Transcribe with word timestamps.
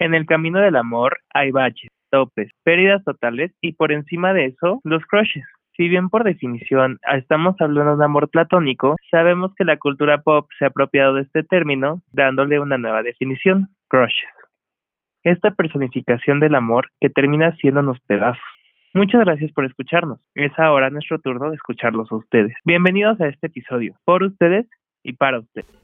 En 0.00 0.14
el 0.14 0.24
camino 0.24 0.60
del 0.60 0.76
amor 0.76 1.18
hay 1.34 1.50
baches, 1.50 1.90
topes, 2.10 2.50
pérdidas 2.64 3.04
totales 3.04 3.52
y 3.60 3.72
por 3.72 3.92
encima 3.92 4.32
de 4.32 4.46
eso, 4.46 4.80
los 4.82 5.04
crushes. 5.04 5.44
Si 5.76 5.88
bien 5.88 6.08
por 6.08 6.24
definición 6.24 6.98
estamos 7.14 7.54
hablando 7.60 7.98
de 7.98 8.04
amor 8.06 8.30
platónico, 8.30 8.96
sabemos 9.10 9.54
que 9.54 9.64
la 9.64 9.76
cultura 9.76 10.22
pop 10.22 10.48
se 10.58 10.64
ha 10.64 10.68
apropiado 10.68 11.14
de 11.14 11.22
este 11.22 11.42
término 11.42 12.00
dándole 12.12 12.58
una 12.60 12.78
nueva 12.78 13.02
definición, 13.02 13.68
crushes. 13.88 14.30
Esta 15.22 15.50
personificación 15.50 16.40
del 16.40 16.54
amor 16.54 16.88
que 16.98 17.10
termina 17.10 17.54
siendo 17.56 17.94
pedazos. 18.06 18.42
Muchas 18.94 19.20
gracias 19.20 19.52
por 19.52 19.66
escucharnos. 19.66 20.18
Es 20.34 20.58
ahora 20.58 20.88
nuestro 20.88 21.18
turno 21.18 21.50
de 21.50 21.56
escucharlos 21.56 22.10
a 22.10 22.16
ustedes. 22.16 22.54
Bienvenidos 22.64 23.20
a 23.20 23.28
este 23.28 23.48
episodio, 23.48 23.96
por 24.06 24.22
ustedes 24.22 24.66
y 25.02 25.12
para 25.12 25.40
ustedes. 25.40 25.79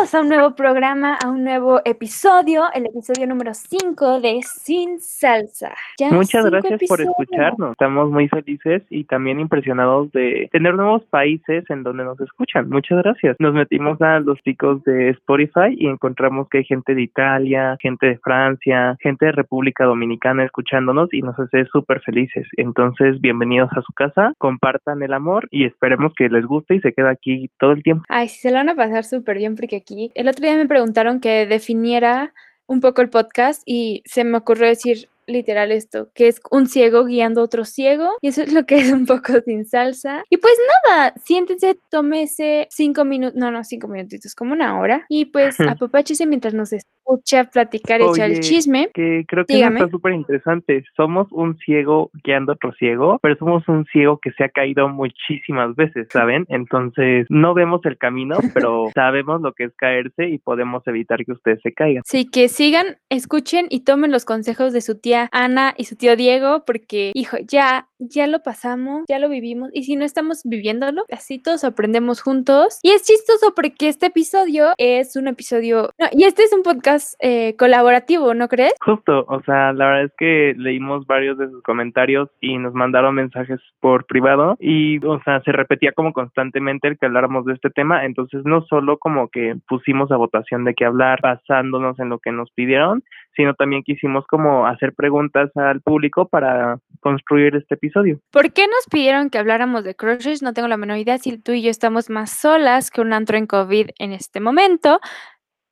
A 0.00 0.20
un 0.22 0.30
nuevo 0.30 0.54
programa, 0.54 1.18
a 1.22 1.28
un 1.28 1.44
nuevo 1.44 1.82
episodio, 1.84 2.64
el 2.72 2.86
episodio 2.86 3.26
número 3.26 3.52
5 3.52 4.22
de 4.22 4.40
Sin 4.42 4.98
Salsa. 4.98 5.74
Muchas 6.10 6.46
gracias 6.46 6.80
por 6.88 7.02
escucharnos. 7.02 7.72
Estamos 7.72 8.10
muy 8.10 8.26
felices 8.28 8.82
y 8.88 9.04
también 9.04 9.40
impresionados 9.40 10.10
de 10.12 10.48
tener 10.52 10.74
nuevos 10.74 11.04
países 11.10 11.68
en 11.68 11.82
donde 11.82 12.04
nos 12.04 12.18
escuchan. 12.18 12.70
Muchas 12.70 13.02
gracias. 13.02 13.36
Nos 13.40 13.52
metimos 13.52 14.00
a 14.00 14.20
los 14.20 14.40
picos 14.40 14.82
de 14.84 15.10
Spotify 15.10 15.76
y 15.76 15.86
encontramos 15.86 16.48
que 16.48 16.58
hay 16.58 16.64
gente 16.64 16.94
de 16.94 17.02
Italia, 17.02 17.76
gente 17.78 18.06
de 18.06 18.18
Francia, 18.18 18.96
gente 19.00 19.26
de 19.26 19.32
República 19.32 19.84
Dominicana 19.84 20.44
escuchándonos 20.44 21.12
y 21.12 21.20
nos 21.20 21.38
hace 21.38 21.66
súper 21.66 22.00
felices. 22.00 22.48
Entonces, 22.56 23.20
bienvenidos 23.20 23.70
a 23.76 23.82
su 23.82 23.92
casa, 23.92 24.32
compartan 24.38 25.02
el 25.02 25.12
amor 25.12 25.46
y 25.50 25.66
esperemos 25.66 26.14
que 26.16 26.30
les 26.30 26.46
guste 26.46 26.76
y 26.76 26.80
se 26.80 26.94
quede 26.94 27.10
aquí 27.10 27.50
todo 27.58 27.72
el 27.72 27.82
tiempo. 27.82 28.04
Ay, 28.08 28.28
sí, 28.28 28.40
se 28.40 28.50
lo 28.50 28.56
van 28.56 28.70
a 28.70 28.74
pasar 28.74 29.04
súper 29.04 29.36
bien 29.36 29.56
porque 29.56 29.76
aquí 29.76 29.89
el 30.14 30.28
otro 30.28 30.42
día 30.42 30.56
me 30.56 30.66
preguntaron 30.68 31.20
que 31.20 31.46
definiera 31.46 32.32
un 32.66 32.80
poco 32.80 33.02
el 33.02 33.10
podcast 33.10 33.62
y 33.66 34.02
se 34.04 34.24
me 34.24 34.38
ocurrió 34.38 34.68
decir 34.68 35.08
literal 35.30 35.72
esto, 35.72 36.10
que 36.14 36.28
es 36.28 36.40
un 36.50 36.66
ciego 36.66 37.04
guiando 37.04 37.40
a 37.40 37.44
otro 37.44 37.64
ciego, 37.64 38.10
y 38.20 38.28
eso 38.28 38.42
es 38.42 38.52
lo 38.52 38.64
que 38.66 38.78
es 38.78 38.92
un 38.92 39.06
poco 39.06 39.40
sin 39.44 39.64
salsa. 39.64 40.24
Y 40.30 40.36
pues 40.36 40.54
nada, 40.86 41.14
siéntense, 41.22 41.78
tómese 41.90 42.66
cinco 42.70 43.04
minutos, 43.04 43.36
no, 43.36 43.50
no, 43.50 43.64
cinco 43.64 43.88
minutitos, 43.88 44.34
como 44.34 44.52
una 44.52 44.78
hora, 44.78 45.04
y 45.08 45.26
pues 45.26 45.60
apapáchese 45.60 46.26
mientras 46.26 46.54
nos 46.54 46.72
escucha 46.72 47.44
platicar, 47.44 48.00
echar 48.00 48.30
el 48.30 48.40
chisme. 48.40 48.90
Que 48.94 49.24
creo 49.26 49.44
que 49.44 49.60
está 49.60 49.88
súper 49.88 50.12
interesante. 50.12 50.84
Somos 50.96 51.26
un 51.30 51.56
ciego 51.58 52.10
guiando 52.24 52.52
a 52.52 52.54
otro 52.54 52.72
ciego, 52.72 53.18
pero 53.22 53.36
somos 53.36 53.66
un 53.68 53.84
ciego 53.86 54.18
que 54.18 54.32
se 54.32 54.44
ha 54.44 54.48
caído 54.48 54.88
muchísimas 54.88 55.74
veces, 55.76 56.08
¿saben? 56.10 56.46
Entonces, 56.48 57.26
no 57.28 57.54
vemos 57.54 57.80
el 57.84 57.98
camino, 57.98 58.38
pero 58.54 58.88
sabemos 58.94 59.40
lo 59.40 59.52
que 59.52 59.64
es 59.64 59.74
caerse 59.76 60.28
y 60.28 60.38
podemos 60.38 60.86
evitar 60.86 61.24
que 61.24 61.32
ustedes 61.32 61.60
se 61.62 61.72
caigan. 61.72 62.02
Sí, 62.06 62.28
que 62.28 62.48
sigan, 62.48 62.98
escuchen 63.08 63.66
y 63.70 63.84
tomen 63.84 64.10
los 64.10 64.24
consejos 64.24 64.72
de 64.72 64.80
su 64.80 64.98
tía 65.00 65.19
Ana 65.32 65.74
y 65.76 65.84
su 65.84 65.96
tío 65.96 66.16
Diego, 66.16 66.64
porque, 66.66 67.12
hijo, 67.14 67.36
ya, 67.46 67.88
ya 67.98 68.26
lo 68.26 68.42
pasamos, 68.42 69.04
ya 69.08 69.18
lo 69.18 69.28
vivimos, 69.28 69.70
y 69.72 69.84
si 69.84 69.96
no 69.96 70.04
estamos 70.04 70.42
viviéndolo, 70.44 71.04
así 71.12 71.38
todos 71.38 71.64
aprendemos 71.64 72.20
juntos. 72.22 72.78
Y 72.82 72.90
es 72.90 73.02
chistoso 73.02 73.52
porque 73.54 73.88
este 73.88 74.06
episodio 74.06 74.72
es 74.78 75.16
un 75.16 75.28
episodio, 75.28 75.90
y 76.12 76.24
este 76.24 76.42
es 76.42 76.52
un 76.52 76.62
podcast 76.62 77.14
eh, 77.20 77.56
colaborativo, 77.56 78.34
¿no 78.34 78.48
crees? 78.48 78.74
Justo, 78.80 79.24
o 79.28 79.42
sea, 79.42 79.72
la 79.72 79.86
verdad 79.86 80.04
es 80.04 80.12
que 80.18 80.54
leímos 80.56 81.06
varios 81.06 81.38
de 81.38 81.48
sus 81.48 81.62
comentarios 81.62 82.28
y 82.40 82.58
nos 82.58 82.74
mandaron 82.74 83.14
mensajes 83.14 83.60
por 83.80 84.06
privado 84.06 84.56
y, 84.60 85.04
o 85.04 85.20
sea, 85.22 85.40
se 85.42 85.52
repetía 85.52 85.92
como 85.92 86.12
constantemente 86.12 86.88
el 86.88 86.98
que 86.98 87.06
habláramos 87.06 87.44
de 87.44 87.54
este 87.54 87.70
tema, 87.70 88.04
entonces 88.04 88.42
no 88.44 88.62
solo 88.62 88.98
como 88.98 89.28
que 89.28 89.56
pusimos 89.68 90.10
a 90.10 90.16
votación 90.16 90.64
de 90.64 90.74
qué 90.74 90.84
hablar 90.84 91.20
basándonos 91.22 91.98
en 91.98 92.08
lo 92.08 92.18
que 92.18 92.32
nos 92.32 92.50
pidieron, 92.50 93.02
sino 93.36 93.54
también 93.54 93.82
quisimos 93.82 94.26
como 94.26 94.66
hacer 94.66 94.94
preguntas 94.94 95.50
al 95.56 95.80
público 95.80 96.28
para 96.28 96.78
construir 97.00 97.56
este 97.56 97.74
episodio. 97.74 98.20
¿Por 98.30 98.52
qué 98.52 98.66
nos 98.66 98.86
pidieron 98.90 99.30
que 99.30 99.38
habláramos 99.38 99.84
de 99.84 99.94
crushes? 99.94 100.42
No 100.42 100.52
tengo 100.52 100.68
la 100.68 100.76
menor 100.76 100.98
idea 100.98 101.18
si 101.18 101.38
tú 101.38 101.52
y 101.52 101.62
yo 101.62 101.70
estamos 101.70 102.10
más 102.10 102.30
solas 102.30 102.90
que 102.90 103.00
un 103.00 103.12
antro 103.12 103.36
en 103.36 103.46
COVID 103.46 103.90
en 103.98 104.12
este 104.12 104.40
momento, 104.40 105.00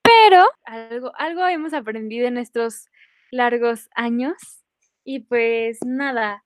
pero 0.01 0.45
algo, 0.65 1.11
algo 1.17 1.45
hemos 1.47 1.73
aprendido 1.73 2.27
en 2.27 2.37
estos 2.37 2.87
largos 3.31 3.89
años 3.95 4.35
y 5.03 5.19
pues 5.21 5.79
nada, 5.85 6.43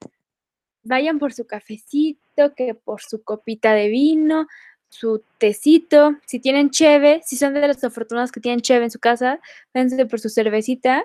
vayan 0.84 1.19
por 1.19 1.34
su 1.34 1.45
cafecito, 1.45 2.53
que 2.56 2.75
por 2.75 3.01
su 3.01 3.24
copita 3.24 3.74
de 3.74 3.90
vino, 3.90 4.47
su 4.93 5.23
tecito, 5.39 6.15
si 6.25 6.39
tienen 6.39 6.69
cheve, 6.69 7.21
si 7.23 7.35
son 7.35 7.55
de 7.55 7.67
los 7.67 7.83
afortunados 7.83 8.31
que 8.31 8.39
tienen 8.39 8.61
cheve 8.61 8.85
en 8.85 8.91
su 8.91 8.99
casa, 8.99 9.39
váyanse 9.73 10.05
por 10.05 10.19
su 10.19 10.29
cervecita 10.29 11.03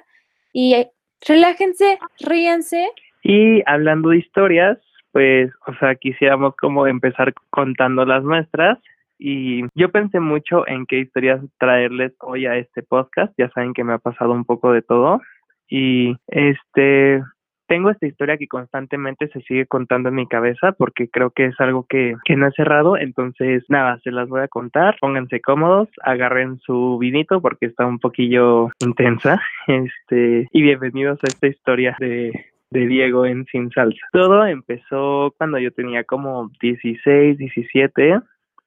y 0.53 0.75
eh, 0.75 0.91
relájense, 1.27 1.99
ríanse. 2.21 2.91
Y 3.23 3.63
hablando 3.67 4.11
de 4.11 4.19
historias, 4.19 4.79
pues, 5.13 5.51
o 5.67 5.75
sea, 5.81 5.95
quisiéramos 5.95 6.55
como 6.57 6.87
empezar 6.87 7.33
contando 7.51 8.05
las 8.05 8.23
nuestras. 8.23 8.79
Y 9.19 9.63
yo 9.75 9.91
pensé 9.91 10.21
mucho 10.21 10.67
en 10.69 10.87
qué 10.87 11.01
historias 11.01 11.41
traerles 11.59 12.13
hoy 12.21 12.47
a 12.47 12.57
este 12.57 12.83
podcast. 12.83 13.33
Ya 13.37 13.51
saben 13.51 13.73
que 13.73 13.85
me 13.85 13.95
ha 13.95 13.99
pasado 13.99 14.33
un 14.33 14.45
poco 14.45 14.73
de 14.73 14.83
todo. 14.83 15.21
Y 15.69 16.17
este, 16.29 17.23
tengo 17.69 17.91
esta 17.91 18.07
historia 18.07 18.39
que 18.39 18.49
constantemente 18.49 19.29
se 19.29 19.41
sigue 19.43 19.67
contando 19.67 20.09
en 20.09 20.17
mi 20.17 20.27
cabeza 20.27 20.73
porque 20.73 21.09
creo 21.09 21.31
que 21.31 21.45
es 21.47 21.61
algo 21.61 21.87
que, 21.89 22.15
que 22.25 22.35
no 22.35 22.49
he 22.49 22.53
cerrado. 22.53 22.97
Entonces, 22.97 23.63
nada, 23.69 24.01
se 24.03 24.11
las 24.11 24.29
voy 24.29 24.41
a 24.41 24.49
contar. 24.49 24.97
Pónganse 25.01 25.41
cómodos, 25.41 25.89
agarren 26.03 26.59
su 26.61 26.99
vinito 26.99 27.41
porque 27.41 27.67
está 27.67 27.87
un 27.87 28.01
poquillo 28.01 28.71
intensa. 28.81 29.41
Este, 29.69 30.49
y 30.51 30.63
bienvenidos 30.63 31.19
a 31.23 31.29
esta 31.29 31.47
historia 31.47 31.95
de, 32.01 32.33
de 32.71 32.87
Diego 32.87 33.27
en 33.27 33.45
Sin 33.47 33.71
Salsa. 33.71 34.01
Todo 34.13 34.47
empezó 34.47 35.35
cuando 35.37 35.59
yo 35.59 35.71
tenía 35.73 36.05
como 36.05 36.51
16, 36.61 37.37
17 37.37 38.19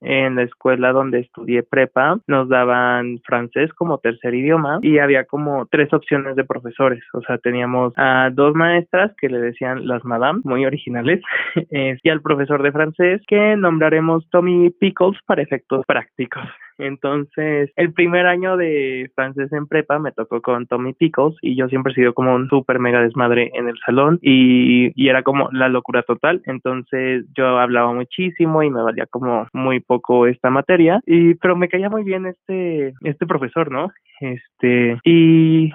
en 0.01 0.35
la 0.35 0.43
escuela 0.43 0.91
donde 0.91 1.19
estudié 1.19 1.63
prepa 1.63 2.19
nos 2.27 2.49
daban 2.49 3.19
francés 3.23 3.71
como 3.73 3.99
tercer 3.99 4.33
idioma 4.33 4.79
y 4.81 4.97
había 4.99 5.25
como 5.25 5.67
tres 5.67 5.93
opciones 5.93 6.35
de 6.35 6.43
profesores, 6.43 7.03
o 7.13 7.21
sea, 7.21 7.37
teníamos 7.37 7.93
a 7.97 8.29
dos 8.31 8.55
maestras 8.55 9.11
que 9.17 9.29
le 9.29 9.39
decían 9.39 9.87
las 9.87 10.03
madame, 10.03 10.41
muy 10.43 10.65
originales, 10.65 11.21
y 11.71 12.09
al 12.09 12.21
profesor 12.21 12.63
de 12.63 12.71
francés 12.71 13.21
que 13.27 13.55
nombraremos 13.55 14.27
Tommy 14.29 14.69
Pickles 14.71 15.19
para 15.25 15.41
efectos 15.41 15.85
prácticos. 15.85 16.43
Entonces, 16.81 17.71
el 17.75 17.93
primer 17.93 18.25
año 18.25 18.57
de 18.57 19.11
francés 19.15 19.51
en 19.53 19.67
prepa 19.67 19.99
me 19.99 20.11
tocó 20.11 20.41
con 20.41 20.67
Tommy 20.67 20.93
Pickles 20.93 21.35
y 21.41 21.55
yo 21.55 21.67
siempre 21.67 21.93
he 21.93 21.95
sido 21.95 22.13
como 22.13 22.35
un 22.35 22.49
súper 22.49 22.79
mega 22.79 23.01
desmadre 23.01 23.51
en 23.53 23.69
el 23.69 23.77
salón 23.85 24.19
y, 24.21 24.91
y 24.95 25.09
era 25.09 25.23
como 25.23 25.49
la 25.51 25.69
locura 25.69 26.03
total. 26.03 26.41
Entonces, 26.45 27.25
yo 27.35 27.59
hablaba 27.59 27.93
muchísimo 27.93 28.63
y 28.63 28.69
me 28.69 28.81
valía 28.81 29.05
como 29.05 29.47
muy 29.53 29.79
poco 29.79 30.27
esta 30.27 30.49
materia 30.49 31.01
y 31.05 31.35
pero 31.35 31.55
me 31.55 31.69
caía 31.69 31.89
muy 31.89 32.03
bien 32.03 32.25
este 32.25 32.93
este 33.01 33.25
profesor, 33.25 33.71
¿no? 33.71 33.91
Este 34.19 34.97
y 35.03 35.71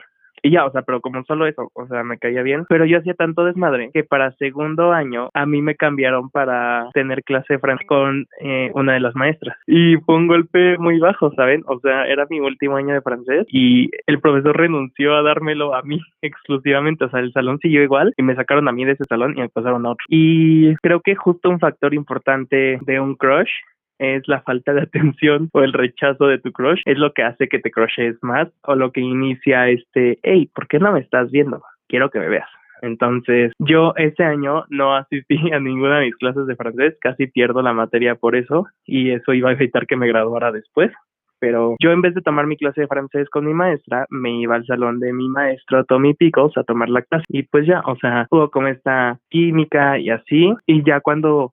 y 0.47 0.51
ya, 0.51 0.65
o 0.65 0.71
sea, 0.71 0.83
pero 0.83 1.01
como 1.01 1.25
solo 1.25 1.47
eso, 1.47 1.71
o 1.75 1.87
sea, 1.89 2.05
me 2.05 2.19
caía 2.19 2.43
bien. 2.43 2.65
Pero 2.69 2.85
yo 2.85 2.99
hacía 2.99 3.15
tanto 3.15 3.45
desmadre 3.45 3.91
que 3.93 4.05
para 4.05 4.31
segundo 4.37 4.93
año 4.93 5.29
a 5.35 5.45
mí 5.45 5.61
me 5.61 5.75
cambiaron 5.75 6.31
para 6.31 6.89
tener 6.95 7.25
clase 7.25 7.55
de 7.55 7.59
francés 7.59 7.87
con 7.89 8.27
eh, 8.41 8.71
una 8.75 8.95
de 8.95 9.01
las 9.01 9.17
maestras. 9.17 9.57
Y 9.67 9.97
fue 10.07 10.15
un 10.15 10.29
golpe 10.29 10.79
muy 10.79 11.01
bajo, 11.01 11.33
¿saben? 11.33 11.65
O 11.67 11.81
sea, 11.81 12.07
era 12.07 12.27
mi 12.31 12.39
último 12.39 12.77
año 12.77 12.95
de 12.95 13.03
francés 13.03 13.47
y 13.49 13.91
el 14.07 14.21
profesor 14.21 14.57
renunció 14.57 15.17
a 15.17 15.23
dármelo 15.23 15.75
a 15.75 15.83
mí 15.83 16.01
exclusivamente. 16.23 17.07
O 17.07 17.11
sea, 17.11 17.21
el 17.21 17.33
salón 17.33 17.59
siguió 17.59 17.83
igual 17.83 18.15
y 18.17 18.23
me 18.23 18.37
sacaron 18.37 18.69
a 18.69 18.73
mí 18.73 18.85
de 18.85 18.93
ese 18.93 19.05
salón 19.05 19.35
y 19.37 19.41
me 19.41 19.49
pasaron 19.49 19.85
a 19.85 19.91
otro. 19.91 20.05
Y 20.09 20.77
creo 20.77 21.01
que 21.01 21.17
justo 21.17 21.51
un 21.51 21.59
factor 21.59 21.93
importante 21.93 22.79
de 22.83 23.01
un 23.01 23.17
crush 23.17 23.51
es 23.99 24.27
la 24.29 24.43
falta 24.43 24.73
de 24.73 24.83
atención 24.83 25.49
o 25.53 25.63
el 25.63 25.73
rechazo 25.73 26.27
de 26.27 26.39
tu 26.39 26.53
crush, 26.53 26.81
es 26.85 26.99
lo 26.99 27.13
que 27.13 27.23
hace 27.23 27.49
que 27.49 27.59
te 27.59 27.71
crushes 27.71 28.17
más 28.23 28.49
o 28.63 28.75
lo 28.75 28.93
que 28.93 29.01
inicia 29.01 29.69
este, 29.69 30.19
hey, 30.23 30.51
¿por 30.55 30.69
qué 30.69 30.79
no 30.79 30.93
me 30.93 31.01
estás 31.01 31.31
viendo? 31.31 31.63
Quiero 31.89 32.11
que 32.11 32.19
me 32.19 32.29
veas. 32.29 32.49
Entonces, 32.83 33.53
yo 33.59 33.95
ese 33.97 34.23
año 34.23 34.65
no 34.69 34.95
asistí 34.95 35.39
a 35.53 35.61
ninguna 35.61 36.01
de 36.01 36.07
mis 36.07 36.17
clases 36.17 36.47
de 36.47 36.57
francés, 36.57 36.97
casi 37.01 37.27
pierdo 37.27 37.63
la 37.63 37.73
materia 37.73 38.15
por 38.17 38.37
eso 38.37 38.67
y 38.85 39.11
eso 39.11 39.33
iba 39.33 39.51
a 39.51 39.55
evitar 39.55 39.87
que 39.87 39.97
me 39.97 40.09
graduara 40.09 40.53
después 40.53 40.93
pero 41.39 41.77
yo 41.81 41.91
en 41.91 42.01
vez 42.01 42.15
de 42.15 42.23
tomar 42.23 42.47
mi 42.47 42.57
clase 42.57 42.83
de 42.83 42.87
francés 42.87 43.29
con 43.31 43.47
mi 43.47 43.55
maestra, 43.55 44.07
me 44.11 44.41
iba 44.41 44.55
al 44.55 44.67
salón 44.67 45.01
de 45.01 45.13
mi 45.13 45.29
maestro 45.29 45.85
Tommy 45.85 46.15
Pickles 46.15 46.57
a 46.57 46.65
tomar 46.65 46.89
la 46.89 47.03
clase 47.03 47.25
y 47.29 47.43
pues 47.43 47.67
ya, 47.67 47.81
o 47.87 47.97
sea, 47.97 48.27
hubo 48.31 48.51
como 48.51 48.69
esta 48.69 49.19
química 49.29 49.99
y 49.99 50.11
así 50.11 50.53
y 50.67 50.85
ya 50.85 51.01
cuando 51.01 51.53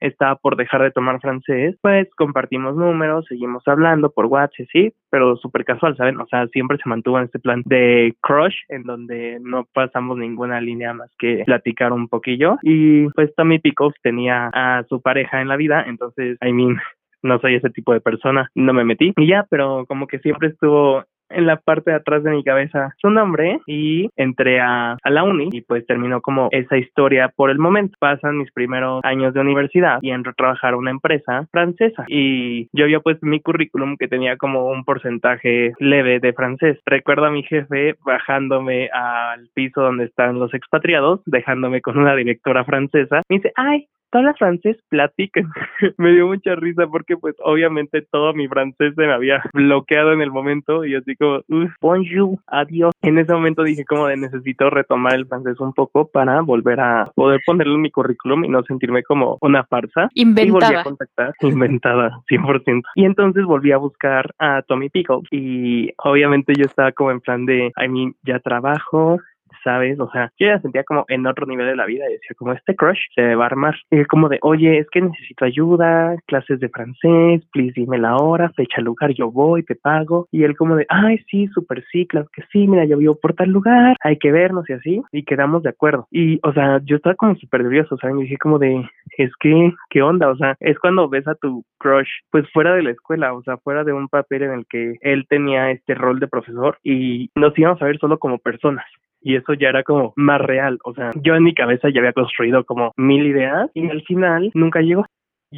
estaba 0.00 0.36
por 0.36 0.56
dejar 0.56 0.82
de 0.82 0.90
tomar 0.90 1.20
francés, 1.20 1.76
pues 1.80 2.08
compartimos 2.16 2.76
números, 2.76 3.26
seguimos 3.28 3.62
hablando 3.66 4.10
por 4.10 4.26
WhatsApp, 4.26 4.66
sí, 4.72 4.92
pero 5.10 5.36
súper 5.36 5.64
casual, 5.64 5.96
¿saben? 5.96 6.20
O 6.20 6.26
sea, 6.26 6.46
siempre 6.48 6.78
se 6.82 6.88
mantuvo 6.88 7.18
en 7.18 7.24
este 7.24 7.38
plan 7.38 7.62
de 7.64 8.14
crush, 8.20 8.54
en 8.68 8.84
donde 8.84 9.38
no 9.40 9.66
pasamos 9.72 10.18
ninguna 10.18 10.60
línea 10.60 10.92
más 10.92 11.10
que 11.18 11.42
platicar 11.44 11.92
un 11.92 12.08
poquillo. 12.08 12.56
Y 12.62 13.08
pues 13.10 13.34
Tommy 13.36 13.58
Pickles 13.58 13.94
tenía 14.02 14.50
a 14.52 14.84
su 14.88 15.00
pareja 15.00 15.40
en 15.40 15.48
la 15.48 15.56
vida, 15.56 15.84
entonces, 15.86 16.36
I 16.42 16.52
mean, 16.52 16.76
no 17.22 17.38
soy 17.40 17.54
ese 17.56 17.70
tipo 17.70 17.92
de 17.92 18.00
persona, 18.00 18.50
no 18.54 18.72
me 18.72 18.84
metí. 18.84 19.12
Y 19.16 19.26
ya, 19.26 19.46
pero 19.50 19.86
como 19.86 20.06
que 20.06 20.18
siempre 20.18 20.48
estuvo 20.48 21.04
en 21.34 21.46
la 21.46 21.56
parte 21.56 21.90
de 21.90 21.96
atrás 21.96 22.22
de 22.22 22.30
mi 22.30 22.42
cabeza 22.42 22.94
su 23.00 23.10
nombre 23.10 23.60
y 23.66 24.08
entré 24.16 24.60
a, 24.60 24.96
la 25.04 25.22
uni 25.22 25.48
y 25.52 25.60
pues 25.60 25.86
terminó 25.86 26.20
como 26.20 26.48
esa 26.50 26.76
historia 26.76 27.28
por 27.28 27.50
el 27.50 27.58
momento. 27.58 27.96
Pasan 27.98 28.38
mis 28.38 28.50
primeros 28.52 29.00
años 29.04 29.34
de 29.34 29.40
universidad 29.40 29.98
y 30.02 30.10
entro 30.10 30.32
a 30.32 30.34
trabajar 30.34 30.74
a 30.74 30.76
una 30.76 30.90
empresa 30.90 31.46
francesa 31.50 32.04
y 32.08 32.68
yo 32.72 32.84
había 32.84 33.00
puesto 33.00 33.26
mi 33.26 33.40
currículum 33.40 33.96
que 33.96 34.08
tenía 34.08 34.36
como 34.36 34.68
un 34.68 34.84
porcentaje 34.84 35.72
leve 35.78 36.20
de 36.20 36.32
francés. 36.32 36.78
Recuerdo 36.86 37.26
a 37.26 37.30
mi 37.30 37.42
jefe 37.42 37.96
bajándome 38.04 38.88
al 38.92 39.48
piso 39.54 39.82
donde 39.82 40.04
están 40.04 40.38
los 40.38 40.52
expatriados, 40.54 41.20
dejándome 41.26 41.80
con 41.80 41.98
una 41.98 42.14
directora 42.16 42.64
francesa. 42.64 43.22
Me 43.28 43.36
dice, 43.36 43.52
ay, 43.56 43.86
hablas 44.14 44.38
francés? 44.38 44.76
Platiquen. 44.88 45.46
me 45.98 46.12
dio 46.12 46.26
mucha 46.26 46.54
risa 46.54 46.86
porque 46.86 47.16
pues 47.16 47.34
obviamente 47.42 48.02
todo 48.02 48.34
mi 48.34 48.48
francés 48.48 48.94
se 48.94 49.06
me 49.06 49.12
había 49.12 49.42
bloqueado 49.52 50.12
en 50.12 50.20
el 50.20 50.30
momento 50.30 50.84
y 50.84 50.94
así 50.94 51.16
como, 51.16 51.40
bonjour, 51.80 52.38
adiós. 52.46 52.92
En 53.02 53.18
ese 53.18 53.32
momento 53.32 53.62
dije 53.62 53.84
como 53.84 54.06
de 54.06 54.16
necesito 54.16 54.70
retomar 54.70 55.14
el 55.14 55.26
francés 55.26 55.60
un 55.60 55.72
poco 55.72 56.08
para 56.08 56.40
volver 56.40 56.80
a 56.80 57.10
poder 57.14 57.40
ponerlo 57.46 57.74
en 57.74 57.82
mi 57.82 57.90
currículum 57.90 58.44
y 58.44 58.48
no 58.48 58.62
sentirme 58.62 59.02
como 59.02 59.38
una 59.40 59.64
farsa. 59.64 60.08
Inventada. 60.14 60.46
Y 60.46 60.50
volví 60.50 60.74
a 60.74 60.84
contactar, 60.84 61.32
inventada, 61.40 62.20
100%. 62.30 62.82
Y 62.94 63.04
entonces 63.04 63.44
volví 63.44 63.72
a 63.72 63.78
buscar 63.78 64.30
a 64.38 64.62
Tommy 64.62 64.88
Pickle 64.90 65.20
y 65.30 65.92
obviamente 65.98 66.54
yo 66.56 66.64
estaba 66.64 66.92
como 66.92 67.10
en 67.10 67.20
plan 67.20 67.46
de, 67.46 67.72
I 67.76 67.88
mean, 67.88 68.14
ya 68.22 68.38
trabajo, 68.38 69.18
¿sabes? 69.64 69.98
O 69.98 70.10
sea, 70.10 70.30
yo 70.38 70.46
ya 70.46 70.60
sentía 70.60 70.84
como 70.84 71.04
en 71.08 71.26
otro 71.26 71.46
nivel 71.46 71.66
de 71.66 71.76
la 71.76 71.86
vida 71.86 72.04
y 72.08 72.12
decía 72.12 72.36
como 72.36 72.52
este 72.52 72.76
crush 72.76 72.98
se 73.14 73.34
va 73.34 73.44
a 73.44 73.46
armar. 73.46 73.74
Y 73.90 74.04
como 74.04 74.28
de, 74.28 74.38
oye, 74.42 74.78
es 74.78 74.88
que 74.90 75.00
necesito 75.00 75.44
ayuda, 75.44 76.16
clases 76.26 76.60
de 76.60 76.68
francés, 76.68 77.42
please 77.52 77.72
dime 77.74 77.98
la 77.98 78.16
hora, 78.16 78.50
fecha, 78.50 78.80
lugar, 78.80 79.12
yo 79.14 79.30
voy, 79.30 79.64
te 79.64 79.74
pago. 79.74 80.28
Y 80.30 80.44
él 80.44 80.56
como 80.56 80.76
de, 80.76 80.86
ay, 80.88 81.18
sí, 81.30 81.48
súper 81.48 81.84
sí, 81.90 82.06
claro 82.06 82.28
que 82.32 82.42
sí, 82.52 82.68
mira, 82.68 82.84
yo 82.84 82.98
vivo 82.98 83.18
por 83.20 83.34
tal 83.34 83.50
lugar, 83.50 83.96
hay 84.02 84.18
que 84.18 84.30
vernos 84.30 84.68
y 84.68 84.74
así. 84.74 85.02
Y 85.12 85.24
quedamos 85.24 85.62
de 85.62 85.70
acuerdo. 85.70 86.06
Y, 86.10 86.38
o 86.42 86.52
sea, 86.52 86.80
yo 86.84 86.96
estaba 86.96 87.16
como 87.16 87.34
súper 87.36 87.62
nervioso, 87.62 87.96
¿sabes? 87.96 88.16
Y 88.18 88.22
dije 88.22 88.36
como 88.36 88.58
de, 88.58 88.88
es 89.16 89.30
que, 89.40 89.72
¿qué 89.90 90.02
onda? 90.02 90.28
O 90.28 90.36
sea, 90.36 90.56
es 90.60 90.78
cuando 90.78 91.08
ves 91.08 91.26
a 91.26 91.34
tu 91.34 91.64
crush, 91.78 92.08
pues 92.30 92.44
fuera 92.52 92.74
de 92.74 92.82
la 92.82 92.90
escuela, 92.90 93.32
o 93.32 93.42
sea, 93.42 93.56
fuera 93.58 93.84
de 93.84 93.92
un 93.92 94.08
papel 94.08 94.42
en 94.42 94.52
el 94.52 94.66
que 94.66 94.96
él 95.00 95.26
tenía 95.28 95.70
este 95.70 95.94
rol 95.94 96.20
de 96.20 96.28
profesor 96.28 96.78
y 96.82 97.30
nos 97.34 97.58
íbamos 97.58 97.80
a 97.80 97.86
ver 97.86 97.98
solo 97.98 98.18
como 98.18 98.38
personas 98.38 98.84
y 99.24 99.36
eso 99.36 99.54
ya 99.54 99.70
era 99.70 99.82
como 99.82 100.12
más 100.16 100.40
real. 100.40 100.78
O 100.84 100.94
sea, 100.94 101.10
yo 101.20 101.34
en 101.34 101.42
mi 101.42 101.54
cabeza 101.54 101.88
ya 101.88 102.00
había 102.00 102.12
construido 102.12 102.64
como 102.64 102.92
mil 102.96 103.26
ideas 103.26 103.70
y 103.74 103.88
al 103.88 104.02
final 104.02 104.50
nunca 104.54 104.80
llegó 104.80 105.04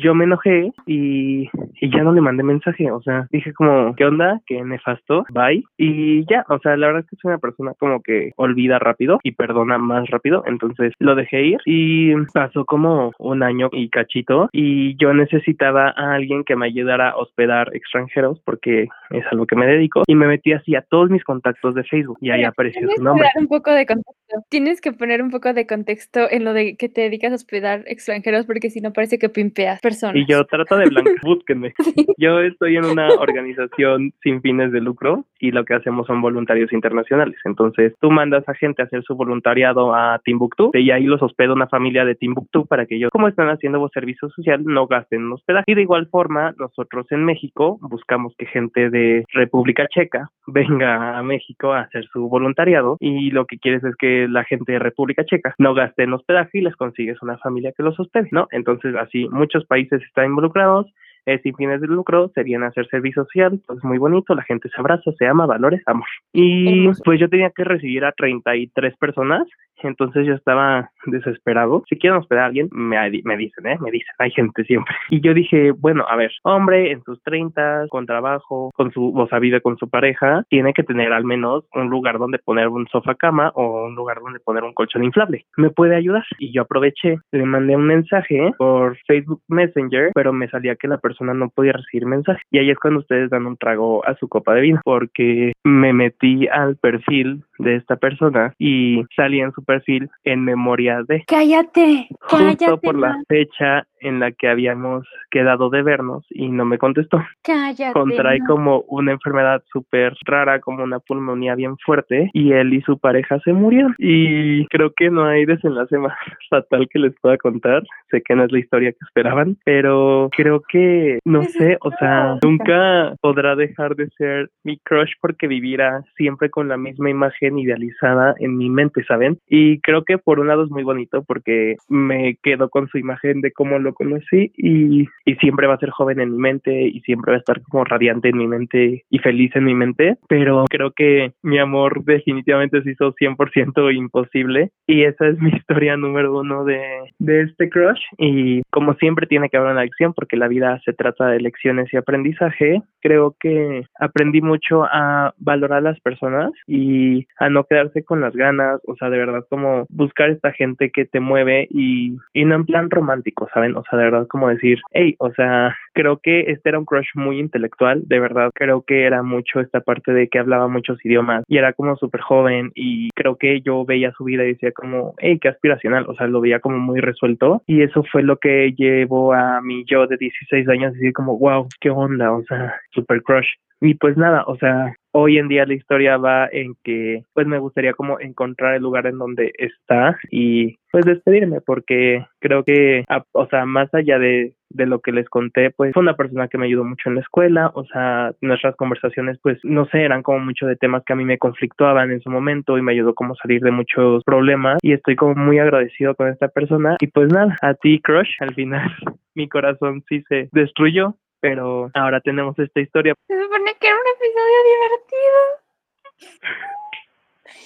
yo 0.02 0.14
me 0.14 0.24
enojé 0.24 0.72
y, 0.86 1.48
y, 1.80 1.90
ya 1.90 2.02
no 2.02 2.12
le 2.12 2.20
mandé 2.20 2.42
mensaje, 2.42 2.90
o 2.90 3.00
sea, 3.02 3.26
dije 3.30 3.52
como, 3.52 3.94
¿qué 3.94 4.04
onda? 4.04 4.40
¿Qué 4.46 4.62
nefasto? 4.62 5.24
Bye. 5.30 5.64
Y 5.78 6.24
ya, 6.26 6.44
o 6.48 6.58
sea, 6.58 6.76
la 6.76 6.88
verdad 6.88 7.02
es 7.02 7.10
que 7.10 7.16
soy 7.16 7.30
una 7.30 7.38
persona 7.38 7.72
como 7.78 8.02
que 8.02 8.32
olvida 8.36 8.78
rápido 8.78 9.18
y 9.22 9.32
perdona 9.32 9.78
más 9.78 10.08
rápido, 10.08 10.44
entonces 10.46 10.92
lo 10.98 11.14
dejé 11.14 11.42
ir 11.42 11.58
y 11.64 12.14
pasó 12.34 12.64
como 12.64 13.12
un 13.18 13.42
año 13.42 13.68
y 13.72 13.88
cachito 13.88 14.48
y 14.52 14.96
yo 14.96 15.14
necesitaba 15.14 15.94
a 15.96 16.14
alguien 16.14 16.44
que 16.44 16.56
me 16.56 16.66
ayudara 16.66 17.10
a 17.10 17.16
hospedar 17.16 17.74
extranjeros 17.74 18.40
porque 18.44 18.88
es 19.10 19.24
a 19.30 19.34
lo 19.34 19.46
que 19.46 19.56
me 19.56 19.66
dedico 19.66 20.02
y 20.06 20.14
me 20.14 20.26
metí 20.26 20.52
así 20.52 20.74
a 20.74 20.82
todos 20.82 21.10
mis 21.10 21.24
contactos 21.24 21.74
de 21.74 21.84
Facebook 21.84 22.18
y 22.20 22.30
ahí 22.30 22.44
apareció 22.44 22.88
su 22.94 23.02
nombre. 23.02 23.28
un 23.36 23.48
poco 23.48 23.72
de 23.72 23.86
contexto. 23.86 24.36
Tienes 24.50 24.80
que 24.80 24.92
poner 24.92 25.22
un 25.22 25.30
poco 25.30 25.52
de 25.52 25.66
contexto 25.66 26.30
en 26.30 26.44
lo 26.44 26.52
de 26.52 26.76
que 26.76 26.88
te 26.88 27.02
dedicas 27.02 27.32
a 27.32 27.36
hospedar 27.36 27.84
extranjeros 27.86 28.46
porque 28.46 28.70
si 28.70 28.80
no 28.80 28.92
parece 28.92 29.18
que 29.18 29.28
pimpeas 29.28 29.80
personas. 29.86 30.16
Y 30.16 30.26
yo 30.26 30.44
trato 30.44 30.76
de 30.76 30.88
blanca, 30.88 31.10
búsquenme. 31.22 31.74
Yo 32.16 32.40
estoy 32.40 32.76
en 32.76 32.84
una 32.86 33.08
organización 33.08 34.12
sin 34.22 34.42
fines 34.42 34.72
de 34.72 34.80
lucro 34.80 35.24
y 35.38 35.52
lo 35.52 35.64
que 35.64 35.74
hacemos 35.74 36.06
son 36.06 36.20
voluntarios 36.20 36.72
internacionales. 36.72 37.36
Entonces, 37.44 37.94
tú 38.00 38.10
mandas 38.10 38.48
a 38.48 38.54
gente 38.54 38.82
a 38.82 38.86
hacer 38.86 39.02
su 39.04 39.14
voluntariado 39.14 39.94
a 39.94 40.20
Timbuktu 40.24 40.70
y 40.74 40.90
ahí 40.90 41.04
los 41.04 41.22
hospeda 41.22 41.52
una 41.52 41.68
familia 41.68 42.04
de 42.04 42.14
Timbuktu 42.14 42.66
para 42.66 42.86
que 42.86 42.96
ellos, 42.96 43.10
como 43.12 43.28
están 43.28 43.48
haciendo 43.48 43.86
servicio 43.92 44.28
social, 44.30 44.64
no 44.64 44.86
gasten 44.86 45.22
en 45.22 45.32
hospedaje. 45.32 45.64
Y 45.66 45.74
de 45.74 45.82
igual 45.82 46.08
forma, 46.08 46.54
nosotros 46.58 47.06
en 47.10 47.24
México 47.24 47.78
buscamos 47.80 48.34
que 48.36 48.46
gente 48.46 48.90
de 48.90 49.24
República 49.32 49.86
Checa 49.88 50.30
venga 50.46 51.18
a 51.18 51.22
México 51.22 51.72
a 51.72 51.80
hacer 51.80 52.06
su 52.12 52.28
voluntariado 52.28 52.96
y 53.00 53.30
lo 53.30 53.46
que 53.46 53.58
quieres 53.58 53.84
es 53.84 53.94
que 53.96 54.26
la 54.28 54.44
gente 54.44 54.72
de 54.72 54.78
República 54.78 55.24
Checa 55.24 55.54
no 55.58 55.74
gaste 55.74 56.04
en 56.04 56.12
hospedaje 56.12 56.58
y 56.58 56.62
les 56.62 56.76
consigues 56.76 57.20
una 57.22 57.38
familia 57.38 57.72
que 57.76 57.82
los 57.82 57.98
hospede, 57.98 58.28
¿no? 58.32 58.48
Entonces, 58.50 58.94
así 58.96 59.28
muchos 59.30 59.64
países 59.66 59.75
países 59.76 60.02
están 60.02 60.26
involucrados 60.26 60.86
eh, 61.26 61.40
sin 61.42 61.54
fines 61.56 61.80
de 61.80 61.88
lucro, 61.88 62.30
serían 62.34 62.62
hacer 62.62 62.86
servicio 62.88 63.24
social, 63.24 63.60
pues 63.66 63.82
muy 63.84 63.98
bonito, 63.98 64.34
la 64.34 64.42
gente 64.42 64.68
se 64.68 64.80
abraza, 64.80 65.10
se 65.18 65.26
ama, 65.26 65.46
valores, 65.46 65.82
amor. 65.86 66.06
Y 66.32 66.88
pues 67.04 67.20
yo 67.20 67.28
tenía 67.28 67.50
que 67.50 67.64
recibir 67.64 68.04
a 68.04 68.12
33 68.12 68.96
personas, 68.96 69.46
entonces 69.82 70.26
yo 70.26 70.34
estaba 70.34 70.90
desesperado. 71.06 71.82
Si 71.88 71.98
quieren 71.98 72.18
hospedar 72.18 72.44
a 72.44 72.46
alguien, 72.46 72.68
me, 72.72 72.96
me 73.24 73.36
dicen, 73.36 73.66
¿eh? 73.66 73.76
Me 73.80 73.90
dicen, 73.90 74.14
hay 74.18 74.30
gente 74.30 74.64
siempre. 74.64 74.94
Y 75.10 75.20
yo 75.20 75.34
dije, 75.34 75.72
bueno, 75.72 76.04
a 76.08 76.16
ver, 76.16 76.30
hombre 76.42 76.90
en 76.90 77.02
sus 77.02 77.22
30, 77.22 77.86
con 77.88 78.06
trabajo, 78.06 78.70
con 78.74 78.92
su, 78.92 79.16
o 79.16 79.26
sea, 79.28 79.38
vive 79.38 79.60
con 79.60 79.76
su 79.78 79.88
pareja, 79.88 80.44
tiene 80.48 80.72
que 80.72 80.82
tener 80.82 81.12
al 81.12 81.24
menos 81.24 81.64
un 81.74 81.88
lugar 81.88 82.18
donde 82.18 82.38
poner 82.38 82.68
un 82.68 82.86
sofá 82.88 83.14
cama 83.14 83.50
o 83.54 83.86
un 83.86 83.94
lugar 83.94 84.18
donde 84.20 84.40
poner 84.40 84.62
un 84.64 84.74
colchón 84.74 85.04
inflable. 85.04 85.46
¿Me 85.56 85.70
puede 85.70 85.96
ayudar? 85.96 86.24
Y 86.38 86.52
yo 86.52 86.62
aproveché, 86.62 87.18
le 87.32 87.44
mandé 87.44 87.76
un 87.76 87.86
mensaje 87.86 88.52
por 88.58 88.96
Facebook 89.06 89.42
Messenger, 89.48 90.10
pero 90.14 90.32
me 90.32 90.48
salía 90.48 90.76
que 90.76 90.88
la 90.88 90.98
persona 90.98 91.15
no 91.24 91.48
podía 91.50 91.72
recibir 91.72 92.06
mensaje. 92.06 92.40
Y 92.50 92.58
ahí 92.58 92.70
es 92.70 92.78
cuando 92.78 93.00
ustedes 93.00 93.30
dan 93.30 93.46
un 93.46 93.56
trago 93.56 94.06
a 94.06 94.14
su 94.16 94.28
copa 94.28 94.54
de 94.54 94.60
vino, 94.62 94.80
porque 94.84 95.52
me 95.64 95.92
metí 95.92 96.46
al 96.48 96.76
perfil 96.76 97.42
de 97.58 97.76
esta 97.76 97.96
persona 97.96 98.54
y 98.58 99.04
salí 99.14 99.40
en 99.40 99.52
su 99.52 99.64
perfil 99.64 100.10
en 100.24 100.44
memoria 100.44 101.02
de. 101.06 101.24
Cállate, 101.26 102.08
Justo 102.20 102.80
por 102.80 102.98
la 102.98 103.22
fecha 103.28 103.86
en 104.00 104.20
la 104.20 104.32
que 104.32 104.48
habíamos 104.48 105.06
quedado 105.30 105.70
de 105.70 105.82
vernos 105.82 106.24
y 106.30 106.48
no 106.48 106.64
me 106.64 106.78
contestó. 106.78 107.22
Cállate. 107.42 107.92
Contrae 107.92 108.40
como 108.46 108.82
una 108.88 109.12
enfermedad 109.12 109.62
súper 109.72 110.14
rara, 110.24 110.60
como 110.60 110.84
una 110.84 110.98
pulmonía 111.00 111.54
bien 111.54 111.76
fuerte, 111.78 112.30
y 112.32 112.52
él 112.52 112.74
y 112.74 112.82
su 112.82 112.98
pareja 112.98 113.38
se 113.40 113.52
murieron. 113.52 113.94
Y 113.98 114.66
creo 114.66 114.92
que 114.96 115.10
no 115.10 115.26
hay 115.26 115.46
desenlace 115.46 115.98
más 115.98 116.14
fatal 116.50 116.88
que 116.90 116.98
les 116.98 117.14
pueda 117.20 117.36
contar. 117.38 117.82
Sé 118.10 118.22
que 118.22 118.34
no 118.34 118.44
es 118.44 118.52
la 118.52 118.58
historia 118.58 118.92
que 118.92 118.98
esperaban, 119.06 119.56
pero 119.64 120.28
creo 120.36 120.62
que, 120.68 121.18
no 121.24 121.42
sé, 121.44 121.78
o 121.80 121.90
sea, 121.98 122.38
nunca 122.42 123.14
podrá 123.20 123.56
dejar 123.56 123.96
de 123.96 124.08
ser 124.10 124.50
mi 124.64 124.78
crush 124.78 125.12
porque 125.20 125.46
vivirá 125.46 126.02
siempre 126.16 126.50
con 126.50 126.68
la 126.68 126.76
misma 126.76 127.10
imagen 127.10 127.58
idealizada 127.58 128.34
en 128.38 128.56
mi 128.56 128.70
mente, 128.70 129.04
¿saben? 129.04 129.38
Y 129.48 129.80
creo 129.80 130.04
que 130.04 130.18
por 130.18 130.40
un 130.40 130.48
lado 130.48 130.64
es 130.64 130.70
muy 130.70 130.82
bonito 130.82 131.24
porque 131.24 131.76
me 131.88 132.36
quedo 132.42 132.68
con 132.68 132.88
su 132.88 132.98
imagen 132.98 133.40
de 133.40 133.52
cómo 133.52 133.78
lo 133.86 133.94
conocí 133.94 134.52
y, 134.56 135.08
y 135.24 135.34
siempre 135.36 135.66
va 135.66 135.74
a 135.74 135.78
ser 135.78 135.90
joven 135.90 136.20
en 136.20 136.32
mi 136.32 136.38
mente 136.38 136.82
y 136.82 137.00
siempre 137.00 137.32
va 137.32 137.36
a 137.36 137.40
estar 137.40 137.62
como 137.62 137.84
radiante 137.84 138.28
en 138.28 138.38
mi 138.38 138.46
mente 138.46 139.04
y 139.08 139.18
feliz 139.18 139.54
en 139.54 139.64
mi 139.64 139.74
mente, 139.74 140.18
pero 140.28 140.64
creo 140.68 140.90
que 140.90 141.32
mi 141.42 141.58
amor 141.58 142.04
definitivamente 142.04 142.82
se 142.82 142.90
hizo 142.90 143.14
100% 143.14 143.94
imposible. 143.94 144.70
Y 144.86 145.04
esa 145.04 145.28
es 145.28 145.38
mi 145.38 145.50
historia 145.56 145.96
número 145.96 146.38
uno 146.38 146.64
de, 146.64 146.80
de 147.18 147.42
este 147.42 147.70
crush. 147.70 148.00
Y 148.18 148.62
como 148.70 148.94
siempre 148.94 149.26
tiene 149.26 149.48
que 149.48 149.56
haber 149.56 149.72
una 149.72 149.82
lección 149.82 150.12
porque 150.14 150.36
la 150.36 150.48
vida 150.48 150.80
se 150.84 150.92
trata 150.92 151.28
de 151.28 151.40
lecciones 151.40 151.92
y 151.92 151.96
aprendizaje, 151.96 152.82
creo 153.00 153.36
que 153.38 153.84
aprendí 154.00 154.40
mucho 154.40 154.84
a 154.84 155.34
valorar 155.38 155.78
a 155.78 155.92
las 155.92 156.00
personas 156.00 156.50
y 156.66 157.26
a 157.38 157.48
no 157.48 157.64
quedarse 157.64 158.04
con 158.04 158.20
las 158.20 158.34
ganas, 158.34 158.80
o 158.86 158.96
sea, 158.96 159.10
de 159.10 159.18
verdad 159.18 159.44
como 159.48 159.86
buscar 159.88 160.30
esta 160.30 160.52
gente 160.52 160.90
que 160.90 161.04
te 161.04 161.20
mueve 161.20 161.68
y, 161.70 162.16
y 162.32 162.44
no 162.44 162.54
en 162.54 162.64
plan 162.64 162.90
romántico, 162.90 163.48
¿saben? 163.52 163.75
O 163.76 163.84
sea, 163.88 163.98
de 163.98 164.04
verdad 164.06 164.26
como 164.28 164.48
decir, 164.48 164.78
hey, 164.92 165.14
o 165.18 165.30
sea, 165.32 165.76
creo 165.92 166.18
que 166.18 166.40
este 166.48 166.68
era 166.68 166.78
un 166.78 166.84
crush 166.84 167.08
muy 167.14 167.38
intelectual, 167.38 168.02
de 168.06 168.20
verdad, 168.20 168.50
creo 168.54 168.82
que 168.82 169.04
era 169.04 169.22
mucho 169.22 169.60
esta 169.60 169.80
parte 169.80 170.12
de 170.12 170.28
que 170.28 170.38
hablaba 170.38 170.68
muchos 170.68 171.04
idiomas 171.04 171.44
y 171.48 171.58
era 171.58 171.72
como 171.72 171.96
súper 171.96 172.20
joven 172.20 172.72
y 172.74 173.10
creo 173.14 173.36
que 173.36 173.60
yo 173.60 173.84
veía 173.84 174.12
su 174.16 174.24
vida 174.24 174.44
y 174.44 174.54
decía 174.54 174.72
como, 174.72 175.14
hey, 175.18 175.38
qué 175.40 175.48
aspiracional, 175.48 176.06
o 176.08 176.14
sea, 176.14 176.26
lo 176.26 176.40
veía 176.40 176.60
como 176.60 176.78
muy 176.78 177.00
resuelto 177.00 177.62
y 177.66 177.82
eso 177.82 178.04
fue 178.10 178.22
lo 178.22 178.36
que 178.38 178.72
llevó 178.76 179.32
a 179.32 179.60
mi 179.60 179.84
yo 179.84 180.06
de 180.06 180.16
16 180.16 180.68
años 180.68 180.90
a 180.90 180.94
decir 180.94 181.12
como, 181.12 181.38
wow, 181.38 181.68
qué 181.80 181.90
onda, 181.90 182.32
o 182.32 182.42
sea, 182.44 182.74
super 182.92 183.22
crush. 183.22 183.48
Y 183.80 183.94
pues 183.94 184.16
nada, 184.16 184.44
o 184.46 184.56
sea, 184.56 184.94
hoy 185.18 185.38
en 185.38 185.48
día 185.48 185.64
la 185.64 185.72
historia 185.72 186.18
va 186.18 186.46
en 186.52 186.74
que 186.84 187.24
pues 187.32 187.46
me 187.46 187.58
gustaría 187.58 187.94
como 187.94 188.20
encontrar 188.20 188.74
el 188.74 188.82
lugar 188.82 189.06
en 189.06 189.16
donde 189.16 189.50
está 189.56 190.18
y 190.30 190.76
pues 190.92 191.06
despedirme 191.06 191.62
porque 191.62 192.26
creo 192.38 192.64
que, 192.64 193.04
o 193.32 193.46
sea, 193.46 193.64
más 193.64 193.92
allá 193.94 194.18
de, 194.18 194.52
de 194.68 194.86
lo 194.86 195.00
que 195.00 195.12
les 195.12 195.28
conté, 195.28 195.70
pues 195.70 195.94
fue 195.94 196.02
una 196.02 196.16
persona 196.16 196.48
que 196.48 196.58
me 196.58 196.66
ayudó 196.66 196.84
mucho 196.84 197.08
en 197.08 197.14
la 197.14 197.22
escuela, 197.22 197.70
o 197.74 197.84
sea, 197.86 198.32
nuestras 198.42 198.76
conversaciones 198.76 199.38
pues 199.42 199.58
no 199.62 199.86
sé, 199.86 200.02
eran 200.02 200.22
como 200.22 200.40
mucho 200.40 200.66
de 200.66 200.76
temas 200.76 201.02
que 201.04 201.14
a 201.14 201.16
mí 201.16 201.24
me 201.24 201.38
conflictuaban 201.38 202.10
en 202.10 202.20
su 202.20 202.30
momento 202.30 202.76
y 202.76 202.82
me 202.82 202.92
ayudó 202.92 203.14
como 203.14 203.32
a 203.32 203.36
salir 203.42 203.62
de 203.62 203.70
muchos 203.70 204.22
problemas 204.24 204.78
y 204.82 204.92
estoy 204.92 205.16
como 205.16 205.34
muy 205.34 205.58
agradecido 205.58 206.14
con 206.14 206.28
esta 206.28 206.48
persona. 206.48 206.96
Y 207.00 207.06
pues 207.06 207.32
nada, 207.32 207.56
a 207.62 207.72
ti 207.72 208.00
crush, 208.00 208.30
al 208.40 208.54
final 208.54 208.90
mi 209.34 209.48
corazón 209.48 210.02
sí 210.08 210.22
se 210.28 210.50
destruyó, 210.52 211.14
pero 211.40 211.90
ahora 211.94 212.20
tenemos 212.20 212.58
esta 212.58 212.80
historia. 212.80 213.14
Se 213.26 213.42
supone 213.42 213.74
que 213.80 213.86
era 213.86 213.96
un 213.96 214.02
episodio 214.16 214.58
divertido. 214.72 215.66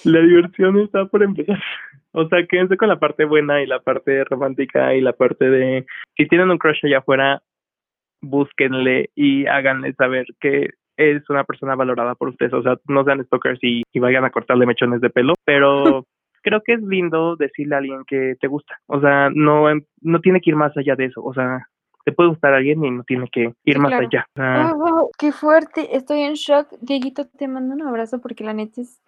La 0.05 0.21
diversión 0.21 0.79
está 0.79 1.05
por 1.05 1.23
empezar. 1.23 1.61
O 2.13 2.27
sea, 2.27 2.45
quédense 2.45 2.77
con 2.77 2.89
la 2.89 2.99
parte 2.99 3.25
buena 3.25 3.61
y 3.61 3.67
la 3.67 3.79
parte 3.79 4.23
romántica 4.25 4.93
y 4.93 5.01
la 5.01 5.13
parte 5.13 5.49
de 5.49 5.85
si 6.17 6.27
tienen 6.27 6.51
un 6.51 6.57
crush 6.57 6.83
allá 6.83 6.99
afuera, 6.99 7.41
búsquenle 8.21 9.09
y 9.15 9.47
háganle 9.47 9.93
saber 9.93 10.25
que 10.39 10.71
es 10.97 11.27
una 11.29 11.43
persona 11.45 11.75
valorada 11.75 12.15
por 12.15 12.29
ustedes. 12.29 12.53
O 12.53 12.61
sea, 12.61 12.75
no 12.87 13.03
sean 13.03 13.23
stalkers 13.25 13.59
y, 13.61 13.83
y 13.91 13.99
vayan 13.99 14.25
a 14.25 14.31
cortarle 14.31 14.65
mechones 14.65 15.01
de 15.01 15.09
pelo, 15.09 15.33
pero 15.45 16.05
creo 16.43 16.61
que 16.61 16.73
es 16.73 16.81
lindo 16.81 17.35
decirle 17.35 17.75
a 17.75 17.77
alguien 17.79 18.03
que 18.05 18.35
te 18.39 18.47
gusta. 18.47 18.77
O 18.87 18.99
sea, 18.99 19.29
no, 19.33 19.65
no 20.01 20.19
tiene 20.19 20.41
que 20.41 20.49
ir 20.49 20.55
más 20.55 20.75
allá 20.77 20.95
de 20.95 21.05
eso. 21.05 21.23
O 21.23 21.33
sea, 21.33 21.67
te 22.05 22.11
puede 22.11 22.29
gustar 22.29 22.53
a 22.53 22.57
alguien 22.57 22.83
y 22.83 22.91
no 22.91 23.03
tiene 23.03 23.27
que 23.31 23.53
ir 23.63 23.79
más 23.79 23.93
allá. 23.93 24.27
Oh, 24.75 25.09
qué 25.17 25.31
fuerte, 25.31 25.95
estoy 25.95 26.21
en 26.21 26.33
shock. 26.33 26.67
Dieguito, 26.81 27.27
te 27.27 27.47
mando 27.47 27.75
un 27.75 27.81
abrazo 27.81 28.19
porque 28.21 28.43
la 28.43 28.53
neta 28.53 28.81
es... 28.81 29.01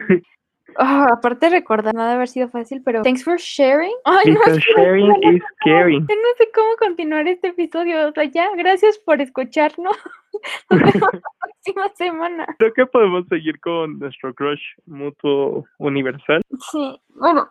Oh, 0.78 1.06
aparte 1.12 1.50
recordar, 1.50 1.94
nada 1.94 2.10
de 2.10 2.14
haber 2.16 2.28
sido 2.28 2.48
fácil, 2.48 2.82
pero 2.84 3.02
thanks 3.02 3.24
for 3.24 3.36
sharing. 3.38 3.94
Ay, 4.04 4.32
no, 4.32 4.40
sharing 4.58 5.12
is 5.22 5.42
scary. 5.60 6.00
No 6.00 6.06
sé 6.38 6.48
cómo 6.54 6.76
continuar 6.78 7.28
este 7.28 7.48
episodio. 7.48 8.08
O 8.08 8.12
sea, 8.12 8.24
ya, 8.24 8.48
gracias 8.56 8.98
por 8.98 9.20
escucharnos. 9.20 9.96
Nos 10.70 10.80
vemos 10.80 11.12
la 11.12 11.20
próxima 11.40 11.88
semana. 11.94 12.46
Creo 12.58 12.72
que 12.72 12.86
podemos 12.86 13.26
seguir 13.28 13.60
con 13.60 13.98
nuestro 13.98 14.34
crush 14.34 14.62
mutuo 14.86 15.64
universal. 15.78 16.42
Sí, 16.72 17.00
bueno, 17.10 17.48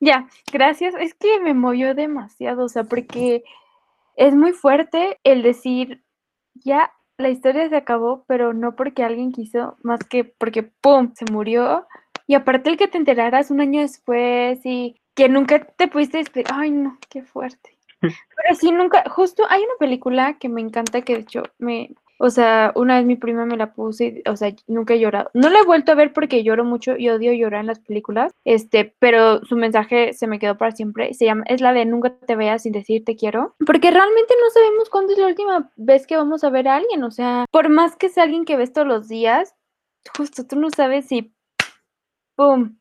ya, 0.00 0.28
gracias. 0.52 0.94
Es 0.94 1.14
que 1.14 1.40
me 1.40 1.54
movió 1.54 1.94
demasiado, 1.94 2.64
o 2.64 2.68
sea, 2.68 2.84
porque 2.84 3.42
es 4.18 4.34
muy 4.34 4.52
fuerte 4.52 5.20
el 5.22 5.42
decir, 5.42 6.02
ya 6.54 6.92
la 7.18 7.30
historia 7.30 7.68
se 7.68 7.76
acabó, 7.76 8.24
pero 8.26 8.52
no 8.52 8.74
porque 8.74 9.04
alguien 9.04 9.30
quiso, 9.32 9.76
más 9.82 10.00
que 10.00 10.24
porque, 10.24 10.64
¡pum!, 10.64 11.12
se 11.14 11.24
murió. 11.30 11.86
Y 12.26 12.34
aparte 12.34 12.68
el 12.68 12.76
que 12.76 12.88
te 12.88 12.98
enteraras 12.98 13.50
un 13.50 13.60
año 13.60 13.80
después 13.80 14.60
y 14.64 15.00
que 15.14 15.28
nunca 15.28 15.64
te 15.64 15.86
pudiste 15.86 16.18
despedir. 16.18 16.46
Ay, 16.52 16.72
no, 16.72 16.98
qué 17.08 17.22
fuerte. 17.22 17.78
Pero 18.00 18.54
sí, 18.58 18.72
nunca, 18.72 19.08
justo 19.08 19.44
hay 19.48 19.62
una 19.62 19.74
película 19.78 20.36
que 20.38 20.48
me 20.48 20.60
encanta 20.60 21.02
que 21.02 21.14
de 21.14 21.20
hecho 21.20 21.44
me, 21.58 21.94
o 22.18 22.30
sea, 22.30 22.72
una 22.74 22.96
vez 22.96 23.06
mi 23.06 23.16
prima 23.16 23.46
me 23.46 23.56
la 23.56 23.72
puse, 23.72 24.22
o 24.28 24.36
sea, 24.36 24.52
nunca 24.66 24.94
he 24.94 25.00
llorado. 25.00 25.30
No 25.34 25.48
la 25.48 25.60
he 25.60 25.64
vuelto 25.64 25.92
a 25.92 25.94
ver 25.94 26.12
porque 26.12 26.42
lloro 26.42 26.64
mucho 26.64 26.96
y 26.96 27.08
odio 27.08 27.32
llorar 27.32 27.60
en 27.60 27.68
las 27.68 27.78
películas, 27.78 28.32
este, 28.44 28.94
pero 28.98 29.44
su 29.44 29.56
mensaje 29.56 30.12
se 30.12 30.26
me 30.26 30.38
quedó 30.38 30.56
para 30.58 30.72
siempre. 30.72 31.14
Se 31.14 31.24
llama, 31.24 31.44
es 31.46 31.60
la 31.60 31.72
de 31.72 31.84
nunca 31.86 32.10
te 32.10 32.36
veas 32.36 32.62
sin 32.64 32.72
decir 32.72 33.04
te 33.04 33.16
quiero, 33.16 33.54
porque 33.64 33.90
realmente 33.90 34.34
no 34.40 34.50
sabemos 34.50 34.90
cuándo 34.90 35.12
es 35.12 35.18
la 35.18 35.28
última 35.28 35.70
vez 35.76 36.06
que 36.06 36.16
vamos 36.16 36.44
a 36.44 36.50
ver 36.50 36.68
a 36.68 36.76
alguien, 36.76 37.04
o 37.04 37.10
sea, 37.10 37.46
por 37.50 37.68
más 37.68 37.96
que 37.96 38.08
sea 38.08 38.24
alguien 38.24 38.44
que 38.44 38.56
ves 38.56 38.72
todos 38.72 38.88
los 38.88 39.08
días, 39.08 39.54
justo 40.16 40.46
tú 40.46 40.58
no 40.58 40.70
sabes 40.70 41.06
si, 41.06 41.32
¡pum!, 42.36 42.76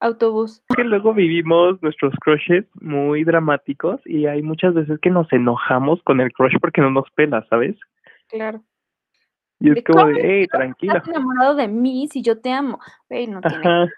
autobús. 0.00 0.62
Que 0.76 0.84
luego 0.84 1.14
vivimos 1.14 1.80
nuestros 1.82 2.12
crushes 2.20 2.66
muy 2.80 3.24
dramáticos 3.24 4.00
y 4.04 4.26
hay 4.26 4.42
muchas 4.42 4.74
veces 4.74 4.98
que 5.00 5.10
nos 5.10 5.32
enojamos 5.32 6.02
con 6.02 6.20
el 6.20 6.32
crush 6.32 6.58
porque 6.60 6.80
no 6.80 6.90
nos 6.90 7.08
pela, 7.12 7.46
¿sabes? 7.48 7.76
Claro. 8.28 8.62
Y 9.62 9.78
es 9.78 9.84
como 9.84 10.06
de, 10.06 10.20
hey, 10.20 10.46
tranquila. 10.48 10.94
Estás 10.94 11.08
enamorado 11.08 11.54
de 11.54 11.68
mí 11.68 12.08
si 12.10 12.20
yo 12.20 12.40
te 12.40 12.50
amo. 12.50 12.80
Hey, 13.08 13.28
no 13.28 13.40
tiene 13.40 13.88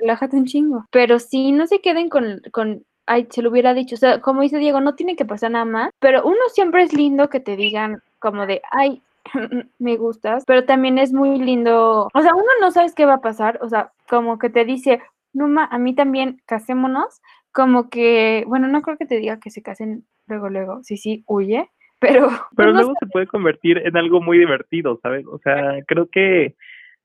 relájate 0.00 0.36
un 0.36 0.46
chingo. 0.46 0.86
Pero 0.90 1.18
sí, 1.18 1.50
no 1.50 1.66
se 1.66 1.80
queden 1.80 2.08
con, 2.08 2.40
con, 2.52 2.84
ay, 3.06 3.26
se 3.30 3.42
lo 3.42 3.50
hubiera 3.50 3.74
dicho. 3.74 3.96
O 3.96 3.98
sea, 3.98 4.20
como 4.20 4.42
dice 4.42 4.58
Diego, 4.58 4.80
no 4.80 4.94
tiene 4.94 5.16
que 5.16 5.24
pasar 5.24 5.50
nada 5.50 5.64
más. 5.64 5.90
Pero 5.98 6.24
uno 6.24 6.38
siempre 6.52 6.84
es 6.84 6.92
lindo 6.92 7.28
que 7.28 7.40
te 7.40 7.56
digan 7.56 8.00
como 8.20 8.46
de, 8.46 8.62
ay, 8.70 9.02
me 9.80 9.96
gustas. 9.96 10.44
Pero 10.46 10.64
también 10.64 10.98
es 10.98 11.12
muy 11.12 11.38
lindo. 11.38 12.08
O 12.14 12.22
sea, 12.22 12.34
uno 12.34 12.46
no 12.60 12.70
sabes 12.70 12.94
qué 12.94 13.06
va 13.06 13.14
a 13.14 13.20
pasar. 13.20 13.58
O 13.60 13.68
sea, 13.68 13.90
como 14.08 14.38
que 14.38 14.50
te 14.50 14.64
dice, 14.64 15.00
Numa, 15.32 15.64
a 15.64 15.78
mí 15.78 15.96
también 15.96 16.40
casémonos. 16.46 17.20
Como 17.50 17.88
que, 17.88 18.44
bueno, 18.46 18.68
no 18.68 18.82
creo 18.82 18.96
que 18.96 19.06
te 19.06 19.18
diga 19.18 19.40
que 19.40 19.50
se 19.50 19.62
casen 19.62 20.04
luego, 20.28 20.48
luego. 20.48 20.82
Sí, 20.84 20.96
sí, 20.96 21.24
huye 21.26 21.70
pero... 22.04 22.28
Pero 22.56 22.72
luego 22.72 22.94
se 23.00 23.06
puede 23.06 23.26
convertir 23.26 23.78
en 23.78 23.96
algo 23.96 24.20
muy 24.20 24.38
divertido, 24.38 24.98
¿sabes? 25.02 25.26
O 25.26 25.38
sea, 25.38 25.78
creo 25.86 26.08
que 26.10 26.54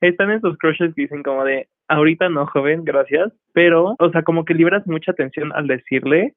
están 0.01 0.31
esos 0.31 0.57
crushes 0.57 0.93
que 0.93 1.03
dicen 1.03 1.23
como 1.23 1.43
de, 1.43 1.67
ahorita 1.87 2.29
no, 2.29 2.45
joven, 2.47 2.83
gracias, 2.83 3.31
pero, 3.53 3.95
o 3.97 4.09
sea, 4.11 4.23
como 4.23 4.45
que 4.45 4.53
libras 4.53 4.85
mucha 4.87 5.11
atención 5.11 5.51
al 5.53 5.67
decirle 5.67 6.35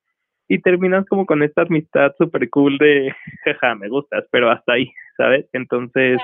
y 0.49 0.61
terminas 0.61 1.07
como 1.07 1.27
con 1.27 1.43
esta 1.43 1.63
amistad 1.63 2.13
súper 2.19 2.49
cool 2.51 2.79
de, 2.79 3.15
jaja, 3.45 3.75
me 3.75 3.89
gustas, 3.89 4.25
pero 4.31 4.51
hasta 4.51 4.75
ahí, 4.75 4.91
¿sabes? 5.17 5.47
Entonces, 5.53 6.21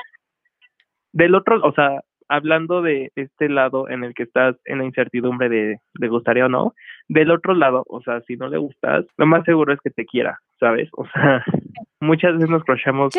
del 1.13 1.35
otro, 1.35 1.61
o 1.63 1.73
sea, 1.73 2.01
hablando 2.29 2.83
de 2.83 3.11
este 3.17 3.49
lado 3.49 3.89
en 3.89 4.05
el 4.05 4.15
que 4.15 4.25
estás 4.25 4.57
en 4.65 4.79
la 4.79 4.85
incertidumbre 4.85 5.49
de 5.49 5.81
le 5.99 6.09
gustaría 6.09 6.47
o 6.47 6.49
no, 6.49 6.75
del 7.09 7.31
otro 7.31 7.55
lado, 7.55 7.85
o 7.89 8.01
sea, 8.03 8.21
si 8.23 8.37
no 8.37 8.49
le 8.49 8.59
gustas, 8.59 9.07
lo 9.17 9.27
más 9.27 9.45
seguro 9.45 9.73
es 9.73 9.81
que 9.81 9.91
te 9.91 10.07
quiera, 10.07 10.39
¿sabes? 10.61 10.89
O 10.93 11.07
sea, 11.07 11.45
muchas 12.01 12.35
veces 12.35 12.51
nos 12.51 12.65
crochamos 12.65 13.13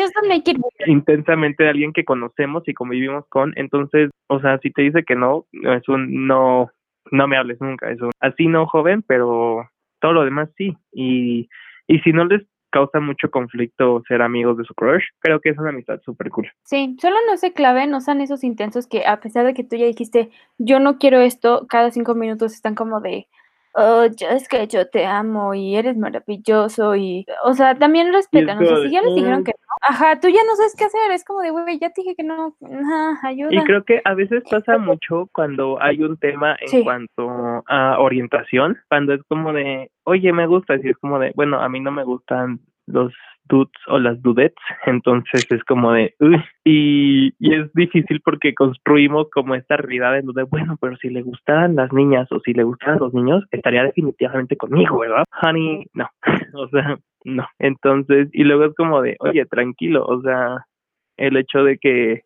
intensamente 0.86 1.64
de 1.64 1.70
alguien 1.70 1.92
que 1.92 2.04
conocemos 2.04 2.66
y 2.66 2.74
convivimos 2.74 3.26
con, 3.28 3.52
entonces, 3.56 4.10
o 4.28 4.40
sea, 4.40 4.58
si 4.58 4.70
te 4.70 4.82
dice 4.82 5.04
que 5.04 5.16
no, 5.16 5.46
es 5.52 5.88
un 5.88 6.26
no, 6.26 6.70
no 7.10 7.28
me 7.28 7.36
hables 7.36 7.60
nunca, 7.60 7.90
es 7.90 8.00
un 8.00 8.10
así 8.20 8.46
no 8.46 8.66
joven, 8.66 9.02
pero 9.06 9.68
todo 10.00 10.12
lo 10.12 10.24
demás 10.24 10.48
sí, 10.56 10.76
y, 10.92 11.48
y 11.86 11.98
si 12.00 12.12
no 12.12 12.24
les 12.24 12.42
causa 12.70 13.00
mucho 13.00 13.30
conflicto 13.30 14.02
ser 14.08 14.22
amigos 14.22 14.56
de 14.56 14.64
su 14.64 14.74
crush, 14.74 15.04
creo 15.18 15.40
que 15.40 15.50
es 15.50 15.58
una 15.58 15.70
amistad 15.70 16.00
súper 16.04 16.30
cool. 16.30 16.50
Sí, 16.62 16.96
solo 17.00 17.16
no 17.28 17.36
se 17.36 17.52
clave, 17.52 17.86
no 17.86 18.00
sean 18.00 18.20
esos 18.20 18.44
intensos 18.44 18.86
que 18.86 19.06
a 19.06 19.20
pesar 19.20 19.44
de 19.44 19.54
que 19.54 19.64
tú 19.64 19.76
ya 19.76 19.86
dijiste, 19.86 20.30
yo 20.58 20.80
no 20.80 20.98
quiero 20.98 21.20
esto, 21.20 21.66
cada 21.68 21.90
cinco 21.90 22.14
minutos 22.14 22.52
están 22.52 22.74
como 22.74 23.00
de, 23.00 23.28
oh, 23.74 24.06
yo 24.06 24.28
es 24.28 24.48
que 24.48 24.66
yo 24.66 24.88
te 24.88 25.06
amo 25.06 25.54
y 25.54 25.76
eres 25.76 25.96
maravilloso 25.96 26.96
y, 26.96 27.26
o 27.44 27.54
sea, 27.54 27.74
también 27.76 28.12
respetan, 28.12 28.62
o 28.62 28.66
sea, 28.66 28.76
si 28.82 28.90
ya 28.90 29.02
les 29.02 29.14
dijeron 29.14 29.40
mm". 29.40 29.44
que 29.44 29.52
no, 29.52 29.74
ajá, 29.88 30.20
tú 30.20 30.28
ya 30.28 30.40
no 30.46 30.56
sabes 30.56 30.74
qué 30.76 30.84
hacer, 30.84 31.10
es 31.12 31.24
como 31.24 31.40
de, 31.40 31.50
güey, 31.50 31.78
ya 31.78 31.90
te 31.90 32.02
dije 32.02 32.16
que 32.16 32.24
no, 32.24 32.56
ajá, 32.62 33.28
ayuda. 33.28 33.50
Y 33.52 33.58
creo 33.64 33.84
que 33.84 34.00
a 34.04 34.14
veces 34.14 34.42
pasa 34.50 34.78
mucho 34.78 35.28
cuando 35.32 35.80
hay 35.82 36.02
un 36.02 36.16
tema 36.16 36.56
en 36.60 36.84
cuanto 36.84 37.62
a 37.66 37.98
orientación, 37.98 38.78
cuando 38.88 39.14
es 39.14 39.22
como 39.28 39.52
de, 39.52 39.90
oye, 40.04 40.32
me 40.32 40.46
gusta, 40.46 40.76
y 40.76 40.88
es 40.88 40.98
como 40.98 41.18
de, 41.18 41.32
bueno, 41.34 41.60
a 41.60 41.68
mí 41.68 41.80
no 41.80 41.90
me 41.90 42.04
gustan 42.04 42.60
los 42.86 43.12
o 43.88 43.98
las 43.98 44.20
dudettes, 44.22 44.62
entonces 44.86 45.46
es 45.50 45.62
como 45.64 45.92
de, 45.92 46.14
uy, 46.20 46.42
y, 46.64 47.28
es 47.40 47.72
difícil 47.74 48.20
porque 48.24 48.54
construimos 48.54 49.28
como 49.30 49.54
esta 49.54 49.76
realidad 49.76 50.18
en 50.18 50.26
donde, 50.26 50.44
bueno, 50.44 50.76
pero 50.80 50.96
si 50.96 51.08
le 51.08 51.22
gustaran 51.22 51.76
las 51.76 51.92
niñas 51.92 52.30
o 52.30 52.40
si 52.40 52.52
le 52.52 52.62
gustaran 52.62 52.98
los 52.98 53.12
niños, 53.14 53.44
estaría 53.50 53.84
definitivamente 53.84 54.56
conmigo, 54.56 55.00
¿verdad? 55.00 55.24
Honey, 55.42 55.86
no, 55.94 56.08
o 56.54 56.68
sea, 56.68 56.98
no, 57.24 57.46
entonces, 57.58 58.28
y 58.32 58.44
luego 58.44 58.66
es 58.66 58.74
como 58.74 59.02
de, 59.02 59.16
oye, 59.20 59.44
tranquilo, 59.46 60.04
o 60.06 60.20
sea, 60.22 60.66
el 61.16 61.36
hecho 61.36 61.64
de 61.64 61.78
que 61.78 62.22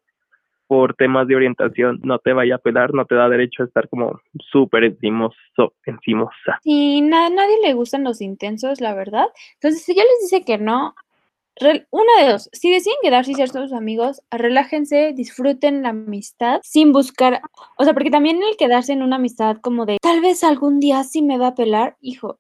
por 0.66 0.94
temas 0.94 1.28
de 1.28 1.36
orientación 1.36 2.00
no 2.02 2.18
te 2.18 2.32
vaya 2.32 2.56
a 2.56 2.58
pelar, 2.58 2.94
no 2.94 3.04
te 3.04 3.14
da 3.14 3.28
derecho 3.28 3.62
a 3.62 3.66
estar 3.66 3.88
como 3.88 4.20
súper 4.50 4.84
encimoso, 4.84 5.74
encimosa. 5.84 6.58
Sí, 6.62 7.00
na 7.02 7.28
nadie 7.28 7.56
le 7.62 7.74
gustan 7.74 8.04
los 8.04 8.20
intensos, 8.20 8.80
la 8.80 8.94
verdad. 8.94 9.26
Entonces, 9.54 9.84
si 9.84 9.94
ya 9.94 10.02
les 10.02 10.30
dice 10.30 10.44
que 10.44 10.58
no, 10.58 10.94
una 11.90 12.22
de 12.24 12.32
dos, 12.32 12.50
si 12.52 12.70
deciden 12.70 12.96
quedarse 13.02 13.32
y 13.32 13.34
ser 13.34 13.48
sus 13.48 13.72
amigos, 13.72 14.22
relájense, 14.30 15.12
disfruten 15.14 15.82
la 15.82 15.90
amistad 15.90 16.60
sin 16.62 16.92
buscar, 16.92 17.40
o 17.78 17.84
sea, 17.84 17.94
porque 17.94 18.10
también 18.10 18.42
el 18.42 18.56
quedarse 18.56 18.92
en 18.92 19.02
una 19.02 19.16
amistad 19.16 19.58
como 19.58 19.86
de, 19.86 19.98
tal 20.02 20.20
vez 20.20 20.42
algún 20.42 20.80
día 20.80 21.04
sí 21.04 21.22
me 21.22 21.38
va 21.38 21.48
a 21.48 21.54
pelar, 21.54 21.96
hijo, 22.00 22.38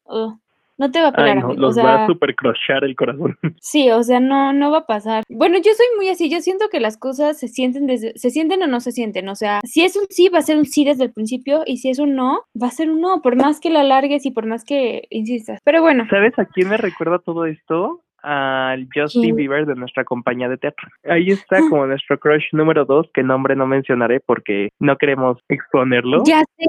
No 0.76 0.90
te 0.90 1.00
va 1.00 1.08
a 1.08 1.12
pelar, 1.12 1.36
Ay, 1.36 1.40
no, 1.40 1.46
amigo. 1.46 1.60
los 1.60 1.78
o 1.78 1.82
va 1.82 1.94
sea, 1.94 2.04
a 2.04 2.06
super 2.08 2.34
el 2.82 2.96
corazón. 2.96 3.38
sí, 3.60 3.90
o 3.92 4.02
sea, 4.02 4.18
no, 4.18 4.52
no 4.52 4.72
va 4.72 4.78
a 4.78 4.86
pasar. 4.86 5.22
Bueno, 5.28 5.58
yo 5.58 5.72
soy 5.72 5.86
muy 5.96 6.08
así, 6.08 6.28
yo 6.28 6.40
siento 6.40 6.68
que 6.68 6.80
las 6.80 6.96
cosas 6.96 7.38
se 7.38 7.46
sienten 7.46 7.86
desde, 7.86 8.18
se 8.18 8.30
sienten 8.30 8.60
o 8.64 8.66
no 8.66 8.80
se 8.80 8.90
sienten. 8.90 9.28
O 9.28 9.36
sea, 9.36 9.60
si 9.62 9.84
es 9.84 9.94
un 9.94 10.06
sí, 10.10 10.28
va 10.28 10.40
a 10.40 10.42
ser 10.42 10.56
un 10.56 10.64
sí 10.64 10.84
desde 10.84 11.04
el 11.04 11.12
principio, 11.12 11.62
y 11.64 11.76
si 11.76 11.90
es 11.90 12.00
un 12.00 12.16
no, 12.16 12.40
va 12.60 12.66
a 12.66 12.72
ser 12.72 12.90
un 12.90 13.00
no, 13.00 13.22
por 13.22 13.36
más 13.36 13.60
que 13.60 13.70
la 13.70 13.84
largues 13.84 14.26
y 14.26 14.32
por 14.32 14.46
más 14.46 14.64
que 14.64 15.06
insistas. 15.10 15.60
Pero 15.62 15.80
bueno, 15.80 16.06
¿Sabes 16.10 16.36
a 16.40 16.44
quién 16.44 16.68
me 16.68 16.76
recuerda 16.76 17.20
todo 17.20 17.46
esto? 17.46 18.00
Al 18.24 18.88
Justin. 18.94 19.36
Bieber 19.36 19.66
de 19.66 19.74
nuestra 19.74 20.04
compañía 20.04 20.48
de 20.48 20.56
teatro. 20.56 20.88
Ahí 21.04 21.30
está 21.30 21.58
como 21.70 21.86
nuestro 21.86 22.18
crush 22.18 22.44
número 22.52 22.84
dos, 22.84 23.06
que 23.12 23.22
nombre 23.22 23.54
no 23.54 23.66
mencionaré 23.66 24.20
porque 24.20 24.70
no 24.80 24.96
queremos 24.96 25.38
exponerlo. 25.48 26.22
ya 26.24 26.40
sé, 26.56 26.66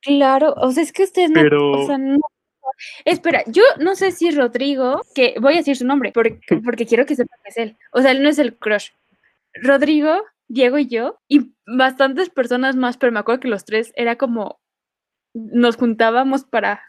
claro, 0.00 0.54
o 0.56 0.70
sea, 0.72 0.82
es 0.82 0.92
que 0.92 1.04
ustedes 1.04 1.30
no, 1.30 1.42
Pero- 1.42 1.72
o 1.72 1.86
sea, 1.86 1.98
no. 1.98 2.18
Espera, 3.04 3.42
yo 3.46 3.62
no 3.78 3.94
sé 3.94 4.10
si 4.10 4.30
Rodrigo, 4.32 5.02
que 5.14 5.36
voy 5.40 5.54
a 5.54 5.58
decir 5.58 5.76
su 5.76 5.86
nombre, 5.86 6.10
porque, 6.12 6.40
porque 6.64 6.86
quiero 6.86 7.06
que 7.06 7.14
sepan 7.14 7.38
que 7.44 7.50
es 7.50 7.56
él. 7.58 7.76
O 7.92 8.00
sea, 8.02 8.10
él 8.10 8.22
no 8.22 8.28
es 8.28 8.38
el 8.38 8.56
crush. 8.56 8.88
Rodrigo, 9.54 10.22
Diego 10.48 10.78
y 10.78 10.88
yo, 10.88 11.18
y 11.28 11.52
bastantes 11.66 12.28
personas 12.30 12.74
más, 12.76 12.96
pero 12.96 13.12
me 13.12 13.18
acuerdo 13.20 13.40
que 13.40 13.48
los 13.48 13.64
tres 13.64 13.92
era 13.96 14.16
como 14.16 14.58
nos 15.34 15.76
juntábamos 15.76 16.44
para 16.44 16.80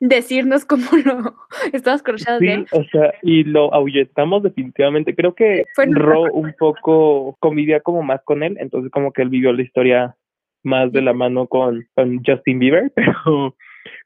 decirnos 0.00 0.64
cómo 0.64 0.84
lo 1.04 1.34
estabas 1.72 2.02
crushados 2.02 2.40
de 2.40 2.46
Sí, 2.46 2.52
él. 2.52 2.66
o 2.72 2.84
sea, 2.84 3.12
y 3.22 3.44
lo 3.44 3.72
ahuyentamos 3.72 4.42
definitivamente. 4.42 5.14
Creo 5.14 5.34
que 5.34 5.64
en- 5.76 5.94
Ro 5.94 6.22
un 6.32 6.54
poco 6.58 7.36
convivía 7.38 7.80
como 7.80 8.02
más 8.02 8.22
con 8.24 8.42
él, 8.42 8.56
entonces 8.60 8.90
como 8.90 9.12
que 9.12 9.22
él 9.22 9.28
vivió 9.28 9.52
la 9.52 9.62
historia 9.62 10.16
más 10.64 10.90
de 10.92 11.02
la 11.02 11.12
mano 11.12 11.46
con, 11.46 11.86
con 11.94 12.20
Justin 12.24 12.58
Bieber, 12.58 12.90
pero 12.96 13.54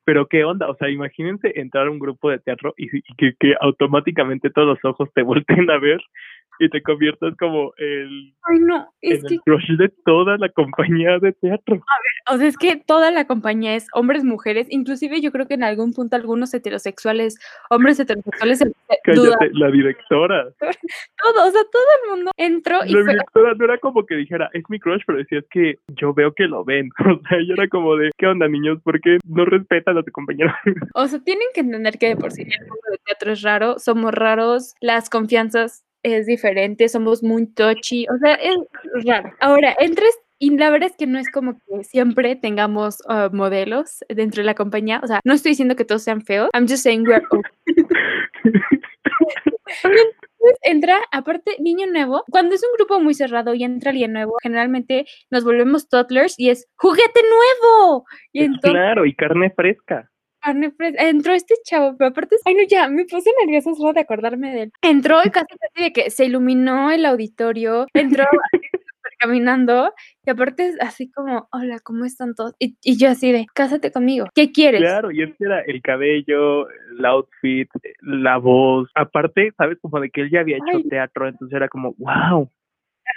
pero 0.04 0.26
qué 0.28 0.44
onda, 0.44 0.68
o 0.68 0.76
sea, 0.76 0.88
imagínense 0.90 1.58
entrar 1.58 1.86
a 1.86 1.90
un 1.90 1.98
grupo 1.98 2.30
de 2.30 2.38
teatro 2.38 2.74
y, 2.76 2.94
y 2.96 3.14
que, 3.16 3.32
que 3.40 3.54
automáticamente 3.60 4.50
todos 4.50 4.68
los 4.68 4.84
ojos 4.84 5.08
te 5.14 5.22
volteen 5.22 5.68
a 5.70 5.78
ver 5.78 6.00
y 6.58 6.68
te 6.68 6.82
conviertas 6.82 7.34
como 7.38 7.72
el, 7.76 8.34
Ay, 8.42 8.58
no, 8.60 8.88
es 9.00 9.22
en 9.22 9.28
que, 9.28 9.34
el 9.34 9.40
crush 9.40 9.76
de 9.78 9.88
toda 10.04 10.36
la 10.38 10.48
compañía 10.48 11.18
de 11.18 11.32
teatro. 11.32 11.82
o 12.30 12.36
sea, 12.36 12.46
es 12.46 12.56
que 12.56 12.76
toda 12.76 13.10
la 13.10 13.26
compañía 13.26 13.74
es 13.74 13.86
hombres, 13.92 14.24
mujeres, 14.24 14.66
inclusive 14.70 15.20
yo 15.20 15.32
creo 15.32 15.46
que 15.46 15.54
en 15.54 15.64
algún 15.64 15.92
punto 15.92 16.16
algunos 16.16 16.52
heterosexuales, 16.54 17.38
hombres 17.70 17.98
heterosexuales, 18.00 18.60
Cállate, 19.04 19.50
la 19.52 19.70
directora. 19.70 20.44
todo, 21.22 21.48
o 21.48 21.50
sea, 21.50 21.62
todo 21.70 21.82
el 22.02 22.10
mundo 22.10 22.30
entró 22.36 22.84
y 22.84 22.92
La 22.92 23.02
fue, 23.02 23.12
directora 23.12 23.54
no 23.54 23.64
era 23.64 23.78
como 23.78 24.06
que 24.06 24.14
dijera, 24.14 24.50
es 24.52 24.64
mi 24.68 24.78
crush, 24.78 25.02
pero 25.06 25.18
decía, 25.18 25.38
es 25.40 25.46
que 25.50 25.78
yo 25.88 26.14
veo 26.14 26.32
que 26.32 26.44
lo 26.44 26.64
ven. 26.64 26.90
O 27.14 27.20
sea, 27.28 27.38
ella 27.38 27.54
era 27.56 27.68
como 27.68 27.96
de, 27.96 28.10
¿qué 28.18 28.26
onda, 28.26 28.48
niños? 28.48 28.80
¿Por 28.82 29.00
qué 29.00 29.18
no 29.26 29.44
respetan 29.44 29.96
a 29.98 30.02
tu 30.02 30.10
compañero? 30.10 30.52
o 30.94 31.06
sea, 31.06 31.20
tienen 31.20 31.46
que 31.54 31.60
entender 31.60 31.98
que 31.98 32.08
de 32.08 32.16
por 32.16 32.32
sí 32.32 32.42
el 32.42 32.60
mundo 32.60 32.82
del 32.90 32.98
teatro 33.04 33.32
es 33.32 33.42
raro, 33.42 33.78
somos 33.78 34.12
raros, 34.12 34.74
las 34.80 35.10
confianzas 35.10 35.83
es 36.04 36.26
diferente, 36.26 36.88
somos 36.88 37.22
muy 37.22 37.46
touchy, 37.46 38.06
o 38.08 38.18
sea, 38.18 38.34
es 38.34 38.56
raro. 39.04 39.32
Ahora, 39.40 39.74
entres 39.80 40.16
y 40.38 40.56
la 40.56 40.70
verdad 40.70 40.90
es 40.90 40.96
que 40.96 41.06
no 41.06 41.18
es 41.18 41.30
como 41.30 41.58
que 41.58 41.84
siempre 41.84 42.36
tengamos 42.36 42.98
ah, 43.08 43.30
modelos 43.32 44.04
dentro 44.08 44.42
de 44.42 44.46
la 44.46 44.54
compañía, 44.54 45.00
o 45.02 45.06
sea, 45.06 45.20
no 45.24 45.32
estoy 45.32 45.52
diciendo 45.52 45.74
que 45.74 45.84
todos 45.84 46.02
sean 46.02 46.22
feos, 46.22 46.50
I'm 46.54 46.68
just 46.68 46.82
saying 46.82 47.06
we're 47.06 47.22
entra, 50.62 50.98
aparte, 51.10 51.56
niño 51.58 51.86
nuevo, 51.86 52.24
cuando 52.30 52.54
es 52.54 52.62
un 52.62 52.76
grupo 52.76 53.00
muy 53.00 53.14
cerrado 53.14 53.54
y 53.54 53.64
entra 53.64 53.90
alguien 53.90 54.12
nuevo, 54.12 54.34
generalmente 54.42 55.06
nos 55.30 55.44
volvemos 55.44 55.88
toddlers 55.88 56.38
y 56.38 56.50
es 56.50 56.68
juguete 56.76 57.20
nuevo. 57.22 58.04
Y 58.32 58.44
entonces 58.44 58.72
claro, 58.72 59.06
y 59.06 59.14
carne 59.14 59.50
fresca. 59.56 60.10
Carne 60.44 60.70
fresca. 60.72 61.08
Entró 61.08 61.32
este 61.32 61.54
chavo, 61.64 61.96
pero 61.96 62.10
aparte, 62.10 62.36
ay 62.44 62.54
no, 62.54 62.62
ya, 62.68 62.88
me 62.88 63.04
puse 63.04 63.30
nerviosa 63.44 63.74
solo 63.74 63.92
de 63.92 64.00
acordarme 64.00 64.54
de 64.54 64.62
él. 64.64 64.72
Entró 64.82 65.20
y 65.24 65.30
casi 65.30 65.46
casi 65.58 65.84
de 65.84 65.92
que 65.92 66.10
se 66.10 66.26
iluminó 66.26 66.90
el 66.90 67.06
auditorio, 67.06 67.86
entró 67.94 68.24
caminando 69.18 69.92
y 70.24 70.30
aparte 70.30 70.68
es 70.68 70.80
así 70.80 71.10
como, 71.10 71.48
hola, 71.52 71.78
¿cómo 71.82 72.04
están 72.04 72.34
todos? 72.34 72.54
Y, 72.58 72.76
y 72.82 72.98
yo 72.98 73.10
así 73.10 73.32
de, 73.32 73.46
cásate 73.54 73.90
conmigo, 73.90 74.26
¿qué 74.34 74.52
quieres? 74.52 74.80
Claro, 74.80 75.10
y 75.10 75.22
este 75.22 75.44
era 75.44 75.60
el 75.60 75.80
cabello, 75.82 76.68
el 76.68 77.04
outfit, 77.04 77.68
la 78.00 78.36
voz. 78.38 78.90
Aparte, 78.94 79.52
¿sabes? 79.56 79.78
Como 79.80 80.00
de 80.00 80.10
que 80.10 80.22
él 80.22 80.30
ya 80.30 80.40
había 80.40 80.56
hecho 80.56 80.76
Ay. 80.76 80.88
teatro, 80.88 81.28
entonces 81.28 81.54
era 81.54 81.68
como, 81.68 81.94
wow, 81.98 82.50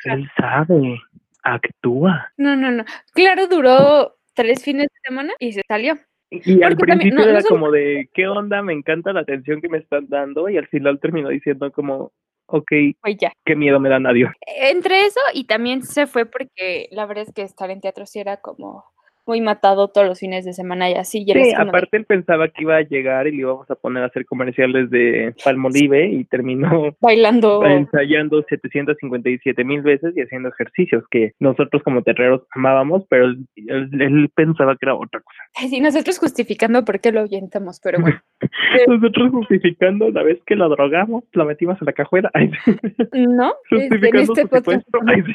él 0.06 0.30
sabe, 0.38 1.00
actúa. 1.44 2.32
No, 2.38 2.56
no, 2.56 2.72
no. 2.72 2.86
Claro, 3.14 3.48
duró 3.48 4.18
tres 4.34 4.64
fines 4.64 4.88
de 4.88 5.10
semana 5.10 5.34
y 5.40 5.54
se 5.54 5.62
salió. 5.68 5.98
Y 6.30 6.62
al 6.64 6.78
también- 6.78 7.00
principio 7.00 7.26
no- 7.26 7.32
era 7.32 7.42
como 7.44 7.72
de, 7.72 8.10
¿qué 8.14 8.28
onda? 8.28 8.62
Me 8.62 8.74
encanta 8.74 9.14
la 9.14 9.22
atención 9.22 9.62
que 9.62 9.70
me 9.70 9.78
están 9.78 10.08
dando. 10.10 10.50
Y 10.50 10.58
al 10.58 10.68
final 10.68 11.00
terminó 11.00 11.30
diciendo 11.30 11.72
como, 11.72 12.12
ok, 12.48 12.72
Pues 13.02 13.18
ya. 13.18 13.32
qué 13.46 13.56
miedo 13.56 13.80
me 13.80 13.90
dan, 13.90 14.06
adiós. 14.08 14.32
Entre 14.46 15.06
eso 15.06 15.20
y 15.34 15.46
también 15.46 15.84
se 15.84 16.06
fue 16.08 16.26
porque 16.26 16.88
la 16.92 17.06
verdad 17.06 17.26
es 17.28 17.34
que 17.34 17.44
estar 17.44 17.70
en 17.72 17.80
teatro 17.82 18.06
sí 18.06 18.20
era 18.20 18.38
como 18.38 18.84
muy 19.28 19.42
matado 19.42 19.90
todos 19.90 20.08
los 20.08 20.20
fines 20.20 20.46
de 20.46 20.54
semana 20.54 20.90
y 20.90 20.94
así. 20.96 21.24
Y 21.28 21.34
Sí, 21.34 21.34
de, 21.34 21.56
aparte 21.56 21.98
él 21.98 22.06
pensaba 22.06 22.48
que 22.48 22.64
iba 22.64 22.78
a 22.78 22.82
llegar 22.82 23.28
y 23.28 23.32
le 23.32 23.38
íbamos 23.42 23.70
a 23.70 23.76
poner 23.76 24.04
a 24.04 24.08
hacer 24.08 24.26
comerciales 24.26 24.90
de 24.90 25.36
Palmolive 25.44 26.08
y 26.10 26.24
terminó 26.26 26.96
bailando. 27.02 27.66
ensayando 27.66 28.44
757 28.48 29.64
mil 29.64 29.82
veces 29.82 30.14
y 30.16 30.22
haciendo 30.22 30.50
ejercicios 30.50 31.04
que 31.12 31.34
nosotros 31.40 31.82
como 31.84 32.02
terreros 32.04 32.42
amábamos, 32.56 33.04
pero 33.10 33.26
él, 33.26 33.46
él- 33.56 33.90
él 34.02 34.30
pensaba 34.36 34.74
que 34.76 34.86
era 34.86 34.96
otra 34.96 35.20
cosa. 35.22 35.68
Sí, 35.70 35.80
nosotros 35.82 36.20
justificando 36.20 36.84
por 36.86 37.00
qué 37.00 37.12
lo 37.12 37.22
ahuyentamos, 37.22 37.80
pero 37.84 38.00
bueno. 38.00 38.20
Nosotros 38.88 39.32
justificando 39.32 40.10
la 40.12 40.24
vez 40.24 40.40
que 40.46 40.56
lo 40.56 40.70
drogamos, 40.70 41.24
lo 41.34 41.46
metimos 41.46 41.82
a 41.82 41.86
la 41.86 41.94
cajuela. 41.94 42.32
¿No? 43.14 43.54
Justificando 43.70 44.20
este 44.34 44.42
su 44.44 44.48
podcast. 44.48 44.86
sí. 45.26 45.34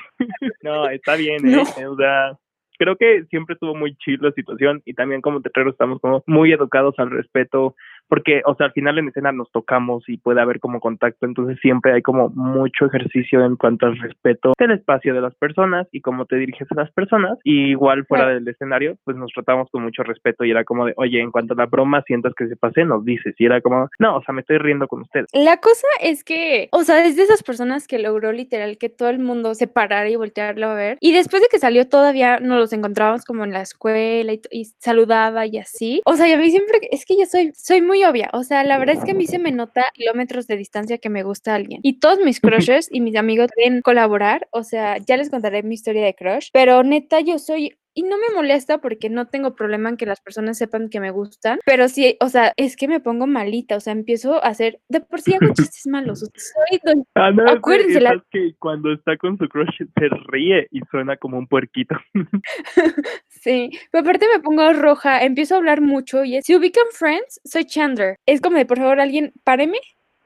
No, 0.62 0.88
está 0.88 1.16
bien, 1.16 1.46
¿eh? 1.48 1.62
O 1.87 1.96
sea, 1.96 2.38
creo 2.83 2.97
que 2.97 3.25
siempre 3.31 3.55
estuvo 3.55 3.77
muy 3.77 3.95
chill 3.95 4.18
la 4.21 4.33
situación 4.33 4.83
y 4.85 4.95
también 4.95 5.21
como 5.21 5.40
terreros 5.40 5.75
estamos 5.75 6.01
como 6.01 6.25
muy 6.27 6.53
educados 6.53 6.97
al 6.99 7.11
respeto 7.11 7.77
porque, 8.12 8.42
o 8.44 8.55
sea, 8.57 8.66
al 8.66 8.72
final 8.72 8.98
en 8.98 9.09
escena 9.09 9.33
nos 9.33 9.51
tocamos 9.53 10.07
y 10.07 10.18
puede 10.18 10.42
haber 10.42 10.61
como 10.61 10.81
contacto, 10.81 11.25
entonces 11.25 11.59
siempre 11.62 11.94
hay 11.94 12.03
como 12.03 12.29
mucho 12.29 12.85
ejercicio 12.85 13.42
en 13.42 13.57
cuanto 13.57 13.87
al 13.87 13.96
respeto 13.96 14.53
del 14.59 14.72
espacio 14.72 15.14
de 15.14 15.22
las 15.22 15.35
personas 15.37 15.88
y 15.92 16.03
cómo 16.03 16.27
te 16.27 16.37
diriges 16.37 16.70
a 16.72 16.75
las 16.75 16.90
personas 16.90 17.38
y 17.42 17.70
igual 17.70 18.05
fuera 18.05 18.29
del 18.29 18.46
escenario, 18.46 18.98
pues 19.05 19.16
nos 19.16 19.33
tratamos 19.33 19.70
con 19.70 19.83
mucho 19.83 20.03
respeto 20.03 20.44
y 20.44 20.51
era 20.51 20.62
como 20.62 20.85
de, 20.85 20.92
oye, 20.98 21.22
en 21.22 21.31
cuanto 21.31 21.55
a 21.55 21.57
la 21.57 21.64
broma 21.64 22.03
sientas 22.07 22.35
que 22.37 22.48
se 22.48 22.57
pase, 22.57 22.85
nos 22.85 23.03
dices 23.03 23.35
y 23.38 23.46
era 23.46 23.62
como, 23.62 23.88
no, 23.98 24.18
o 24.18 24.22
sea, 24.22 24.35
me 24.35 24.42
estoy 24.42 24.59
riendo 24.59 24.88
con 24.88 25.01
ustedes. 25.01 25.29
La 25.33 25.57
cosa 25.57 25.87
es 26.03 26.22
que, 26.22 26.68
o 26.70 26.85
sea, 26.85 27.03
es 27.07 27.16
de 27.16 27.22
esas 27.22 27.42
personas 27.42 27.88
que 27.88 27.98
logró 27.98 28.31
literal 28.31 28.77
que 28.77 28.90
todo 28.90 29.09
el 29.09 29.20
mundo 29.20 29.55
se 29.55 29.68
parara 29.68 30.11
y 30.11 30.16
voltearlo 30.16 30.66
a 30.66 30.75
ver. 30.75 30.98
Y 31.01 31.14
después 31.14 31.40
de 31.40 31.48
que 31.51 31.59
salió 31.59 31.88
todavía 31.88 32.40
nos 32.40 32.59
los 32.59 32.75
encontrábamos 32.75 33.25
como 33.25 33.44
en 33.44 33.55
la 33.55 33.62
escuela 33.62 34.35
y, 34.35 34.42
y 34.51 34.66
saludaba 34.81 35.46
y 35.46 35.57
así. 35.57 36.03
O 36.05 36.12
sea, 36.12 36.29
y 36.29 36.33
a 36.33 36.37
mí 36.37 36.51
siempre, 36.51 36.79
es 36.90 37.07
que 37.07 37.16
yo 37.16 37.25
soy, 37.25 37.53
soy 37.55 37.81
muy 37.81 38.02
obvia. 38.05 38.31
O 38.33 38.45
sea, 38.45 38.65
la 38.65 38.79
verdad 38.79 38.97
es 38.97 39.05
que 39.05 39.12
a 39.12 39.15
mí 39.15 39.27
se 39.27 39.38
me 39.38 39.53
nota 39.53 39.85
kilómetros 39.95 40.47
de 40.47 40.57
distancia 40.57 40.99
que 40.99 41.11
me 41.11 41.23
gusta 41.23 41.55
alguien. 41.55 41.81
Y 41.83 42.01
todos 42.01 42.19
mis 42.25 42.41
crushes 42.41 42.88
y 42.91 43.01
mis 43.01 43.17
amigos 43.17 43.51
quieren 43.55 43.83
colaborar. 43.83 44.49
O 44.51 44.62
sea, 44.65 44.99
ya 44.99 45.17
les 45.17 45.31
contaré 45.31 45.62
mi 45.62 45.75
historia 45.75 46.05
de 46.05 46.15
crush. 46.15 46.49
Pero 46.53 46.83
neta, 46.83 47.21
yo 47.21 47.38
soy 47.38 47.77
y 47.94 48.02
no 48.02 48.16
me 48.18 48.35
molesta 48.35 48.78
porque 48.78 49.11
no 49.11 49.28
tengo 49.28 49.55
problema 49.55 49.88
en 49.90 49.96
que 49.96 50.07
las 50.07 50.20
personas 50.20 50.59
sepan 50.59 50.88
que 50.88 51.00
me 51.00 51.11
gustan, 51.11 51.59
pero 51.66 51.88
sí, 51.88 52.16
o 52.20 52.28
sea, 52.28 52.52
es 52.57 52.76
que 52.76 52.88
me 52.88 53.00
pongo 53.00 53.26
malita, 53.26 53.76
o 53.76 53.81
sea, 53.81 53.92
empiezo 53.92 54.42
a 54.42 54.48
hacer, 54.48 54.81
de 54.88 55.00
por 55.00 55.20
sí 55.20 55.35
hago 55.35 55.46
chistes 55.55 55.87
malos, 55.87 56.20
soy 56.20 56.81
don- 56.85 57.05
Ah, 57.14 57.31
no, 57.31 57.42
es 57.44 57.52
de 57.52 57.59
Acuérdense, 57.59 58.00
la- 58.00 58.24
que 58.31 58.55
cuando 58.59 58.92
está 58.92 59.16
con 59.16 59.37
su 59.38 59.48
crush 59.48 59.76
se 59.78 60.09
ríe 60.28 60.66
y 60.70 60.81
suena 60.90 61.16
como 61.16 61.38
un 61.38 61.46
puerquito. 61.46 61.94
sí, 63.28 63.70
pero 63.90 64.02
aparte 64.02 64.26
me 64.35 64.40
pongo 64.42 64.72
roja, 64.72 65.22
empiezo 65.24 65.55
a 65.55 65.59
hablar 65.59 65.81
mucho 65.81 66.24
y 66.24 66.37
es, 66.37 66.44
si 66.44 66.55
ubican 66.57 66.85
Friends, 66.92 67.40
soy 67.44 67.64
Chandler, 67.64 68.16
es 68.26 68.40
como 68.40 68.57
de, 68.57 68.66
por 68.66 68.78
favor, 68.78 69.00
alguien, 69.00 69.33
páreme, 69.44 69.78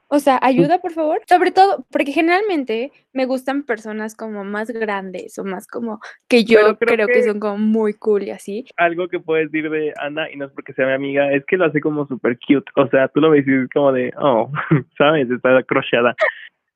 o 0.09 0.19
sea, 0.19 0.39
ayuda, 0.41 0.79
por 0.79 0.91
favor, 0.91 1.21
sobre 1.27 1.51
todo, 1.51 1.85
porque 1.91 2.11
generalmente 2.11 2.91
me 3.13 3.25
gustan 3.25 3.63
personas 3.63 4.15
como 4.15 4.43
más 4.43 4.69
grandes 4.71 5.37
o 5.37 5.43
más 5.43 5.67
como 5.67 5.99
que 6.27 6.43
yo 6.43 6.77
creo 6.77 6.95
creo, 6.95 7.07
que... 7.07 7.13
que- 7.13 7.23
son 7.23 7.39
como 7.39 7.57
muy 7.57 7.93
cool 7.93 8.23
y 8.23 8.31
así, 8.31 8.65
Algo 8.77 9.07
que 9.07 9.19
puedes 9.19 9.51
decir 9.51 9.69
de 9.69 9.93
Ana, 9.99 10.31
y 10.31 10.37
no 10.37 10.45
es 10.45 10.51
porque 10.51 10.73
sea 10.73 10.87
mi 10.87 10.93
amiga, 10.93 11.31
es 11.31 11.45
que 11.45 11.57
lo 11.57 11.65
hace 11.65 11.81
como 11.81 12.07
super 12.07 12.37
cute. 12.39 12.71
O 12.75 12.87
sea, 12.87 13.07
tú 13.09 13.19
lo 13.19 13.31
ves 13.31 13.45
y 13.47 13.53
es 13.53 13.69
como 13.73 13.91
de, 13.91 14.13
oh, 14.19 14.51
¿sabes? 14.97 15.29
Está 15.29 15.61
crocheada. 15.63 16.15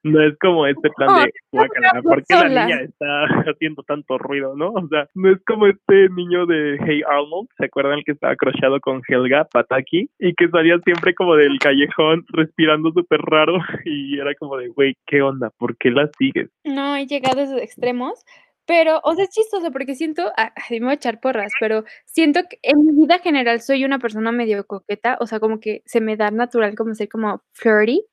No 0.04 0.22
es 0.22 0.38
como 0.40 0.66
este 0.66 0.90
plan 0.96 1.10
Ay, 1.12 1.26
de, 1.26 1.32
guácala, 1.52 1.92
no, 1.96 2.04
¿por 2.04 2.24
qué 2.24 2.36
la 2.36 2.66
niña 2.66 2.82
está 2.82 3.06
haciendo 3.52 3.84
tanto 3.84 4.18
ruido, 4.18 4.56
no? 4.56 4.72
O 4.72 4.88
sea, 4.88 5.08
no 5.14 5.32
es 5.32 5.38
como 5.46 5.68
este 5.68 6.10
niño 6.10 6.46
de 6.46 6.78
Hey 6.86 7.02
Arnold, 7.08 7.50
¿se 7.58 7.66
acuerdan 7.66 8.00
el 8.00 8.04
que 8.04 8.14
estaba 8.14 8.36
crocheado 8.36 8.80
con 8.80 9.02
Helga 9.08 9.46
Pataki? 9.46 10.10
Y 10.20 10.34
que 10.34 10.50
salía 10.50 10.80
siempre 10.84 11.14
como 11.14 11.36
del 11.36 11.60
callejón 11.60 12.26
respirando 12.30 12.92
súper 12.92 13.22
raro 13.22 13.58
y 13.86 14.20
era 14.20 14.34
como 14.36 14.58
de, 14.58 14.70
güey, 14.70 14.96
¿qué 15.06 15.22
onda? 15.22 15.52
¿Por 15.58 15.78
qué 15.78 15.92
la 15.92 16.10
sigues? 16.18 16.50
no 16.64 16.96
he 16.96 17.06
llegado 17.06 17.40
a 17.40 17.44
esos 17.44 17.62
extremos, 17.62 18.24
Pero, 18.66 19.02
o 19.04 19.16
sea, 19.16 19.26
es 19.26 19.32
chistoso 19.32 19.72
porque 19.72 19.96
siento, 19.96 20.32
ah, 20.38 20.54
me 20.70 20.80
voy 20.80 20.92
a 20.92 20.94
echar 20.94 21.20
porras, 21.20 21.52
pero 21.60 21.84
siento 22.06 22.42
que 22.50 22.58
en 22.62 22.86
mi 22.86 22.94
vida 23.04 23.20
general 23.20 23.60
soy 23.60 23.84
una 23.84 24.00
persona 24.00 24.32
medio 24.32 24.66
coqueta, 24.66 25.18
o 25.20 25.26
sea, 25.26 25.40
como 25.40 25.60
que 25.60 25.82
se 25.86 26.00
me 26.00 26.16
da 26.16 26.32
natural 26.32 26.76
como 26.76 26.94
ser 26.94 27.10
como 27.10 27.42
flirty, 27.54 28.06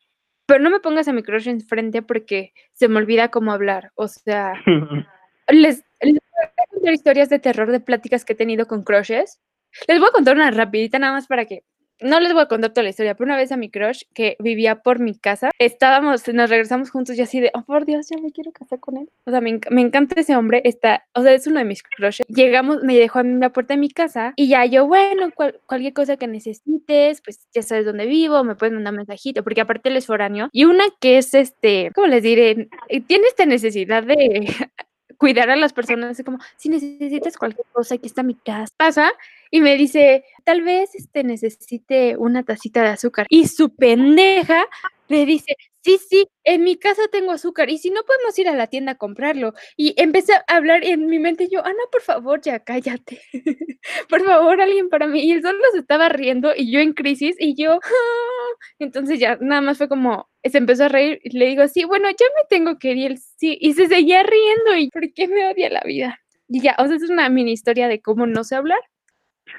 pero 0.48 0.64
no 0.64 0.70
me 0.70 0.80
pongas 0.80 1.06
a 1.06 1.12
mi 1.12 1.22
crush 1.22 1.46
enfrente 1.46 2.00
porque 2.00 2.54
se 2.72 2.88
me 2.88 2.96
olvida 2.96 3.30
cómo 3.30 3.52
hablar, 3.52 3.92
o 3.96 4.08
sea, 4.08 4.54
les, 5.48 5.84
les 6.00 6.14
voy 6.14 6.20
a 6.42 6.66
contar 6.70 6.94
historias 6.94 7.28
de 7.28 7.38
terror 7.38 7.70
de 7.70 7.80
pláticas 7.80 8.24
que 8.24 8.32
he 8.32 8.36
tenido 8.36 8.66
con 8.66 8.82
crushes. 8.82 9.42
Les 9.86 9.98
voy 9.98 10.08
a 10.08 10.12
contar 10.12 10.36
una 10.36 10.50
rapidita 10.50 10.98
nada 10.98 11.12
más 11.12 11.26
para 11.26 11.44
que 11.44 11.64
no 12.00 12.20
les 12.20 12.32
voy 12.32 12.42
a 12.42 12.46
contar 12.46 12.70
toda 12.70 12.84
la 12.84 12.90
historia, 12.90 13.14
pero 13.14 13.26
una 13.26 13.36
vez 13.36 13.52
a 13.52 13.56
mi 13.56 13.70
crush 13.70 14.02
que 14.14 14.36
vivía 14.38 14.82
por 14.82 15.00
mi 15.00 15.14
casa, 15.14 15.50
estábamos, 15.58 16.26
nos 16.28 16.50
regresamos 16.50 16.90
juntos 16.90 17.16
y 17.16 17.22
así 17.22 17.40
de, 17.40 17.50
oh 17.54 17.62
por 17.62 17.84
Dios, 17.84 18.08
ya 18.08 18.20
me 18.20 18.30
quiero 18.32 18.52
casar 18.52 18.80
con 18.80 18.96
él. 18.96 19.10
O 19.24 19.30
sea, 19.30 19.40
me, 19.40 19.60
me 19.70 19.80
encanta 19.80 20.20
ese 20.20 20.36
hombre, 20.36 20.62
está, 20.64 21.06
o 21.14 21.22
sea, 21.22 21.32
es 21.32 21.46
uno 21.46 21.58
de 21.58 21.64
mis 21.64 21.82
crushes. 21.82 22.26
Llegamos, 22.28 22.82
me 22.82 22.96
dejó 22.96 23.20
en 23.20 23.40
la 23.40 23.50
puerta 23.50 23.74
de 23.74 23.80
mi 23.80 23.90
casa 23.90 24.32
y 24.36 24.48
ya 24.48 24.64
yo, 24.64 24.86
bueno, 24.86 25.30
cualquier 25.66 25.92
cosa 25.92 26.16
que 26.16 26.26
necesites, 26.26 27.20
pues 27.22 27.46
ya 27.52 27.62
sabes 27.62 27.84
dónde 27.84 28.06
vivo, 28.06 28.44
me 28.44 28.54
puedes 28.54 28.74
mandar 28.74 28.92
un 28.92 28.98
mensajito, 28.98 29.42
porque 29.42 29.60
aparte 29.60 29.88
él 29.88 29.96
es 29.96 30.06
foráneo. 30.06 30.48
Y 30.52 30.64
una 30.64 30.84
que 31.00 31.18
es 31.18 31.34
este, 31.34 31.90
¿cómo 31.94 32.06
les 32.06 32.22
diré? 32.22 32.68
Tiene 33.06 33.26
esta 33.28 33.46
necesidad 33.46 34.04
de 34.04 34.48
cuidar 35.18 35.50
a 35.50 35.56
las 35.56 35.72
personas, 35.72 36.20
como, 36.24 36.38
si 36.56 36.68
necesitas 36.68 37.36
cualquier 37.36 37.66
cosa, 37.72 37.96
aquí 37.96 38.06
está 38.06 38.22
mi 38.22 38.34
casa. 38.34 38.72
Pasa 38.76 39.12
y 39.50 39.60
me 39.60 39.76
dice, 39.76 40.24
tal 40.44 40.62
vez 40.62 40.94
este 40.94 41.24
necesite 41.24 42.16
una 42.16 42.42
tacita 42.42 42.82
de 42.82 42.88
azúcar. 42.88 43.26
Y 43.30 43.48
su 43.48 43.74
pendeja 43.74 44.66
me 45.08 45.24
dice, 45.24 45.56
sí, 45.82 45.98
sí, 45.98 46.28
en 46.44 46.64
mi 46.64 46.76
casa 46.76 47.02
tengo 47.10 47.32
azúcar 47.32 47.70
y 47.70 47.78
si 47.78 47.90
no 47.90 48.02
podemos 48.04 48.38
ir 48.38 48.48
a 48.48 48.54
la 48.54 48.66
tienda 48.66 48.92
a 48.92 48.94
comprarlo. 48.96 49.54
Y 49.76 49.94
empecé 50.00 50.34
a 50.34 50.44
hablar 50.48 50.84
en 50.84 51.06
mi 51.06 51.18
mente 51.18 51.48
yo, 51.50 51.64
Ana, 51.64 51.82
por 51.90 52.02
favor, 52.02 52.40
ya 52.42 52.60
cállate. 52.60 53.20
por 54.08 54.24
favor, 54.24 54.60
alguien 54.60 54.88
para 54.90 55.06
mí. 55.06 55.20
Y 55.20 55.32
él 55.32 55.42
solo 55.42 55.58
se 55.72 55.78
estaba 55.78 56.08
riendo 56.08 56.52
y 56.56 56.70
yo 56.70 56.80
en 56.80 56.92
crisis 56.92 57.36
y 57.38 57.54
yo, 57.54 57.74
ah". 57.82 58.56
entonces 58.78 59.18
ya 59.18 59.38
nada 59.40 59.60
más 59.62 59.78
fue 59.78 59.88
como, 59.88 60.28
se 60.44 60.58
empezó 60.58 60.84
a 60.84 60.88
reír 60.88 61.20
y 61.24 61.36
le 61.38 61.46
digo, 61.46 61.66
sí, 61.68 61.84
bueno, 61.84 62.08
ya 62.10 62.26
me 62.36 62.46
tengo 62.48 62.78
que 62.78 62.90
ir. 62.92 62.98
Y 62.98 63.06
él 63.06 63.18
sí, 63.18 63.58
y 63.60 63.74
se 63.74 63.88
seguía 63.88 64.22
riendo 64.22 64.76
y 64.76 64.90
¿por 64.90 65.12
qué 65.12 65.28
me 65.28 65.46
odia 65.48 65.70
la 65.70 65.82
vida? 65.84 66.20
Y 66.48 66.60
ya, 66.62 66.76
o 66.78 66.86
sea, 66.86 66.96
es 66.96 67.08
una 67.08 67.28
mini 67.28 67.52
historia 67.52 67.88
de 67.88 68.00
cómo 68.00 68.26
no 68.26 68.44
sé 68.44 68.56
hablar. 68.56 68.80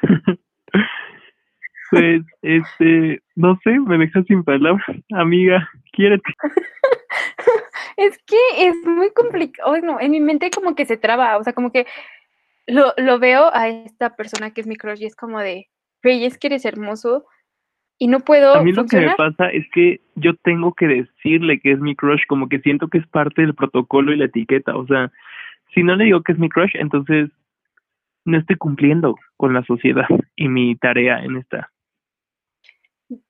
Pues, 1.92 2.22
este, 2.44 3.20
no 3.36 3.60
sé, 3.64 3.80
me 3.80 3.98
dejas 3.98 4.24
sin 4.28 4.44
palabras. 4.44 4.86
Amiga, 5.12 5.68
quiérete. 5.92 6.32
es 7.98 8.18
que 8.28 8.38
es 8.58 8.76
muy 8.86 9.12
complicado. 9.12 9.76
No, 9.82 10.00
en 10.00 10.12
mi 10.12 10.20
mente 10.20 10.52
como 10.52 10.76
que 10.76 10.86
se 10.86 10.98
traba, 10.98 11.38
o 11.38 11.44
sea, 11.44 11.54
como 11.54 11.72
que 11.72 11.88
lo, 12.68 12.94
lo 12.98 13.18
veo 13.18 13.50
a 13.54 13.70
esta 13.70 14.16
persona 14.16 14.52
que 14.52 14.62
es 14.62 14.68
mi 14.68 14.76
crush 14.76 15.02
y 15.02 15.06
es 15.06 15.16
como 15.16 15.40
de, 15.40 15.68
Rey, 16.04 16.26
es 16.26 16.38
que 16.38 16.48
eres 16.48 16.66
hermoso 16.66 17.26
y 17.98 18.08
no 18.08 18.20
puedo. 18.20 18.56
A 18.56 18.64
mí 18.64 18.72
lo 18.72 18.86
que 18.86 19.00
me 19.00 19.16
pasa 19.16 19.50
es 19.50 19.66
que 19.74 20.00
yo 20.16 20.36
tengo 20.44 20.74
que 20.74 20.88
decirle 20.88 21.60
que 21.60 21.72
es 21.72 21.80
mi 21.80 21.96
crush, 21.96 22.22
como 22.28 22.48
que 22.48 22.60
siento 22.60 22.88
que 22.88 23.00
es 23.00 23.08
parte 23.08 23.42
del 23.42 23.56
protocolo 23.56 24.14
y 24.14 24.18
la 24.18 24.26
etiqueta. 24.26 24.78
O 24.78 24.86
sea, 24.86 25.12
si 25.74 25.84
no 25.84 25.96
le 25.96 26.06
digo 26.06 26.22
que 26.22 26.32
es 26.32 26.40
mi 26.40 26.50
crush, 26.50 26.76
entonces 26.76 27.30
no 28.30 28.38
estoy 28.38 28.56
cumpliendo 28.58 29.16
con 29.38 29.54
la 29.54 29.64
sociedad 29.64 30.08
y 30.36 30.48
mi 30.48 30.76
tarea 30.76 31.24
en 31.24 31.38
esta. 31.38 31.72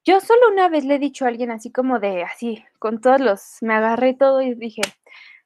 Yo 0.06 0.20
solo 0.20 0.52
una 0.52 0.68
vez 0.68 0.86
le 0.86 0.96
he 0.96 1.00
dicho 1.00 1.26
a 1.26 1.30
alguien 1.30 1.52
así 1.52 1.72
como 1.72 2.00
de, 2.00 2.24
así, 2.24 2.64
con 2.80 3.00
todos 3.00 3.22
los, 3.22 3.58
me 3.62 3.74
agarré 3.74 4.14
todo 4.14 4.42
y 4.42 4.54
dije, 4.54 4.82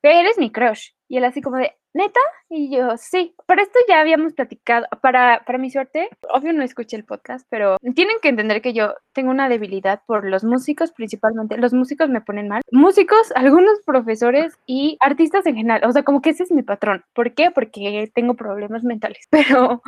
eres 0.01 0.37
mi 0.37 0.51
crush. 0.51 0.89
Y 1.07 1.17
él 1.17 1.25
así 1.25 1.41
como 1.41 1.57
de, 1.57 1.73
¿neta? 1.93 2.19
Y 2.49 2.75
yo, 2.75 2.97
sí, 2.97 3.35
pero 3.47 3.61
esto 3.61 3.79
ya 3.87 3.99
habíamos 3.99 4.33
platicado. 4.33 4.85
Para, 5.01 5.43
para 5.45 5.57
mi 5.57 5.69
suerte, 5.69 6.09
obvio 6.29 6.53
no 6.53 6.63
escuché 6.63 6.97
el 6.97 7.05
podcast, 7.05 7.45
pero 7.49 7.77
tienen 7.95 8.17
que 8.21 8.29
entender 8.29 8.61
que 8.61 8.73
yo 8.73 8.95
tengo 9.13 9.31
una 9.31 9.49
debilidad 9.49 10.01
por 10.05 10.25
los 10.25 10.43
músicos 10.43 10.91
principalmente. 10.91 11.57
Los 11.57 11.73
músicos 11.73 12.09
me 12.09 12.21
ponen 12.21 12.47
mal. 12.47 12.61
Músicos, 12.71 13.31
algunos 13.35 13.79
profesores 13.85 14.57
y 14.65 14.97
artistas 14.99 15.45
en 15.45 15.55
general. 15.55 15.81
O 15.87 15.91
sea, 15.91 16.03
como 16.03 16.21
que 16.21 16.31
ese 16.31 16.43
es 16.43 16.51
mi 16.51 16.63
patrón. 16.63 17.03
¿Por 17.13 17.33
qué? 17.33 17.51
Porque 17.51 18.11
tengo 18.13 18.35
problemas 18.35 18.83
mentales, 18.83 19.25
pero 19.29 19.81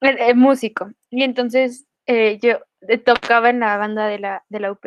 el, 0.00 0.36
músico. 0.36 0.90
Y 1.10 1.22
entonces 1.22 1.86
eh, 2.06 2.38
yo 2.40 2.60
tocaba 3.04 3.50
en 3.50 3.60
la 3.60 3.76
banda 3.76 4.06
de 4.06 4.18
la, 4.18 4.44
de 4.48 4.60
la 4.60 4.72
UP. 4.72 4.86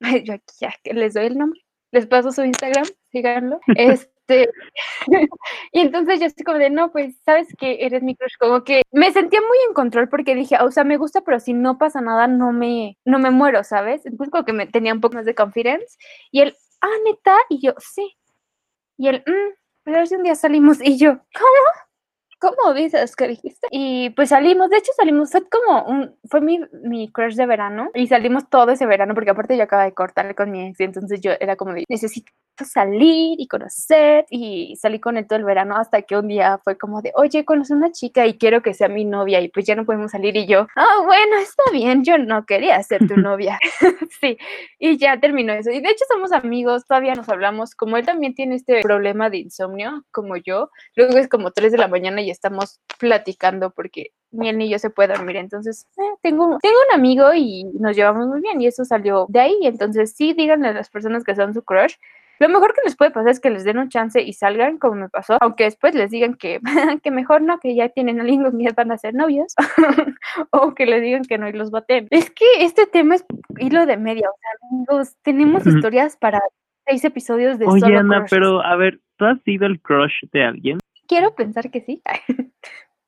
Yo 0.24 0.34
aquí 0.34 0.54
ya 0.60 0.74
les 0.84 1.14
doy 1.14 1.26
el 1.26 1.38
nombre. 1.38 1.60
Les 1.92 2.06
paso 2.06 2.32
su 2.32 2.42
Instagram, 2.42 2.86
síganlo. 3.10 3.60
Es, 3.76 4.08
y 5.72 5.80
entonces 5.80 6.20
yo 6.20 6.26
estoy 6.26 6.44
como 6.44 6.58
de, 6.58 6.70
no, 6.70 6.92
pues, 6.92 7.16
sabes 7.24 7.48
que 7.58 7.84
eres 7.84 8.02
mi 8.02 8.16
crush, 8.16 8.34
como 8.40 8.64
que 8.64 8.82
me 8.92 9.12
sentía 9.12 9.40
muy 9.40 9.58
en 9.68 9.74
control 9.74 10.08
porque 10.08 10.34
dije, 10.34 10.56
o 10.60 10.70
sea, 10.70 10.84
me 10.84 10.96
gusta, 10.96 11.22
pero 11.22 11.40
si 11.40 11.52
no 11.54 11.78
pasa 11.78 12.00
nada, 12.00 12.26
no 12.26 12.52
me, 12.52 12.98
no 13.04 13.18
me 13.18 13.30
muero, 13.30 13.64
¿sabes? 13.64 14.04
Entonces 14.06 14.30
como 14.30 14.44
que 14.44 14.52
me 14.52 14.66
tenía 14.66 14.92
un 14.94 15.00
poco 15.00 15.16
más 15.16 15.26
de 15.26 15.34
confidence. 15.34 15.96
Y 16.30 16.40
él, 16.42 16.56
ah, 16.80 16.88
neta, 17.04 17.36
y 17.48 17.60
yo, 17.66 17.74
sí. 17.78 18.16
Y 18.98 19.08
él, 19.08 19.22
mmm, 19.26 19.54
pues 19.84 19.96
a 19.96 19.98
ver 20.00 20.08
si 20.08 20.14
un 20.16 20.22
día 20.24 20.34
salimos. 20.36 20.78
Y 20.82 20.98
yo, 20.98 21.12
¿cómo? 21.34 21.56
¿Cómo 22.40 22.74
dices 22.74 23.14
que 23.16 23.28
dijiste? 23.28 23.68
Y 23.70 24.10
pues 24.10 24.30
salimos, 24.30 24.68
de 24.68 24.78
hecho 24.78 24.92
salimos, 24.96 25.30
fue 25.30 25.42
como 25.48 25.84
un, 25.86 26.16
fue 26.28 26.40
mi, 26.40 26.58
mi 26.84 27.10
crush 27.12 27.36
de 27.36 27.46
verano 27.46 27.90
y 27.94 28.08
salimos 28.08 28.50
todo 28.50 28.72
ese 28.72 28.84
verano 28.86 29.14
porque 29.14 29.30
aparte 29.30 29.56
yo 29.56 29.62
acababa 29.62 29.86
de 29.86 29.94
cortar 29.94 30.34
con 30.34 30.50
mi 30.50 30.66
ex 30.68 30.80
y 30.80 30.84
entonces 30.84 31.20
yo 31.20 31.32
era 31.40 31.54
como 31.56 31.72
de, 31.72 31.84
necesito 31.88 32.32
salir 32.64 33.40
y 33.40 33.46
conocer 33.46 34.26
y 34.30 34.76
salí 34.76 35.00
con 35.00 35.16
él 35.16 35.26
todo 35.26 35.38
el 35.38 35.44
verano 35.44 35.76
hasta 35.76 36.02
que 36.02 36.16
un 36.16 36.28
día 36.28 36.60
fue 36.62 36.76
como 36.76 37.02
de, 37.02 37.12
oye, 37.14 37.44
conocí 37.44 37.72
una 37.72 37.92
chica 37.92 38.26
y 38.26 38.38
quiero 38.38 38.62
que 38.62 38.74
sea 38.74 38.88
mi 38.88 39.04
novia 39.04 39.40
y 39.40 39.48
pues 39.48 39.66
ya 39.66 39.74
no 39.74 39.84
podemos 39.84 40.10
salir 40.10 40.36
y 40.36 40.46
yo, 40.46 40.66
ah, 40.76 41.02
bueno, 41.04 41.36
está 41.38 41.62
bien, 41.72 42.04
yo 42.04 42.18
no 42.18 42.44
quería 42.46 42.82
ser 42.82 43.06
tu 43.06 43.16
novia. 43.16 43.58
sí, 44.20 44.36
y 44.78 44.96
ya 44.98 45.18
terminó 45.18 45.52
eso. 45.52 45.70
Y 45.70 45.80
de 45.80 45.90
hecho 45.90 46.04
somos 46.08 46.32
amigos, 46.32 46.84
todavía 46.86 47.14
nos 47.14 47.28
hablamos, 47.28 47.74
como 47.74 47.96
él 47.96 48.06
también 48.06 48.34
tiene 48.34 48.56
este 48.56 48.82
problema 48.82 49.30
de 49.30 49.38
insomnio, 49.38 50.04
como 50.10 50.36
yo, 50.36 50.70
luego 50.96 51.18
es 51.18 51.28
como 51.28 51.50
3 51.50 51.72
de 51.72 51.78
la 51.78 51.88
mañana 51.88 52.20
y 52.22 52.30
estamos 52.30 52.80
platicando 52.98 53.70
porque 53.70 54.12
ni 54.32 54.48
él 54.48 54.58
ni 54.58 54.68
yo 54.68 54.78
se 54.78 54.90
puede 54.90 55.14
dormir. 55.14 55.36
Entonces, 55.36 55.86
eh, 55.98 56.16
tengo, 56.22 56.58
tengo 56.60 56.76
un 56.88 56.94
amigo 56.94 57.32
y 57.34 57.64
nos 57.74 57.96
llevamos 57.96 58.26
muy 58.26 58.40
bien 58.40 58.60
y 58.60 58.66
eso 58.66 58.84
salió 58.84 59.26
de 59.28 59.40
ahí. 59.40 59.58
Entonces, 59.62 60.14
sí, 60.16 60.32
díganle 60.32 60.68
a 60.68 60.72
las 60.72 60.90
personas 60.90 61.22
que 61.24 61.34
son 61.34 61.54
su 61.54 61.62
crush. 61.62 61.94
Lo 62.42 62.48
mejor 62.48 62.74
que 62.74 62.80
les 62.84 62.96
puede 62.96 63.12
pasar 63.12 63.30
es 63.30 63.38
que 63.38 63.50
les 63.50 63.62
den 63.62 63.78
un 63.78 63.88
chance 63.88 64.20
y 64.20 64.32
salgan 64.32 64.76
como 64.78 64.96
me 64.96 65.08
pasó, 65.08 65.38
aunque 65.40 65.62
después 65.62 65.94
les 65.94 66.10
digan 66.10 66.34
que, 66.34 66.58
que 67.04 67.12
mejor 67.12 67.40
no, 67.40 67.60
que 67.60 67.76
ya 67.76 67.88
tienen 67.90 68.18
a 68.18 68.22
alguien 68.22 68.42
con 68.42 68.58
quien 68.58 68.74
van 68.74 68.90
a 68.90 68.98
ser 68.98 69.14
novios, 69.14 69.54
o 70.50 70.74
que 70.74 70.86
les 70.86 71.02
digan 71.02 71.22
que 71.22 71.38
no 71.38 71.48
y 71.48 71.52
los 71.52 71.70
baten. 71.70 72.08
Es 72.10 72.30
que 72.30 72.44
este 72.58 72.86
tema 72.86 73.14
es 73.14 73.24
hilo 73.58 73.86
de 73.86 73.96
media, 73.96 74.28
o 74.28 74.34
sea, 74.40 74.68
amigos, 74.72 75.16
tenemos 75.22 75.64
historias 75.64 76.16
para 76.16 76.40
seis 76.84 77.04
episodios 77.04 77.60
de 77.60 77.66
Oye, 77.66 77.96
Ana, 77.96 78.26
pero 78.28 78.60
a 78.60 78.74
ver, 78.74 78.98
¿tú 79.18 79.24
has 79.26 79.40
sido 79.42 79.66
el 79.66 79.80
crush 79.80 80.24
de 80.32 80.42
alguien? 80.42 80.78
Quiero 81.06 81.36
pensar 81.36 81.70
que 81.70 81.82
sí. 81.82 82.02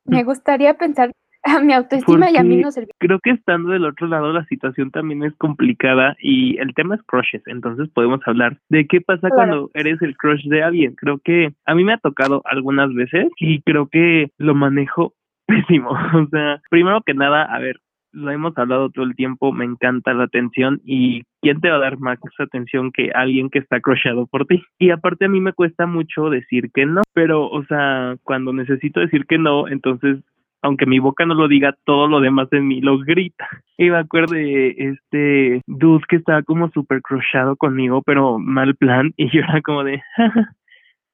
Me 0.05 0.23
gustaría 0.23 0.75
pensar 0.75 1.11
a 1.45 1.59
mi 1.63 1.73
autoestima 1.73 2.29
y 2.31 2.37
a 2.37 2.43
mí 2.43 2.57
no 2.57 2.71
sirve. 2.71 2.91
Creo 2.99 3.19
que 3.19 3.31
estando 3.31 3.71
del 3.71 3.85
otro 3.85 4.07
lado 4.07 4.33
la 4.33 4.45
situación 4.45 4.91
también 4.91 5.23
es 5.23 5.35
complicada 5.37 6.15
y 6.19 6.57
el 6.57 6.73
tema 6.73 6.95
es 6.95 7.01
crushes, 7.03 7.43
entonces 7.45 7.89
podemos 7.89 8.19
hablar 8.25 8.57
de 8.69 8.87
qué 8.87 9.01
pasa 9.01 9.29
cuando 9.29 9.69
eres 9.73 10.01
el 10.01 10.17
crush 10.17 10.43
de 10.47 10.63
alguien. 10.63 10.95
Creo 10.95 11.19
que 11.23 11.53
a 11.65 11.75
mí 11.75 11.83
me 11.83 11.93
ha 11.93 11.97
tocado 11.97 12.41
algunas 12.45 12.93
veces 12.93 13.27
y 13.39 13.61
creo 13.61 13.87
que 13.87 14.31
lo 14.37 14.55
manejo 14.55 15.13
pésimo. 15.47 15.91
O 15.91 16.27
sea, 16.29 16.61
primero 16.69 17.01
que 17.05 17.13
nada, 17.13 17.43
a 17.43 17.59
ver, 17.59 17.79
lo 18.11 18.31
hemos 18.31 18.57
hablado 18.57 18.89
todo 18.89 19.03
el 19.05 19.15
tiempo, 19.15 19.51
me 19.51 19.65
encanta 19.65 20.13
la 20.13 20.23
atención 20.23 20.81
y 20.85 21.23
¿quién 21.41 21.59
te 21.59 21.69
va 21.69 21.75
a 21.75 21.79
dar 21.79 21.99
más 21.99 22.17
atención 22.39 22.91
que 22.93 23.11
alguien 23.13 23.49
que 23.49 23.59
está 23.59 23.81
crushado 23.81 24.25
por 24.25 24.45
ti? 24.45 24.63
Y 24.79 24.91
aparte 24.91 25.25
a 25.25 25.29
mí 25.29 25.41
me 25.41 25.51
cuesta 25.51 25.85
mucho 25.85 26.29
decir 26.29 26.71
que 26.73 26.85
no, 26.85 27.01
pero 27.13 27.47
o 27.49 27.65
sea, 27.65 28.15
cuando 28.23 28.53
necesito 28.53 29.01
decir 29.01 29.25
que 29.25 29.37
no, 29.37 29.67
entonces 29.67 30.19
aunque 30.65 30.87
mi 30.87 30.97
boca 30.97 31.25
no 31.25 31.35
lo 31.35 31.47
diga, 31.47 31.75
todo 31.83 32.07
lo 32.07 32.19
demás 32.19 32.47
en 32.51 32.67
mí 32.67 32.81
lo 32.81 32.97
grita. 32.97 33.47
Y 33.77 33.91
me 33.91 33.97
acuerdo 33.97 34.33
de 34.33 34.69
este 34.77 35.61
dude 35.67 36.03
que 36.09 36.15
estaba 36.15 36.41
como 36.41 36.69
súper 36.71 37.01
crushado 37.03 37.55
conmigo, 37.55 38.01
pero 38.01 38.39
mal 38.39 38.75
plan, 38.75 39.13
y 39.15 39.29
yo 39.29 39.41
era 39.41 39.61
como 39.61 39.83
de, 39.83 40.01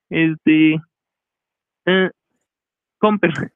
este, 0.09 0.81
eh, 1.85 2.09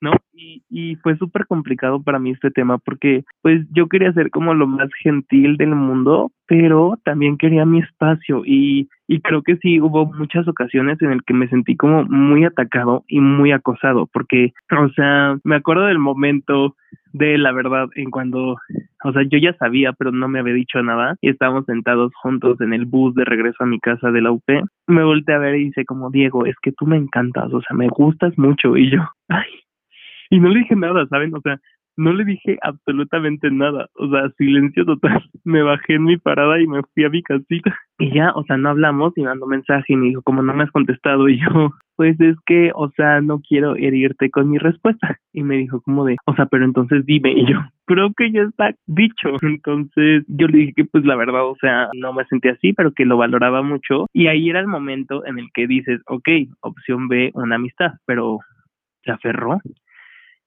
¿no? 0.01 0.11
Y, 0.33 0.63
y 0.69 0.95
fue 0.97 1.15
súper 1.17 1.45
complicado 1.45 2.01
para 2.01 2.19
mí 2.19 2.31
este 2.31 2.51
tema 2.51 2.77
porque 2.79 3.23
pues 3.41 3.65
yo 3.71 3.87
quería 3.87 4.11
ser 4.11 4.31
como 4.31 4.53
lo 4.53 4.67
más 4.67 4.89
gentil 5.01 5.55
del 5.55 5.75
mundo, 5.75 6.31
pero 6.45 6.99
también 7.05 7.37
quería 7.37 7.63
mi 7.63 7.79
espacio 7.79 8.43
y, 8.45 8.89
y 9.07 9.21
creo 9.21 9.43
que 9.43 9.57
sí 9.57 9.79
hubo 9.79 10.05
muchas 10.05 10.47
ocasiones 10.47 11.01
en 11.01 11.11
el 11.11 11.23
que 11.23 11.33
me 11.33 11.47
sentí 11.47 11.75
como 11.75 12.03
muy 12.05 12.43
atacado 12.43 13.03
y 13.07 13.19
muy 13.19 13.51
acosado 13.51 14.07
porque, 14.11 14.53
o 14.71 14.89
sea, 14.89 15.37
me 15.43 15.55
acuerdo 15.55 15.85
del 15.85 15.99
momento 15.99 16.75
de 17.13 17.37
la 17.37 17.51
verdad 17.51 17.87
en 17.95 18.11
cuando, 18.11 18.57
o 19.03 19.13
sea, 19.13 19.23
yo 19.23 19.37
ya 19.37 19.53
sabía, 19.57 19.93
pero 19.93 20.11
no 20.11 20.27
me 20.27 20.39
había 20.39 20.53
dicho 20.53 20.81
nada 20.81 21.15
y 21.21 21.29
estábamos 21.29 21.65
sentados 21.65 22.11
juntos 22.21 22.59
en 22.61 22.73
el 22.73 22.85
bus 22.85 23.15
de 23.15 23.25
regreso 23.25 23.63
a 23.63 23.67
mi 23.67 23.79
casa 23.79 24.11
de 24.11 24.21
la 24.21 24.31
UP. 24.31 24.43
Me 24.87 25.03
volteé 25.03 25.35
a 25.35 25.39
ver 25.39 25.55
y 25.55 25.65
dice 25.65 25.85
como, 25.85 26.09
Diego, 26.09 26.45
es 26.45 26.55
que 26.61 26.71
tú 26.71 26.85
me 26.85 26.97
encantas, 26.97 27.53
o 27.53 27.61
sea, 27.61 27.75
me 27.75 27.87
gustas 27.87 28.37
mucho 28.37 28.75
y 28.75 28.91
yo, 28.91 28.99
ay, 29.29 29.47
y 30.29 30.39
no 30.39 30.49
le 30.49 30.59
dije 30.59 30.75
nada, 30.75 31.05
¿saben? 31.07 31.33
O 31.35 31.41
sea, 31.41 31.59
no 31.97 32.13
le 32.13 32.25
dije 32.25 32.57
absolutamente 32.61 33.49
nada, 33.51 33.89
o 33.95 34.09
sea, 34.09 34.29
silencio 34.37 34.85
total. 34.85 35.23
Me 35.43 35.61
bajé 35.61 35.95
en 35.95 36.03
mi 36.03 36.17
parada 36.17 36.59
y 36.59 36.67
me 36.67 36.81
fui 36.93 37.05
a 37.05 37.09
mi 37.09 37.21
casita. 37.21 37.77
Y 37.99 38.13
ya, 38.13 38.31
o 38.31 38.43
sea, 38.45 38.57
no 38.57 38.69
hablamos 38.69 39.13
y 39.15 39.21
mandó 39.21 39.45
mensaje 39.45 39.93
y 39.93 39.95
me 39.95 40.07
dijo, 40.07 40.21
como 40.23 40.41
no 40.41 40.53
me 40.53 40.63
has 40.63 40.71
contestado, 40.71 41.29
y 41.29 41.39
yo, 41.39 41.71
pues 41.95 42.19
es 42.19 42.35
que, 42.45 42.71
o 42.73 42.89
sea, 42.91 43.21
no 43.21 43.39
quiero 43.39 43.75
herirte 43.75 44.29
con 44.29 44.49
mi 44.49 44.57
respuesta. 44.57 45.19
Y 45.31 45.43
me 45.43 45.57
dijo 45.57 45.81
como 45.81 46.03
de, 46.03 46.17
o 46.25 46.35
sea, 46.35 46.47
pero 46.47 46.65
entonces 46.65 47.05
dime, 47.05 47.31
y 47.31 47.45
yo, 47.45 47.59
creo 47.85 48.11
que 48.17 48.31
ya 48.31 48.41
está 48.41 48.73
dicho. 48.87 49.29
Entonces 49.41 50.23
yo 50.27 50.47
le 50.47 50.57
dije 50.57 50.73
que 50.75 50.85
pues 50.85 51.05
la 51.05 51.15
verdad, 51.15 51.45
o 51.45 51.55
sea, 51.61 51.89
no 51.93 52.11
me 52.11 52.25
sentía 52.25 52.53
así, 52.53 52.73
pero 52.73 52.91
que 52.91 53.05
lo 53.05 53.17
valoraba 53.17 53.61
mucho. 53.61 54.07
Y 54.13 54.27
ahí 54.27 54.49
era 54.49 54.59
el 54.59 54.67
momento 54.67 55.25
en 55.25 55.39
el 55.39 55.49
que 55.53 55.67
dices, 55.67 56.01
ok, 56.07 56.27
opción 56.61 57.07
B, 57.07 57.31
una 57.35 57.55
amistad, 57.55 57.93
pero 58.05 58.39
se 59.03 59.11
aferró 59.11 59.59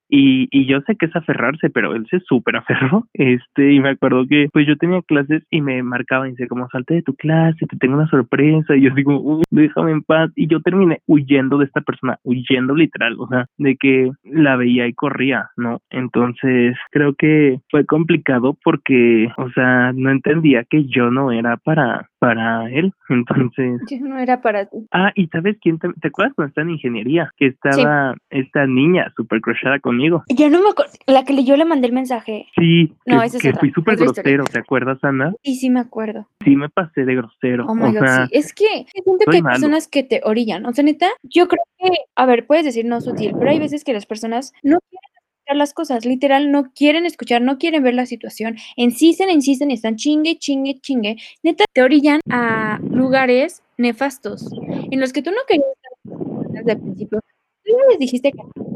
y, 0.08 0.48
y 0.50 0.66
yo 0.66 0.80
sé 0.82 0.96
que 0.96 1.06
es 1.06 1.16
aferrarse, 1.16 1.70
pero 1.70 1.94
él 1.94 2.06
se 2.10 2.20
súper 2.20 2.56
aferró. 2.56 3.06
Este, 3.18 3.72
y 3.72 3.80
me 3.80 3.90
acuerdo 3.90 4.26
que 4.28 4.48
pues 4.52 4.66
yo 4.66 4.76
tenía 4.76 5.02
clases 5.02 5.42
y 5.50 5.60
me 5.60 5.82
marcaba 5.82 6.28
y 6.28 6.30
decía 6.30 6.46
como 6.46 6.68
salte 6.68 6.94
de 6.94 7.02
tu 7.02 7.14
clase, 7.14 7.66
te 7.66 7.76
tengo 7.76 7.96
una 7.96 8.08
sorpresa. 8.08 8.76
Y 8.76 8.82
yo 8.82 8.94
digo, 8.94 9.20
Uy, 9.20 9.42
déjame 9.50 9.90
en 9.90 10.02
paz. 10.02 10.30
Y 10.36 10.46
yo 10.46 10.60
terminé 10.60 11.00
huyendo 11.06 11.58
de 11.58 11.64
esta 11.64 11.80
persona, 11.80 12.18
huyendo 12.22 12.74
literal, 12.74 13.16
o 13.18 13.26
sea, 13.26 13.46
de 13.58 13.76
que 13.76 14.10
la 14.24 14.56
veía 14.56 14.86
y 14.86 14.94
corría, 14.94 15.50
¿no? 15.56 15.80
Entonces 15.90 16.76
creo 16.90 17.14
que 17.14 17.60
fue 17.70 17.84
complicado 17.86 18.56
porque, 18.62 19.28
o 19.36 19.50
sea, 19.50 19.92
no 19.94 20.10
entendía 20.10 20.64
que 20.64 20.84
yo 20.84 21.10
no 21.10 21.32
era 21.32 21.56
para, 21.56 22.08
para 22.18 22.70
él. 22.70 22.92
Entonces. 23.08 23.82
Yo 23.90 24.06
no 24.06 24.18
era 24.18 24.40
para 24.40 24.66
ti. 24.66 24.86
Ah, 24.92 25.12
y 25.14 25.26
¿sabes 25.28 25.56
quién? 25.60 25.78
Te, 25.78 25.88
¿te 26.00 26.08
acuerdas 26.08 26.34
cuando 26.34 26.48
estaba 26.48 26.66
en 26.66 26.74
ingeniería? 26.74 27.30
Que 27.36 27.46
estaba 27.46 28.14
esta 28.30 28.66
niña 28.66 29.12
súper 29.16 29.40
crushada 29.40 29.80
conmigo. 29.98 30.24
Yo 30.28 30.48
no 30.50 30.62
me 30.62 30.70
acuerdo. 30.70 30.92
La 31.06 31.24
que 31.24 31.44
yo 31.44 31.56
le 31.56 31.64
mandé 31.64 31.86
el 31.86 31.92
mensaje. 31.92 32.46
Sí, 32.56 32.92
No, 33.06 33.20
que, 33.20 33.26
esa 33.26 33.36
es 33.36 33.42
que 33.42 33.48
otra, 33.50 33.60
fui 33.60 33.70
súper 33.70 33.96
grosero, 33.96 34.44
¿te 34.44 34.58
acuerdas, 34.58 34.98
Ana? 35.02 35.34
Y 35.42 35.56
sí 35.56 35.70
me 35.70 35.80
acuerdo. 35.80 36.28
Sí, 36.44 36.56
me 36.56 36.68
pasé 36.68 37.04
de 37.04 37.14
grosero. 37.14 37.66
Oh 37.66 37.74
my 37.74 37.84
o 37.84 37.92
god, 37.92 38.00
sea, 38.00 38.26
sí. 38.26 38.38
Es 38.38 38.52
que 38.52 38.86
siento 38.92 39.24
que 39.28 39.36
hay 39.36 39.42
malo. 39.42 39.54
personas 39.54 39.88
que 39.88 40.02
te 40.02 40.20
orillan. 40.24 40.66
O 40.66 40.72
sea, 40.72 40.84
neta, 40.84 41.08
yo 41.22 41.48
creo 41.48 41.62
que, 41.78 41.90
a 42.14 42.26
ver, 42.26 42.46
puedes 42.46 42.64
decir 42.64 42.84
no 42.84 43.00
sutil, 43.00 43.34
pero 43.38 43.50
hay 43.50 43.58
veces 43.58 43.84
que 43.84 43.92
las 43.92 44.06
personas 44.06 44.52
no 44.62 44.78
quieren 44.88 45.10
escuchar 45.14 45.56
las 45.56 45.74
cosas, 45.74 46.04
literal, 46.04 46.52
no 46.52 46.72
quieren 46.72 47.06
escuchar, 47.06 47.42
no 47.42 47.58
quieren 47.58 47.82
ver 47.82 47.94
la 47.94 48.06
situación, 48.06 48.56
insisten, 48.76 49.30
insisten 49.30 49.70
y 49.70 49.74
están 49.74 49.96
chingue, 49.96 50.38
chingue, 50.38 50.78
chingue. 50.80 51.16
Neta, 51.42 51.64
te 51.72 51.82
orillan 51.82 52.20
a 52.30 52.78
lugares 52.90 53.62
nefastos 53.76 54.50
en 54.90 55.00
los 55.00 55.12
que 55.12 55.22
tú 55.22 55.30
no 55.30 55.38
querías 55.46 55.66
estar 56.04 56.52
desde 56.52 56.72
el 56.72 56.80
principio. 56.80 57.20
Tú 57.64 57.72
ya 57.72 57.90
les 57.90 57.98
dijiste 57.98 58.32
que. 58.32 58.67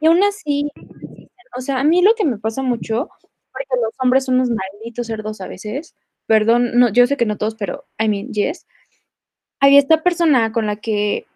Y 0.00 0.06
aún 0.06 0.22
así, 0.24 0.70
o 1.56 1.60
sea, 1.60 1.80
a 1.80 1.84
mí 1.84 2.02
lo 2.02 2.14
que 2.14 2.24
me 2.24 2.38
pasa 2.38 2.62
mucho, 2.62 3.08
porque 3.52 3.82
los 3.82 3.92
hombres 4.02 4.24
son 4.26 4.36
unos 4.36 4.50
malditos 4.50 5.06
cerdos 5.08 5.40
a 5.42 5.48
veces, 5.48 5.94
perdón, 6.26 6.72
no, 6.78 6.90
yo 6.90 7.06
sé 7.06 7.16
que 7.18 7.26
no 7.26 7.38
todos, 7.38 7.54
pero 7.56 7.86
I 7.98 8.08
mean, 8.08 8.32
yes. 8.32 8.66
Había 9.60 9.78
esta 9.78 10.02
persona 10.02 10.52
con 10.52 10.66
la 10.66 10.76
que, 10.76 11.26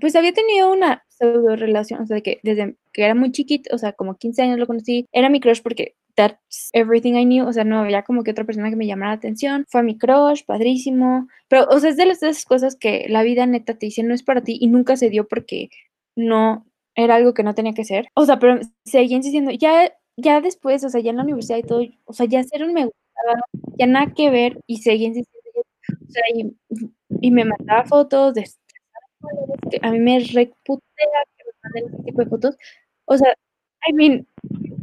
pues, 0.00 0.16
había 0.16 0.32
tenido 0.32 0.72
una 0.72 1.04
pseudo 1.08 1.56
relación, 1.56 2.02
o 2.02 2.06
sea, 2.06 2.20
que 2.22 2.40
desde 2.44 2.76
que 2.92 3.04
era 3.04 3.14
muy 3.16 3.32
chiquita, 3.32 3.74
o 3.74 3.78
sea, 3.78 3.92
como 3.94 4.16
15 4.16 4.42
años 4.42 4.58
lo 4.58 4.66
conocí, 4.68 5.06
era 5.12 5.30
mi 5.30 5.40
crush 5.40 5.62
porque 5.62 5.96
that's 6.16 6.70
everything 6.74 7.14
I 7.14 7.24
knew, 7.26 7.46
o 7.48 7.52
sea, 7.52 7.64
no 7.64 7.80
había 7.80 8.02
como 8.04 8.24
que 8.24 8.32
otra 8.32 8.44
persona 8.44 8.70
que 8.70 8.76
me 8.76 8.86
llamara 8.86 9.12
la 9.12 9.16
atención, 9.18 9.64
fue 9.68 9.82
mi 9.84 9.98
crush, 9.98 10.44
padrísimo, 10.46 11.28
pero, 11.48 11.66
o 11.70 11.80
sea, 11.80 11.90
es 11.90 11.96
de 11.98 12.06
las 12.06 12.44
cosas 12.46 12.76
que 12.76 13.06
la 13.08 13.22
vida 13.24 13.46
neta 13.46 13.74
te 13.78 13.86
dice 13.86 14.02
no 14.04 14.14
es 14.14 14.22
para 14.24 14.42
ti 14.42 14.58
y 14.60 14.68
nunca 14.68 14.96
se 14.96 15.10
dio 15.10 15.28
porque 15.28 15.70
no, 16.16 16.66
era 16.96 17.16
algo 17.16 17.34
que 17.34 17.42
no 17.44 17.54
tenía 17.54 17.74
que 17.74 17.84
ser, 17.84 18.08
o 18.14 18.24
sea, 18.26 18.38
pero 18.38 18.60
seguía 18.84 19.16
insistiendo, 19.16 19.50
ya, 19.52 19.92
ya 20.16 20.40
después, 20.40 20.84
o 20.84 20.88
sea, 20.90 21.00
ya 21.00 21.10
en 21.10 21.16
la 21.18 21.24
universidad 21.24 21.58
y 21.58 21.62
todo, 21.64 21.82
o 22.04 22.12
sea, 22.12 22.26
ya 22.26 22.42
ser 22.44 22.64
un 22.64 22.72
me 22.74 22.84
gustaba, 22.86 23.42
ya 23.78 23.86
nada 23.86 24.12
que 24.14 24.30
ver 24.30 24.60
y 24.66 24.78
seguía 24.78 25.08
insistiendo, 25.08 25.60
o 26.08 26.10
sea, 26.12 26.22
y, 26.34 26.56
y 27.20 27.30
me 27.32 27.44
mandaba 27.44 27.84
fotos 27.86 28.34
de 28.34 28.44
a 29.82 29.90
mí 29.90 29.98
me 29.98 30.20
reputea 30.20 31.18
que 31.36 31.44
me 31.46 31.52
manden 31.62 31.94
ese 31.94 32.02
tipo 32.04 32.22
de 32.22 32.28
fotos. 32.30 32.56
O 33.06 33.16
sea, 33.18 33.34
I 33.88 33.92
mean, 33.92 34.26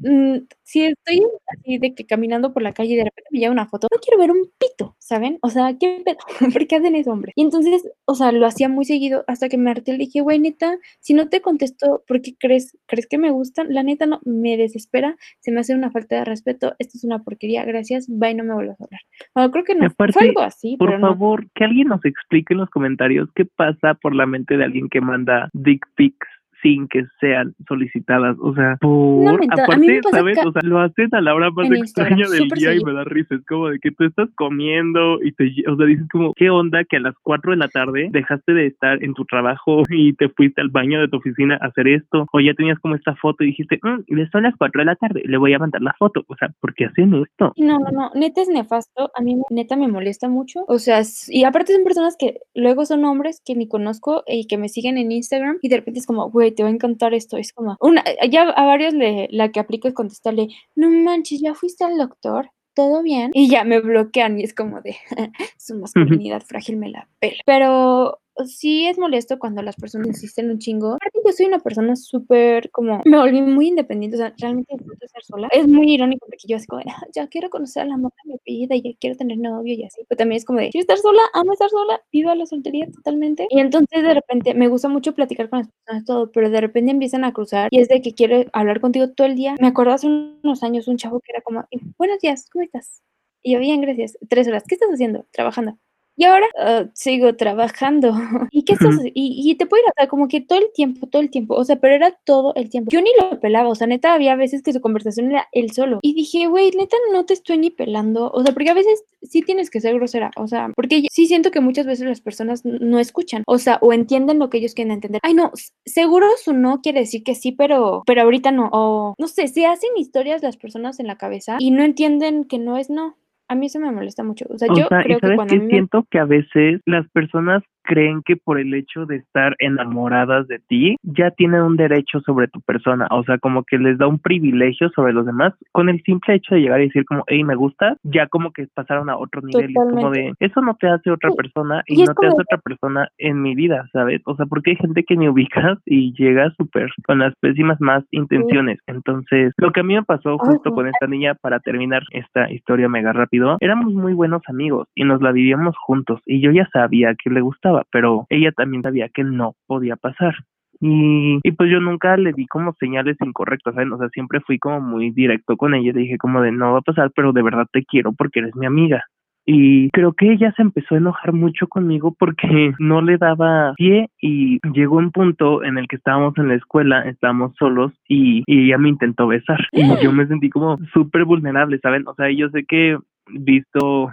mm, 0.01 0.47
si 0.63 0.85
estoy 0.85 1.23
así 1.47 1.77
de 1.77 1.93
que 1.93 2.05
caminando 2.05 2.53
por 2.53 2.61
la 2.63 2.73
calle 2.73 2.93
y 2.93 2.95
de 2.95 3.03
repente 3.05 3.29
me 3.31 3.39
llega 3.39 3.51
una 3.51 3.67
foto, 3.67 3.87
no 3.91 3.99
quiero 3.99 4.19
ver 4.19 4.31
un 4.31 4.49
pito, 4.57 4.95
¿saben? 4.99 5.37
O 5.41 5.49
sea, 5.49 5.77
¿qué 5.79 6.01
pedo? 6.05 6.17
¿Por 6.57 6.67
qué 6.67 6.77
hacen 6.77 6.95
eso, 6.95 7.11
hombre? 7.11 7.33
Y 7.35 7.43
entonces, 7.43 7.89
o 8.05 8.15
sea, 8.15 8.31
lo 8.31 8.45
hacía 8.45 8.69
muy 8.69 8.85
seguido 8.85 9.23
hasta 9.27 9.49
que 9.49 9.57
me 9.57 9.71
harté. 9.71 9.93
Le 9.93 9.99
dije, 9.99 10.21
güey, 10.21 10.39
neta, 10.39 10.77
si 10.99 11.13
no 11.13 11.29
te 11.29 11.41
contesto, 11.41 12.03
¿por 12.07 12.21
qué 12.21 12.35
crees? 12.37 12.77
¿Crees 12.87 13.07
que 13.07 13.17
me 13.17 13.31
gustan? 13.31 13.73
La 13.73 13.83
neta 13.83 14.05
no, 14.05 14.19
me 14.23 14.57
desespera, 14.57 15.17
se 15.39 15.51
me 15.51 15.59
hace 15.59 15.75
una 15.75 15.91
falta 15.91 16.17
de 16.17 16.25
respeto, 16.25 16.75
esto 16.79 16.97
es 16.97 17.03
una 17.03 17.23
porquería, 17.23 17.65
gracias, 17.65 18.07
bye, 18.09 18.33
no 18.33 18.43
me 18.43 18.53
vuelvas 18.53 18.79
a 18.79 18.85
hablar. 18.85 19.01
Bueno, 19.35 19.51
creo 19.51 19.63
que 19.63 19.75
no, 19.75 19.85
aparte, 19.85 20.13
fue 20.13 20.27
algo 20.27 20.41
así, 20.41 20.77
Por 20.77 20.89
pero 20.89 20.99
no. 20.99 21.07
favor, 21.09 21.47
que 21.53 21.63
alguien 21.63 21.87
nos 21.87 22.03
explique 22.05 22.53
en 22.53 22.59
los 22.59 22.69
comentarios 22.69 23.29
qué 23.35 23.45
pasa 23.45 23.93
por 23.95 24.15
la 24.15 24.25
mente 24.25 24.57
de 24.57 24.63
alguien 24.63 24.89
que 24.89 25.01
manda 25.01 25.49
dick 25.53 25.85
pics 25.95 26.27
sin 26.61 26.87
que 26.87 27.05
sean 27.19 27.53
solicitadas. 27.67 28.37
O 28.39 28.53
sea, 28.53 28.77
por 28.79 29.39
mentada. 29.39 29.65
A 29.71 29.77
mí 29.77 29.87
me 29.87 29.97
aparte, 29.97 30.01
pasa 30.03 30.17
¿sabes? 30.17 30.37
O 30.45 30.51
sea, 30.51 30.61
lo 30.63 30.79
hacen 30.79 31.09
a 31.11 31.21
la 31.21 31.35
hora 31.35 31.51
más 31.51 31.71
extraña 31.71 32.27
del 32.29 32.47
día 32.49 32.73
y 32.73 32.83
me 32.83 32.93
da 32.93 33.03
risa. 33.03 33.35
Es 33.35 33.45
como 33.45 33.69
de 33.69 33.79
que 33.79 33.91
tú 33.91 34.05
estás 34.05 34.29
comiendo 34.35 35.21
y 35.23 35.31
te, 35.33 35.51
o 35.67 35.75
sea, 35.75 35.85
dices 35.85 36.07
como, 36.11 36.33
¿qué 36.35 36.49
onda 36.49 36.83
que 36.83 36.97
a 36.97 37.01
las 37.01 37.15
4 37.23 37.51
de 37.51 37.57
la 37.57 37.67
tarde 37.67 38.09
dejaste 38.11 38.53
de 38.53 38.67
estar 38.67 39.03
en 39.03 39.13
tu 39.13 39.25
trabajo 39.25 39.83
y 39.89 40.13
te 40.13 40.29
fuiste 40.29 40.61
al 40.61 40.69
baño 40.69 40.99
de 40.99 41.07
tu 41.07 41.17
oficina 41.17 41.57
a 41.61 41.67
hacer 41.67 41.87
esto? 41.87 42.27
O 42.31 42.39
ya 42.39 42.53
tenías 42.53 42.79
como 42.79 42.95
esta 42.95 43.15
foto 43.15 43.43
y 43.43 43.47
dijiste, 43.47 43.79
mm, 43.81 44.21
son 44.31 44.43
las 44.43 44.55
4 44.57 44.81
de 44.81 44.85
la 44.85 44.95
tarde, 44.95 45.23
le 45.25 45.37
voy 45.37 45.53
a 45.53 45.59
mandar 45.59 45.81
la 45.81 45.95
foto. 45.97 46.23
O 46.27 46.35
sea, 46.35 46.49
¿por 46.59 46.73
qué 46.73 46.85
hacen 46.85 47.13
esto? 47.13 47.53
No, 47.57 47.79
no, 47.79 47.91
no, 47.91 48.11
neta 48.15 48.41
es 48.41 48.49
nefasto, 48.49 49.11
a 49.15 49.21
mí 49.21 49.41
neta 49.49 49.75
me 49.75 49.87
molesta 49.87 50.29
mucho, 50.29 50.63
o 50.67 50.79
sea, 50.79 51.01
y 51.27 51.43
aparte 51.43 51.73
son 51.73 51.83
personas 51.83 52.15
que 52.17 52.39
luego 52.53 52.85
son 52.85 53.03
hombres 53.05 53.41
que 53.45 53.55
ni 53.55 53.67
conozco 53.67 54.23
y 54.27 54.47
que 54.47 54.57
me 54.57 54.69
siguen 54.69 54.97
en 54.97 55.11
Instagram 55.11 55.57
y 55.61 55.69
de 55.69 55.77
repente 55.77 55.99
es 55.99 56.05
como, 56.05 56.29
güey, 56.29 56.50
te 56.51 56.63
va 56.63 56.69
a 56.69 56.71
encantar 56.71 57.13
esto, 57.13 57.37
es 57.37 57.53
como, 57.53 57.77
una, 57.79 58.03
ya 58.29 58.43
a 58.43 58.65
varios 58.65 58.93
le, 58.93 59.27
la 59.31 59.51
que 59.51 59.59
aplico 59.59 59.87
es 59.87 59.93
contestarle, 59.93 60.49
no 60.75 60.89
manches, 60.89 61.41
ya 61.41 61.53
fuiste 61.53 61.83
al 61.83 61.97
doctor, 61.97 62.51
todo 62.73 63.03
bien, 63.03 63.31
y 63.33 63.49
ya 63.49 63.63
me 63.63 63.79
bloquean 63.79 64.39
y 64.39 64.43
es 64.43 64.53
como 64.53 64.81
de, 64.81 64.95
su 65.57 65.75
masculinidad 65.75 66.41
frágil 66.41 66.77
me 66.77 66.89
la 66.89 67.07
pela, 67.19 67.41
pero 67.45 68.19
sí 68.45 68.87
es 68.87 68.97
molesto 68.99 69.39
cuando 69.39 69.61
las 69.61 69.75
personas 69.75 70.07
insisten 70.07 70.49
un 70.51 70.59
chingo. 70.59 70.93
Aparte, 70.95 71.19
yo 71.25 71.31
soy 71.33 71.45
una 71.47 71.59
persona 71.59 71.95
súper 71.95 72.69
como, 72.71 73.01
me 73.05 73.17
volví 73.17 73.41
muy 73.41 73.67
independiente, 73.67 74.17
o 74.17 74.19
sea, 74.19 74.33
realmente 74.37 74.73
disfruto 74.77 75.05
estar 75.05 75.23
sola. 75.23 75.47
Es 75.51 75.67
muy 75.67 75.91
irónico 75.93 76.25
porque 76.27 76.47
yo 76.47 76.57
así 76.57 76.67
como, 76.67 76.81
"Ah, 76.87 77.05
ya 77.13 77.27
quiero 77.27 77.49
conocer 77.49 77.83
a 77.83 77.85
la 77.85 77.95
amor 77.95 78.11
de 78.25 78.33
mi 78.33 78.39
vida 78.45 78.75
ya 78.75 78.91
quiero 78.99 79.15
tener 79.17 79.37
novio 79.37 79.73
y 79.75 79.83
así, 79.85 80.01
pero 80.07 80.17
también 80.17 80.37
es 80.37 80.45
como 80.45 80.59
de, 80.59 80.69
quiero 80.69 80.81
estar 80.83 80.97
sola, 80.97 81.21
amo 81.33 81.53
estar 81.53 81.69
sola, 81.69 82.01
viva 82.11 82.35
la 82.35 82.45
soltería 82.45 82.87
totalmente. 82.91 83.47
Y 83.49 83.59
entonces 83.59 84.03
de 84.03 84.13
repente 84.13 84.53
me 84.53 84.67
gusta 84.67 84.87
mucho 84.89 85.13
platicar 85.13 85.49
con 85.49 85.59
las 85.59 85.69
personas 85.69 86.05
todo, 86.05 86.31
pero 86.31 86.49
de 86.49 86.61
repente 86.61 86.91
empiezan 86.91 87.23
a 87.23 87.33
cruzar 87.33 87.67
y 87.71 87.79
es 87.79 87.87
de 87.89 88.01
que 88.01 88.13
quiero 88.13 88.43
hablar 88.53 88.81
contigo 88.81 89.09
todo 89.11 89.27
el 89.27 89.35
día. 89.35 89.55
Me 89.59 89.67
acuerdo 89.67 89.93
hace 89.93 90.07
unos 90.07 90.63
años 90.63 90.87
un 90.87 90.97
chavo 90.97 91.19
que 91.21 91.31
era 91.31 91.41
como, 91.41 91.65
buenos 91.97 92.19
días, 92.19 92.47
¿cómo 92.51 92.63
estás? 92.63 93.01
Y 93.43 93.53
yo, 93.53 93.59
bien, 93.59 93.81
gracias. 93.81 94.17
Tres 94.29 94.47
horas. 94.47 94.63
¿Qué 94.67 94.75
estás 94.75 94.89
haciendo? 94.91 95.25
Trabajando. 95.31 95.77
Y 96.21 96.25
ahora 96.25 96.45
ah, 96.59 96.85
sigo 96.93 97.35
trabajando. 97.35 98.13
¿Y 98.51 98.61
qué 98.61 98.73
estás 98.73 98.93
y, 99.05 99.11
y 99.15 99.55
te 99.55 99.65
puede 99.65 99.81
ir 99.81 99.91
a 99.97 100.07
como 100.07 100.27
que 100.27 100.39
todo 100.39 100.59
el 100.59 100.71
tiempo, 100.71 101.07
todo 101.07 101.19
el 101.19 101.31
tiempo. 101.31 101.55
O 101.55 101.63
sea, 101.63 101.77
pero 101.77 101.95
era 101.95 102.11
todo 102.11 102.53
el 102.53 102.69
tiempo. 102.69 102.91
Yo 102.91 103.01
ni 103.01 103.09
lo 103.19 103.39
pelaba. 103.39 103.69
O 103.69 103.73
sea, 103.73 103.87
neta, 103.87 104.13
había 104.13 104.35
veces 104.35 104.61
que 104.61 104.71
su 104.71 104.81
conversación 104.81 105.31
era 105.31 105.47
él 105.51 105.71
solo. 105.71 105.97
Y 106.03 106.13
dije, 106.13 106.45
güey, 106.45 106.69
neta, 106.77 106.95
no 107.11 107.25
te 107.25 107.33
estoy 107.33 107.57
ni 107.57 107.71
pelando. 107.71 108.29
O 108.35 108.43
sea, 108.43 108.53
porque 108.53 108.69
a 108.69 108.75
veces 108.75 109.03
sí 109.23 109.41
tienes 109.41 109.71
que 109.71 109.81
ser 109.81 109.95
grosera. 109.95 110.29
O 110.37 110.47
sea, 110.47 110.71
porque 110.75 111.07
sí 111.11 111.25
siento 111.25 111.49
que 111.49 111.59
muchas 111.59 111.87
veces 111.87 112.05
las 112.05 112.21
personas 112.21 112.63
no 112.65 112.99
escuchan. 112.99 113.41
O 113.47 113.57
sea, 113.57 113.79
o 113.81 113.91
entienden 113.91 114.37
lo 114.37 114.51
que 114.51 114.59
ellos 114.59 114.75
quieren 114.75 114.91
entender. 114.91 115.21
Ay, 115.23 115.33
no, 115.33 115.51
seguro 115.87 116.27
su 116.37 116.53
no 116.53 116.81
quiere 116.83 116.99
decir 116.99 117.23
que 117.23 117.33
sí, 117.33 117.51
pero, 117.51 118.03
pero 118.05 118.21
ahorita 118.21 118.51
no. 118.51 118.69
O 118.71 119.15
no 119.17 119.27
sé, 119.27 119.47
se 119.47 119.65
hacen 119.65 119.89
historias 119.97 120.43
las 120.43 120.57
personas 120.57 120.99
en 120.99 121.07
la 121.07 121.17
cabeza 121.17 121.57
y 121.59 121.71
no 121.71 121.81
entienden 121.81 122.43
que 122.43 122.59
no 122.59 122.77
es 122.77 122.91
no. 122.91 123.15
A 123.51 123.55
mí 123.55 123.65
eso 123.65 123.81
me 123.81 123.91
molesta 123.91 124.23
mucho. 124.23 124.45
O 124.49 124.57
sea, 124.57 124.69
O 124.71 124.77
yo 124.77 124.87
sea, 124.87 125.01
y 125.01 125.03
creo 125.03 125.19
que 125.19 125.27
sabes 125.27 125.35
cuando 125.35 125.53
que 125.53 125.59
me 125.59 125.67
siento 125.67 126.05
que 126.09 126.19
a 126.19 126.23
veces 126.23 126.79
las 126.85 127.05
personas 127.09 127.61
creen 127.83 128.21
que 128.23 128.35
por 128.35 128.59
el 128.59 128.73
hecho 128.73 129.05
de 129.05 129.17
estar 129.17 129.55
enamoradas 129.59 130.47
de 130.47 130.59
ti, 130.59 130.97
ya 131.03 131.31
tienen 131.31 131.61
un 131.61 131.77
derecho 131.77 132.21
sobre 132.21 132.47
tu 132.47 132.61
persona, 132.61 133.07
o 133.11 133.23
sea, 133.23 133.37
como 133.37 133.63
que 133.63 133.77
les 133.77 133.97
da 133.97 134.07
un 134.07 134.19
privilegio 134.19 134.89
sobre 134.89 135.13
los 135.13 135.25
demás 135.25 135.53
con 135.71 135.89
el 135.89 136.01
simple 136.03 136.35
hecho 136.35 136.55
de 136.55 136.61
llegar 136.61 136.81
y 136.81 136.87
decir 136.87 137.05
como, 137.05 137.23
hey, 137.27 137.43
me 137.43 137.55
gusta, 137.55 137.97
ya 138.03 138.27
como 138.27 138.51
que 138.51 138.67
pasaron 138.73 139.09
a 139.09 139.17
otro 139.17 139.41
nivel, 139.41 139.71
y 139.71 139.73
es 139.73 139.93
como 139.93 140.11
de, 140.11 140.33
eso 140.39 140.61
no 140.61 140.75
te 140.75 140.87
hace 140.87 141.11
otra 141.11 141.31
persona 141.31 141.83
y, 141.87 142.03
no 142.03 142.13
te 142.13 142.27
hace 142.27 142.41
otra 142.41 142.57
persona 142.57 143.09
en 143.17 143.41
mi 143.41 143.55
vida, 143.55 143.87
¿sabes? 143.91 144.21
O 144.25 144.35
sea, 144.35 144.45
porque 144.45 144.71
hay 144.71 144.77
gente 144.77 145.03
que 145.03 145.15
ni 145.15 145.27
ubicas 145.27 145.77
y 145.85 146.13
llega 146.13 146.51
súper 146.57 146.89
con 147.05 147.19
las 147.19 147.33
pésimas 147.39 147.79
más 147.79 148.03
intenciones. 148.11 148.79
Entonces, 148.87 149.53
lo 149.57 149.71
que 149.71 149.81
a 149.81 149.83
mí 149.83 149.95
me 149.95 150.03
pasó 150.03 150.37
justo 150.37 150.71
con 150.71 150.87
esta 150.87 151.07
niña 151.07 151.35
para 151.35 151.59
terminar 151.59 152.03
esta 152.11 152.51
historia 152.51 152.89
mega 152.89 153.13
rápido, 153.13 153.57
éramos 153.59 153.93
muy 153.93 154.13
buenos 154.13 154.41
amigos 154.47 154.87
y 154.95 155.03
nos 155.03 155.21
la 155.21 155.31
vivíamos 155.31 155.75
juntos 155.77 156.21
y 156.25 156.41
yo 156.41 156.51
ya 156.51 156.67
sabía 156.71 157.15
que 157.15 157.29
le 157.29 157.41
gustaba, 157.41 157.70
pero 157.91 158.25
ella 158.29 158.51
también 158.51 158.83
sabía 158.83 159.09
que 159.09 159.23
no 159.23 159.55
podía 159.67 159.95
pasar. 159.95 160.35
Y, 160.79 161.39
y 161.43 161.51
pues 161.51 161.69
yo 161.69 161.79
nunca 161.79 162.17
le 162.17 162.33
di 162.33 162.47
como 162.47 162.73
señales 162.79 163.17
incorrectas, 163.21 163.75
¿saben? 163.75 163.93
O 163.93 163.97
sea, 163.97 164.09
siempre 164.09 164.39
fui 164.41 164.57
como 164.57 164.81
muy 164.81 165.11
directo 165.11 165.55
con 165.55 165.75
ella, 165.75 165.93
dije 165.93 166.17
como 166.17 166.41
de 166.41 166.51
no 166.51 166.73
va 166.73 166.79
a 166.79 166.81
pasar, 166.81 167.11
pero 167.15 167.33
de 167.33 167.43
verdad 167.43 167.67
te 167.71 167.83
quiero 167.83 168.13
porque 168.13 168.39
eres 168.39 168.55
mi 168.55 168.65
amiga 168.65 169.03
y 169.45 169.89
creo 169.89 170.13
que 170.13 170.31
ella 170.31 170.53
se 170.55 170.61
empezó 170.61 170.95
a 170.95 170.99
enojar 170.99 171.33
mucho 171.33 171.67
conmigo 171.67 172.15
porque 172.17 172.73
no 172.79 173.01
le 173.01 173.17
daba 173.17 173.73
pie 173.75 174.09
y 174.21 174.59
llegó 174.73 174.97
un 174.97 175.11
punto 175.11 175.63
en 175.63 175.77
el 175.77 175.87
que 175.87 175.95
estábamos 175.95 176.37
en 176.37 176.49
la 176.49 176.55
escuela, 176.55 177.01
estábamos 177.01 177.53
solos 177.57 177.91
y, 178.07 178.43
y 178.45 178.67
ella 178.67 178.77
me 178.77 178.89
intentó 178.89 179.27
besar 179.27 179.59
y 179.71 179.83
yo 180.01 180.11
me 180.11 180.27
sentí 180.27 180.49
como 180.49 180.77
súper 180.93 181.25
vulnerable, 181.25 181.79
¿saben? 181.79 182.07
O 182.07 182.13
sea, 182.15 182.31
yo 182.31 182.49
sé 182.49 182.65
que 182.65 182.97
visto 183.27 184.11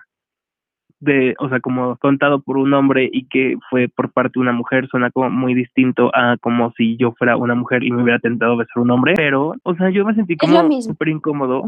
de, 1.00 1.34
o 1.38 1.48
sea, 1.48 1.60
como 1.60 1.96
contado 1.96 2.40
por 2.40 2.56
un 2.56 2.74
hombre 2.74 3.08
y 3.12 3.26
que 3.26 3.56
fue 3.70 3.88
por 3.88 4.10
parte 4.12 4.32
de 4.34 4.40
una 4.40 4.52
mujer, 4.52 4.88
suena 4.88 5.10
como 5.10 5.30
muy 5.30 5.54
distinto 5.54 6.10
a 6.14 6.36
como 6.40 6.72
si 6.76 6.96
yo 6.96 7.12
fuera 7.12 7.36
una 7.36 7.54
mujer 7.54 7.84
y 7.84 7.90
me 7.90 8.02
hubiera 8.02 8.18
tentado 8.18 8.56
besar 8.56 8.82
un 8.82 8.90
hombre, 8.90 9.14
pero, 9.16 9.54
o 9.62 9.74
sea, 9.74 9.90
yo 9.90 10.04
me 10.04 10.14
sentí 10.14 10.36
como 10.36 10.70
súper 10.82 11.08
incómodo. 11.08 11.64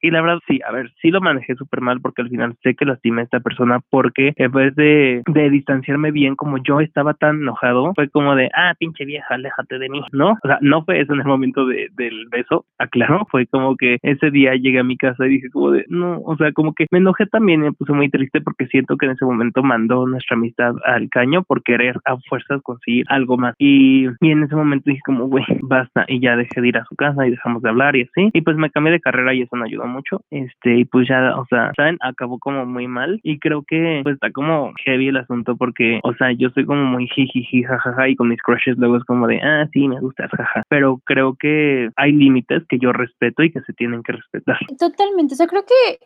Y 0.00 0.10
la 0.10 0.22
verdad 0.22 0.38
sí, 0.46 0.60
a 0.66 0.72
ver, 0.72 0.90
sí 1.00 1.10
lo 1.10 1.20
manejé 1.20 1.54
súper 1.54 1.80
mal 1.80 2.00
porque 2.00 2.22
al 2.22 2.30
final 2.30 2.56
sé 2.62 2.74
que 2.74 2.84
lastimé 2.84 3.20
a 3.22 3.24
esta 3.24 3.40
persona 3.40 3.80
porque 3.90 4.32
en 4.36 4.52
vez 4.52 4.74
de, 4.74 5.22
de 5.26 5.50
distanciarme 5.50 6.10
bien 6.10 6.34
como 6.34 6.58
yo 6.58 6.80
estaba 6.80 7.14
tan 7.14 7.42
enojado, 7.42 7.92
fue 7.94 8.08
como 8.08 8.34
de, 8.34 8.50
ah, 8.54 8.74
pinche 8.78 9.04
vieja, 9.04 9.34
aléjate 9.34 9.78
de 9.78 9.88
mí, 9.88 10.00
¿no? 10.12 10.32
O 10.32 10.46
sea, 10.46 10.58
no 10.60 10.84
fue 10.84 11.00
eso 11.00 11.12
en 11.12 11.20
el 11.20 11.26
momento 11.26 11.66
de, 11.66 11.88
del 11.96 12.26
beso, 12.30 12.64
aclaro, 12.78 13.26
fue 13.30 13.46
como 13.46 13.76
que 13.76 13.98
ese 14.02 14.30
día 14.30 14.54
llegué 14.54 14.80
a 14.80 14.84
mi 14.84 14.96
casa 14.96 15.26
y 15.26 15.30
dije 15.30 15.50
como 15.50 15.70
de, 15.70 15.84
no, 15.88 16.20
o 16.24 16.36
sea, 16.36 16.52
como 16.52 16.72
que 16.72 16.86
me 16.90 16.98
enojé 16.98 17.26
también 17.26 17.60
y 17.60 17.64
me 17.64 17.72
puse 17.72 17.92
muy 17.92 18.08
triste 18.08 18.40
porque 18.40 18.65
siento 18.66 18.96
que 18.96 19.06
en 19.06 19.12
ese 19.12 19.24
momento 19.24 19.62
mandó 19.62 20.06
nuestra 20.06 20.36
amistad 20.36 20.74
al 20.84 21.08
caño 21.10 21.42
por 21.42 21.62
querer 21.62 21.98
a 22.04 22.16
fuerzas 22.28 22.62
conseguir 22.62 23.04
algo 23.08 23.36
más. 23.36 23.54
Y, 23.58 24.06
y 24.20 24.30
en 24.30 24.42
ese 24.42 24.56
momento 24.56 24.90
dije 24.90 25.02
como, 25.04 25.26
güey, 25.26 25.44
basta. 25.62 26.04
Y 26.08 26.20
ya 26.20 26.36
dejé 26.36 26.60
de 26.60 26.68
ir 26.68 26.78
a 26.78 26.84
su 26.84 26.96
casa 26.96 27.26
y 27.26 27.30
dejamos 27.30 27.62
de 27.62 27.68
hablar 27.68 27.96
y 27.96 28.02
así. 28.02 28.30
Y 28.32 28.40
pues 28.42 28.56
me 28.56 28.70
cambié 28.70 28.92
de 28.92 29.00
carrera 29.00 29.34
y 29.34 29.42
eso 29.42 29.56
me 29.56 29.66
ayudó 29.66 29.86
mucho. 29.86 30.20
Este, 30.30 30.78
y 30.78 30.84
pues 30.84 31.08
ya, 31.08 31.36
o 31.36 31.46
sea, 31.46 31.72
¿saben? 31.76 31.98
Acabó 32.00 32.38
como 32.38 32.66
muy 32.66 32.88
mal. 32.88 33.20
Y 33.22 33.38
creo 33.38 33.64
que 33.66 34.00
pues 34.02 34.14
está 34.14 34.30
como 34.30 34.72
heavy 34.84 35.08
el 35.08 35.16
asunto 35.16 35.56
porque, 35.56 36.00
o 36.02 36.14
sea, 36.14 36.32
yo 36.32 36.50
soy 36.50 36.64
como 36.64 36.84
muy 36.84 37.08
jijiji, 37.08 37.62
jajaja, 37.62 38.08
y 38.08 38.16
con 38.16 38.28
mis 38.28 38.42
crushes 38.42 38.76
luego 38.78 38.96
es 38.96 39.04
como 39.04 39.26
de, 39.26 39.40
ah, 39.42 39.68
sí, 39.72 39.88
me 39.88 40.00
gustas, 40.00 40.30
jaja. 40.30 40.62
Pero 40.68 41.00
creo 41.04 41.36
que 41.38 41.90
hay 41.96 42.12
límites 42.12 42.64
que 42.68 42.78
yo 42.78 42.92
respeto 42.92 43.42
y 43.42 43.50
que 43.50 43.60
se 43.62 43.72
tienen 43.72 44.02
que 44.02 44.12
respetar. 44.12 44.58
Totalmente. 44.78 45.34
O 45.34 45.36
sea, 45.36 45.46
creo 45.46 45.62
que 45.62 45.98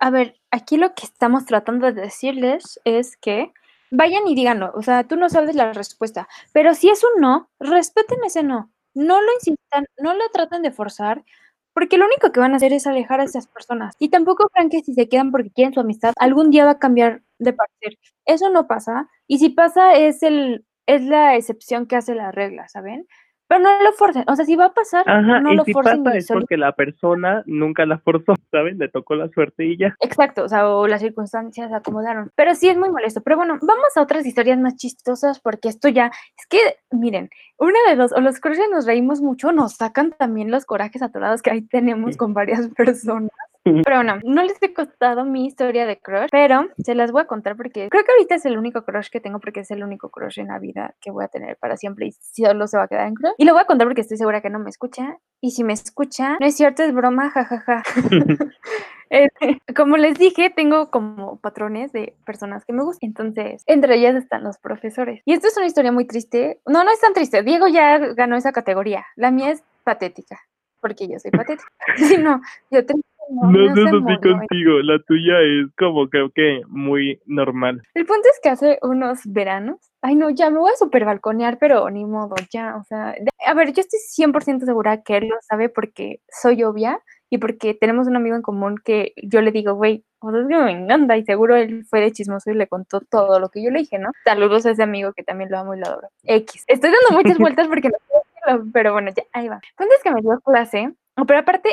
a 0.00 0.10
ver, 0.10 0.36
aquí 0.50 0.76
lo 0.76 0.94
que 0.94 1.04
estamos 1.06 1.46
tratando 1.46 1.86
de 1.92 2.00
decirles 2.02 2.80
es 2.84 3.16
que 3.16 3.52
vayan 3.90 4.26
y 4.26 4.34
díganlo, 4.34 4.72
o 4.74 4.82
sea, 4.82 5.04
tú 5.04 5.16
no 5.16 5.28
sabes 5.28 5.54
la 5.54 5.72
respuesta, 5.72 6.28
pero 6.52 6.74
si 6.74 6.88
es 6.90 7.02
un 7.04 7.20
no, 7.20 7.48
respeten 7.60 8.18
ese 8.24 8.42
no, 8.42 8.72
no 8.94 9.20
lo 9.22 9.32
insistan, 9.34 9.86
no 9.98 10.14
lo 10.14 10.24
traten 10.32 10.62
de 10.62 10.72
forzar, 10.72 11.24
porque 11.72 11.98
lo 11.98 12.06
único 12.06 12.32
que 12.32 12.40
van 12.40 12.52
a 12.54 12.56
hacer 12.56 12.72
es 12.72 12.86
alejar 12.86 13.20
a 13.20 13.24
esas 13.24 13.48
personas. 13.48 13.96
Y 13.98 14.08
tampoco 14.10 14.48
crean 14.52 14.70
que 14.70 14.80
si 14.82 14.94
se 14.94 15.08
quedan 15.08 15.32
porque 15.32 15.50
quieren 15.50 15.74
su 15.74 15.80
amistad, 15.80 16.12
algún 16.18 16.50
día 16.50 16.64
va 16.64 16.72
a 16.72 16.78
cambiar 16.78 17.22
de 17.40 17.52
parecer. 17.52 17.98
Eso 18.26 18.48
no 18.50 18.66
pasa, 18.68 19.08
y 19.26 19.38
si 19.38 19.50
pasa 19.50 19.94
es 19.94 20.22
el 20.22 20.64
es 20.86 21.02
la 21.02 21.34
excepción 21.36 21.86
que 21.86 21.96
hace 21.96 22.14
la 22.14 22.30
regla, 22.32 22.68
¿saben? 22.68 23.06
Pero 23.46 23.60
no 23.60 23.82
lo 23.82 23.92
forcen, 23.92 24.24
o 24.26 24.34
sea, 24.36 24.44
si 24.44 24.56
va 24.56 24.66
a 24.66 24.72
pasar, 24.72 25.06
no 25.06 25.52
y 25.52 25.56
lo 25.56 25.64
si 25.64 25.72
forcen. 25.72 26.02
Pasa 26.02 26.16
es 26.16 26.28
porque 26.28 26.56
la 26.56 26.72
persona 26.72 27.42
nunca 27.46 27.84
la 27.84 27.98
forzó, 27.98 28.34
¿saben? 28.50 28.78
Le 28.78 28.88
tocó 28.88 29.14
la 29.14 29.28
suerte 29.28 29.66
y 29.66 29.76
ya. 29.76 29.94
Exacto, 30.00 30.44
o 30.44 30.48
sea, 30.48 30.68
o 30.68 30.86
las 30.86 31.02
circunstancias 31.02 31.72
acomodaron. 31.72 32.30
Pero 32.34 32.54
sí 32.54 32.68
es 32.68 32.76
muy 32.76 32.90
molesto. 32.90 33.20
Pero 33.22 33.36
bueno, 33.36 33.58
vamos 33.60 33.96
a 33.96 34.02
otras 34.02 34.24
historias 34.24 34.58
más 34.58 34.76
chistosas 34.76 35.40
porque 35.40 35.68
esto 35.68 35.88
ya, 35.88 36.10
es 36.38 36.46
que, 36.46 36.58
miren, 36.90 37.28
una 37.58 37.78
de 37.88 37.96
dos, 37.96 38.12
o 38.12 38.20
los 38.20 38.40
crushes 38.40 38.68
nos 38.70 38.86
reímos 38.86 39.20
mucho, 39.20 39.52
nos 39.52 39.74
sacan 39.74 40.12
también 40.18 40.50
los 40.50 40.64
corajes 40.64 41.02
atorados 41.02 41.42
que 41.42 41.50
ahí 41.50 41.62
tenemos 41.62 42.16
con 42.16 42.32
varias 42.32 42.68
personas. 42.76 43.30
Pero 43.64 43.96
bueno, 43.96 44.20
no 44.24 44.42
les 44.42 44.62
he 44.62 44.74
contado 44.74 45.24
mi 45.24 45.46
historia 45.46 45.86
de 45.86 45.98
crush, 45.98 46.28
pero 46.30 46.68
se 46.78 46.94
las 46.94 47.12
voy 47.12 47.22
a 47.22 47.26
contar 47.26 47.56
porque 47.56 47.88
creo 47.88 48.04
que 48.04 48.12
ahorita 48.12 48.34
es 48.34 48.44
el 48.44 48.58
único 48.58 48.84
crush 48.84 49.08
que 49.08 49.20
tengo 49.20 49.40
porque 49.40 49.60
es 49.60 49.70
el 49.70 49.82
único 49.82 50.10
crush 50.10 50.38
en 50.38 50.48
la 50.48 50.58
vida 50.58 50.94
que 51.00 51.10
voy 51.10 51.24
a 51.24 51.28
tener 51.28 51.56
para 51.56 51.76
siempre 51.76 52.06
y 52.06 52.12
solo 52.12 52.66
se 52.66 52.76
va 52.76 52.84
a 52.84 52.88
quedar 52.88 53.08
en 53.08 53.14
crush. 53.14 53.32
Y 53.38 53.44
lo 53.44 53.54
voy 53.54 53.62
a 53.62 53.66
contar 53.66 53.86
porque 53.86 54.02
estoy 54.02 54.18
segura 54.18 54.42
que 54.42 54.50
no 54.50 54.58
me 54.58 54.68
escucha. 54.70 55.18
Y 55.40 55.52
si 55.52 55.64
me 55.64 55.72
escucha, 55.72 56.36
no 56.40 56.46
es 56.46 56.56
cierto, 56.56 56.82
es 56.82 56.94
broma, 56.94 57.30
jajaja. 57.30 57.82
Este, 59.10 59.60
como 59.76 59.96
les 59.96 60.18
dije, 60.18 60.50
tengo 60.50 60.90
como 60.90 61.38
patrones 61.38 61.92
de 61.92 62.16
personas 62.26 62.64
que 62.64 62.72
me 62.72 62.82
gustan. 62.82 63.10
Entonces, 63.10 63.62
entre 63.66 63.94
ellas 63.96 64.16
están 64.16 64.42
los 64.42 64.58
profesores. 64.58 65.22
Y 65.24 65.34
esto 65.34 65.46
es 65.46 65.56
una 65.56 65.66
historia 65.66 65.92
muy 65.92 66.06
triste. 66.06 66.60
No, 66.66 66.82
no 66.82 66.90
es 66.90 67.00
tan 67.00 67.12
triste. 67.12 67.42
Diego 67.44 67.68
ya 67.68 67.98
ganó 67.98 68.34
esa 68.34 68.50
categoría. 68.52 69.06
La 69.14 69.30
mía 69.30 69.52
es 69.52 69.62
patética, 69.84 70.40
porque 70.80 71.06
yo 71.06 71.18
soy 71.20 71.30
patética. 71.30 71.68
Si 71.96 72.16
no, 72.16 72.40
yo 72.70 72.84
tengo 72.84 73.02
no, 73.30 73.50
no, 73.50 74.00
no 74.00 74.20
contigo, 74.20 74.80
la 74.82 74.98
tuya 75.06 75.34
es 75.40 75.66
como 75.78 76.08
creo 76.08 76.30
que 76.30 76.62
muy 76.68 77.20
normal. 77.26 77.82
El 77.94 78.06
punto 78.06 78.28
es 78.32 78.40
que 78.42 78.48
hace 78.48 78.78
unos 78.82 79.20
veranos, 79.24 79.78
ay 80.02 80.14
no, 80.14 80.30
ya 80.30 80.50
me 80.50 80.58
voy 80.58 80.70
a 80.72 80.76
super 80.76 81.04
balconear, 81.04 81.58
pero 81.58 81.88
ni 81.90 82.04
modo, 82.04 82.34
ya, 82.50 82.76
o 82.76 82.84
sea, 82.84 83.14
a 83.46 83.54
ver, 83.54 83.72
yo 83.72 83.80
estoy 83.80 84.00
100% 84.00 84.64
segura 84.64 85.02
que 85.02 85.18
él 85.18 85.28
lo 85.28 85.36
sabe 85.40 85.68
porque 85.68 86.20
soy 86.28 86.62
obvia 86.62 87.00
y 87.30 87.38
porque 87.38 87.74
tenemos 87.74 88.06
un 88.06 88.16
amigo 88.16 88.36
en 88.36 88.42
común 88.42 88.76
que 88.84 89.12
yo 89.16 89.40
le 89.40 89.50
digo, 89.50 89.74
güey, 89.74 90.04
sea, 90.30 90.40
es 90.40 90.48
que 90.48 90.56
me 90.56 90.70
encanta 90.72 91.16
y 91.16 91.24
seguro 91.24 91.56
él 91.56 91.84
fue 91.88 92.00
de 92.00 92.12
chismoso 92.12 92.50
y 92.50 92.54
le 92.54 92.66
contó 92.66 93.00
todo 93.00 93.40
lo 93.40 93.48
que 93.48 93.62
yo 93.62 93.70
le 93.70 93.80
dije, 93.80 93.98
¿no? 93.98 94.10
Saludos 94.24 94.66
a 94.66 94.70
ese 94.70 94.82
amigo 94.82 95.12
que 95.12 95.22
también 95.22 95.50
lo 95.50 95.58
amo 95.58 95.74
y 95.74 95.80
lo 95.80 95.86
adoro. 95.86 96.08
X. 96.22 96.64
Estoy 96.66 96.90
dando 96.90 97.22
muchas 97.22 97.38
vueltas 97.38 97.68
porque 97.68 97.88
no 97.88 97.96
pero 98.72 98.92
bueno, 98.92 99.10
ya, 99.16 99.24
ahí 99.32 99.48
va. 99.48 99.56
El 99.56 99.74
punto 99.76 99.94
es 99.96 100.02
que 100.02 100.10
me 100.10 100.20
dio 100.20 100.38
clase 100.40 100.92
pero 101.26 101.38
aparte, 101.38 101.68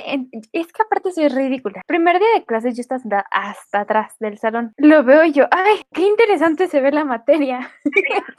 es 0.52 0.72
que 0.72 0.82
aparte 0.84 1.12
soy 1.12 1.28
ridícula. 1.28 1.82
Primer 1.88 2.20
día 2.20 2.28
de 2.36 2.46
clases 2.46 2.76
yo 2.76 2.82
estaba 2.82 3.26
hasta 3.32 3.82
atrás 3.82 4.16
del 4.20 4.38
salón. 4.38 4.74
Lo 4.78 5.04
veo 5.04 5.24
y 5.24 5.32
yo, 5.32 5.46
ay, 5.52 5.82
qué 5.92 6.04
interesante 6.04 6.68
se 6.68 6.80
ve 6.82 6.92
la 6.92 7.06
materia. 7.06 7.72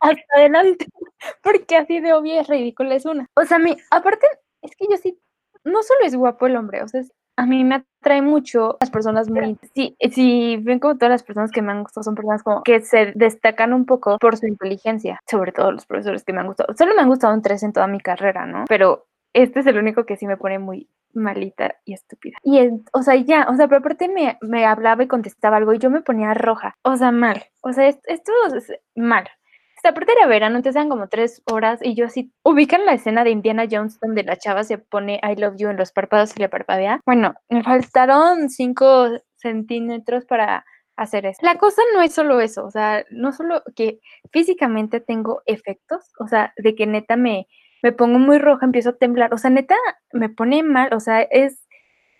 hasta 0.00 0.34
adelante. 0.34 0.86
Porque 1.42 1.76
así 1.76 2.00
de 2.00 2.12
obvia 2.12 2.40
es 2.40 2.48
ridícula 2.48 2.94
es 2.94 3.06
una. 3.06 3.26
O 3.34 3.44
sea, 3.44 3.58
mi, 3.58 3.76
aparte, 3.90 4.26
es 4.62 4.72
que 4.76 4.86
yo 4.90 4.96
sí, 4.96 5.18
no 5.64 5.82
solo 5.82 6.00
es 6.04 6.16
guapo 6.16 6.46
el 6.46 6.56
hombre, 6.56 6.82
o 6.82 6.88
sea, 6.88 7.02
a 7.38 7.46
mí 7.46 7.64
me 7.64 7.84
atrae 8.00 8.22
mucho 8.22 8.78
las 8.80 8.90
personas 8.90 9.28
muy... 9.28 9.58
Sí, 9.74 9.96
si 10.10 10.56
ven 10.56 10.78
como 10.78 10.96
todas 10.96 11.10
las 11.10 11.22
personas 11.22 11.50
que 11.50 11.60
me 11.60 11.70
han 11.70 11.82
gustado 11.82 12.02
son 12.02 12.14
personas 12.14 12.42
como 12.42 12.62
que 12.62 12.80
se 12.80 13.12
destacan 13.14 13.74
un 13.74 13.84
poco 13.84 14.16
por 14.18 14.38
su 14.38 14.46
inteligencia, 14.46 15.20
sobre 15.30 15.52
todo 15.52 15.70
los 15.70 15.84
profesores 15.84 16.24
que 16.24 16.32
me 16.32 16.40
han 16.40 16.46
gustado. 16.46 16.74
Solo 16.76 16.94
me 16.94 17.02
han 17.02 17.08
gustado 17.08 17.34
un 17.34 17.42
tres 17.42 17.62
en 17.62 17.74
toda 17.74 17.86
mi 17.86 18.00
carrera, 18.00 18.46
¿no? 18.46 18.64
Pero 18.68 19.06
este 19.36 19.60
es 19.60 19.66
el 19.66 19.76
único 19.78 20.06
que 20.06 20.16
sí 20.16 20.26
me 20.26 20.38
pone 20.38 20.58
muy 20.58 20.88
malita 21.12 21.76
y 21.84 21.92
estúpida. 21.92 22.38
Y, 22.42 22.58
o 22.92 23.02
sea, 23.02 23.16
ya, 23.16 23.46
o 23.50 23.56
sea, 23.56 23.68
pero 23.68 23.80
aparte 23.80 24.08
me, 24.08 24.38
me, 24.40 24.64
hablaba 24.64 25.02
y 25.02 25.08
contestaba 25.08 25.58
algo 25.58 25.74
y 25.74 25.78
yo 25.78 25.90
me 25.90 26.00
ponía 26.00 26.32
roja. 26.34 26.74
O 26.82 26.96
sea, 26.96 27.12
mal. 27.12 27.44
O 27.60 27.72
sea, 27.72 27.86
esto, 27.86 28.32
es 28.54 28.72
mal. 28.94 29.28
Esta 29.76 29.90
aparte 29.90 30.12
era 30.18 30.26
verano, 30.26 30.56
entonces 30.56 30.76
eran 30.76 30.88
como 30.88 31.08
tres 31.08 31.42
horas 31.44 31.80
y 31.82 31.94
yo 31.94 32.06
así, 32.06 32.32
ubican 32.42 32.86
la 32.86 32.94
escena 32.94 33.24
de 33.24 33.30
Indiana 33.30 33.66
Jones 33.70 34.00
donde 34.00 34.24
la 34.24 34.36
chava 34.36 34.64
se 34.64 34.78
pone 34.78 35.20
I 35.22 35.38
love 35.38 35.56
you 35.58 35.68
en 35.68 35.76
los 35.76 35.92
párpados 35.92 36.32
y 36.34 36.40
le 36.40 36.48
parpadea. 36.48 37.00
Bueno, 37.04 37.34
me 37.50 37.62
faltaron 37.62 38.48
cinco 38.48 39.08
centímetros 39.36 40.24
para 40.24 40.64
hacer 40.96 41.26
eso. 41.26 41.40
La 41.42 41.56
cosa 41.56 41.82
no 41.94 42.00
es 42.00 42.14
solo 42.14 42.40
eso, 42.40 42.64
o 42.64 42.70
sea, 42.70 43.04
no 43.10 43.32
solo 43.32 43.62
que 43.74 44.00
físicamente 44.32 45.00
tengo 45.00 45.42
efectos, 45.44 46.10
o 46.18 46.26
sea, 46.26 46.54
de 46.56 46.74
que 46.74 46.86
neta 46.86 47.16
me, 47.16 47.46
me 47.82 47.92
pongo 47.92 48.18
muy 48.18 48.38
roja, 48.38 48.66
empiezo 48.66 48.90
a 48.90 48.96
temblar, 48.96 49.32
o 49.34 49.38
sea, 49.38 49.50
neta, 49.50 49.76
me 50.12 50.28
pone 50.28 50.62
mal, 50.62 50.92
o 50.94 51.00
sea, 51.00 51.22
es, 51.22 51.66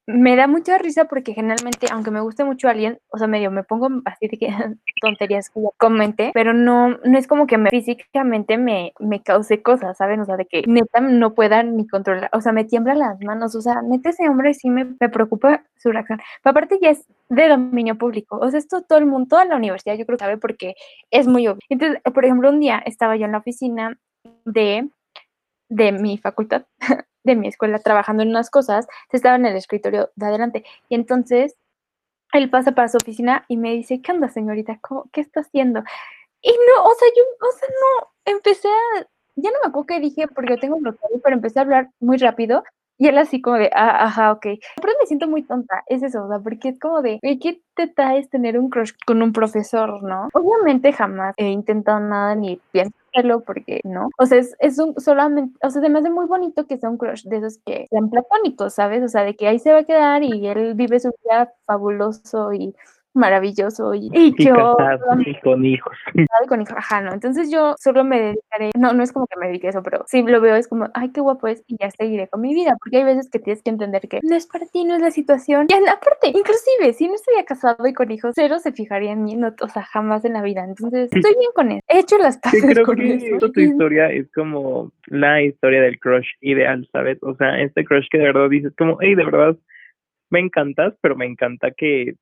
me 0.07 0.37
da 0.37 0.47
mucha 0.47 0.79
risa 0.79 1.07
porque 1.07 1.35
generalmente, 1.35 1.89
aunque 1.91 2.13
me 2.13 2.21
guste 2.21 2.45
mucho 2.45 2.69
alguien, 2.69 3.01
o 3.09 3.19
sea, 3.19 3.27
medio 3.27 3.51
me 3.51 3.65
pongo 3.65 3.89
así 4.05 4.29
de 4.29 4.39
que 4.39 4.49
tonterías 5.01 5.51
que 5.51 5.61
comenté, 5.79 6.31
pero 6.33 6.53
no, 6.53 6.91
no 6.91 7.19
es 7.19 7.27
como 7.27 7.47
que 7.47 7.59
me, 7.59 7.71
físicamente 7.71 8.57
me, 8.57 8.93
me 9.01 9.23
cause 9.23 9.63
cosas, 9.63 9.97
¿saben? 9.97 10.21
O 10.21 10.25
sea, 10.25 10.37
de 10.37 10.47
que 10.47 10.63
neta 10.67 11.01
no 11.01 11.35
pueda 11.35 11.63
ni 11.65 11.89
controlar, 11.89 12.31
o 12.33 12.41
sea, 12.41 12.53
me 12.53 12.65
tiemblan 12.65 13.01
las 13.01 13.21
manos, 13.21 13.55
o 13.57 13.61
sea, 13.61 13.83
neta 13.83 14.11
ese 14.11 14.29
hombre 14.29 14.55
sí 14.55 14.71
me, 14.71 14.85
me 15.01 15.09
preocupa 15.09 15.65
su 15.77 15.91
reacción. 15.91 16.21
Pero 16.43 16.53
aparte 16.53 16.79
ya 16.81 16.91
es 16.91 17.05
de 17.29 17.49
dominio 17.49 17.99
público, 17.99 18.39
o 18.39 18.49
sea, 18.49 18.59
esto 18.59 18.83
todo 18.83 19.01
el 19.01 19.07
mundo, 19.07 19.27
toda 19.31 19.45
la 19.45 19.57
universidad 19.57 19.97
yo 19.97 20.07
creo 20.07 20.19
que 20.19 20.25
sabe 20.25 20.39
porque 20.39 20.75
es 21.11 21.27
muy 21.27 21.49
obvio. 21.49 21.63
Entonces, 21.69 22.01
por 22.15 22.25
ejemplo, 22.25 22.51
un 22.51 22.61
día 22.61 22.81
estaba 22.87 23.17
yo 23.17 23.25
en 23.25 23.33
la 23.33 23.39
oficina 23.39 23.99
de, 24.45 24.89
de 25.69 25.93
mi 25.93 26.19
facultad 26.19 26.65
de 27.25 27.37
mi 27.37 27.49
escuela 27.49 27.79
trabajando 27.81 28.23
en 28.23 28.31
unas 28.31 28.51
cosas, 28.51 28.87
estaba 29.13 29.37
en 29.37 29.47
el 29.47 29.57
escritorio 29.57 30.11
de 30.15 30.27
adelante. 30.27 30.65
Y 30.89 30.95
entonces 30.95 31.57
él 32.33 32.51
pasa 32.51 32.73
para 32.73 32.89
su 32.89 32.97
oficina 32.99 33.45
y 33.49 33.57
me 33.57 33.73
dice, 33.73 34.01
¿qué 34.01 34.13
onda, 34.13 34.29
señorita? 34.29 34.81
¿Qué 35.13 35.21
está 35.21 35.41
haciendo? 35.41 35.83
Y 36.43 36.51
no, 36.51 36.85
o 36.85 36.95
sea, 36.95 37.09
yo, 37.17 37.23
o 37.49 37.53
sea, 37.59 37.69
no, 37.69 38.09
empecé 38.25 38.69
a, 38.69 39.07
ya 39.37 39.51
no 39.51 39.59
me 39.63 39.69
acuerdo 39.69 39.87
qué 39.87 40.01
dije 40.01 40.29
porque 40.29 40.55
yo 40.55 40.61
tengo 40.61 40.77
bloqueado, 40.79 41.21
pero 41.23 41.37
empecé 41.37 41.59
a 41.59 41.63
hablar 41.63 41.91
muy 42.01 42.17
rápido 42.19 42.63
y 42.99 43.09
él 43.09 43.19
así 43.19 43.41
como 43.43 43.57
de, 43.57 43.71
ah, 43.75 44.05
ajá, 44.05 44.33
ok. 44.33 44.43
Pero 44.77 44.93
me 45.01 45.07
siento 45.07 45.29
muy 45.29 45.43
tonta, 45.43 45.83
es 45.87 46.03
eso, 46.03 46.25
o 46.25 46.29
sea, 46.29 46.39
porque 46.41 46.71
es 46.71 46.79
como 46.79 47.03
de, 47.03 47.19
¿qué 47.23 47.61
te 47.75 47.87
traes 47.89 48.29
tener 48.31 48.59
un 48.59 48.71
crush 48.71 48.93
con 49.07 49.23
un 49.23 49.33
profesor, 49.33 50.03
no? 50.03 50.29
Obviamente 50.35 50.93
jamás 50.93 51.35
he 51.37 51.49
intentado 51.51 52.01
nada 52.01 52.35
ni 52.35 52.61
pienso 52.73 52.95
hacerlo 53.15 53.41
porque 53.45 53.81
no. 53.85 54.09
O 54.19 54.27
sea, 54.27 54.39
es, 54.39 54.55
es 54.61 54.79
un 54.79 54.99
solamente, 55.01 55.59
o 55.63 55.71
sea, 55.71 55.83
se 55.83 55.89
me 55.89 55.99
hace 55.99 56.11
muy 56.11 56.27
bonito 56.27 56.67
que 56.67 56.79
sea 56.79 56.91
un 56.91 56.99
crush 56.99 57.25
de 57.25 57.39
esos 57.39 57.59
que 57.67 57.87
sean 57.91 58.11
platónicos, 58.11 58.75
¿sabes? 58.75 59.03
O 59.05 59.09
sea, 59.09 59.25
de 59.25 59.37
que 59.37 59.49
ahí 59.49 59.59
se 59.59 59.73
va 59.73 59.79
a 59.81 59.85
quedar 59.85 60.23
y 60.23 60.47
él 60.47 60.75
vive 60.75 60.99
su 61.01 61.11
vida 61.25 61.53
fabuloso 61.67 62.53
y 62.53 62.75
maravilloso 63.17 63.95
y, 63.95 64.11
y, 64.13 64.45
yo 64.45 64.77
con 65.43 65.65
hijos. 65.65 65.97
Con 66.49 66.63
hijos, 66.63 66.77
ajá, 66.77 67.01
no. 67.01 67.13
Entonces 67.13 67.51
yo 67.51 67.75
solo 67.79 68.05
me 68.05 68.21
dedicaré, 68.21 68.71
no, 68.79 68.93
no 68.93 69.03
es 69.03 69.11
como 69.11 69.27
que 69.27 69.37
me 69.39 69.47
dedique 69.49 69.67
a 69.67 69.71
eso, 69.71 69.83
pero 69.83 70.05
sí 70.07 70.23
lo 70.23 70.41
veo, 70.41 70.55
es 70.55 70.69
como, 70.69 70.89
ay, 70.95 71.11
qué 71.11 71.21
guapo 71.21 71.49
es 71.49 71.65
y 71.67 71.77
ya 71.81 71.91
seguiré 71.91 72.29
con 72.29 72.41
mi 72.41 72.55
vida, 72.55 72.77
porque 72.79 72.99
hay 72.99 73.05
veces 73.05 73.29
que 73.31 73.39
tienes 73.39 73.63
que 73.63 73.71
entender 73.71 74.03
que 74.09 74.21
no 74.23 74.37
es 74.37 74.47
para 74.47 74.67
ti, 74.67 74.85
no 74.85 74.95
es 74.95 75.01
la 75.01 75.11
situación. 75.11 75.67
Y 75.69 75.73
aparte, 75.73 76.29
inclusive, 76.29 76.93
si 76.93 77.09
no 77.09 77.15
estuviera 77.15 77.45
casado 77.45 77.87
y 77.87 77.95
con 77.95 78.11
hijos, 78.11 78.33
cero 78.35 78.59
se 78.59 78.73
fijaría 78.73 79.13
en 79.13 79.25
mí, 79.25 79.35
no, 79.35 79.53
o 79.61 79.69
sea, 79.69 79.83
jamás 79.83 80.25
en 80.25 80.35
la 80.35 80.43
vida. 80.43 80.65
Entonces, 80.65 81.11
estoy 81.13 81.35
bien 81.35 81.51
con 81.55 81.73
eso. 81.73 81.81
He 81.89 82.01
hecho 82.01 82.19
las 82.19 82.39
paces 82.39 82.65
creo 82.65 82.85
con 82.85 82.97
que 82.97 83.15
eso. 83.15 83.51
tu 83.51 83.61
historia 83.61 84.11
es 84.11 84.31
como 84.33 84.93
la 85.07 85.43
historia 85.43 85.81
del 85.81 85.99
crush 85.99 86.29
ideal, 86.41 86.89
¿sabes? 86.93 87.19
O 87.23 87.35
sea, 87.35 87.61
este 87.61 87.85
crush 87.85 88.07
que 88.11 88.19
de 88.19 88.25
verdad 88.25 88.49
dices 88.49 88.73
como, 88.77 88.99
hey, 89.01 89.15
de 89.15 89.25
verdad 89.25 89.57
me 90.31 90.41
encantas, 90.41 90.95
pero 91.01 91.17
me 91.17 91.27
encanta 91.27 91.71
que 91.71 92.15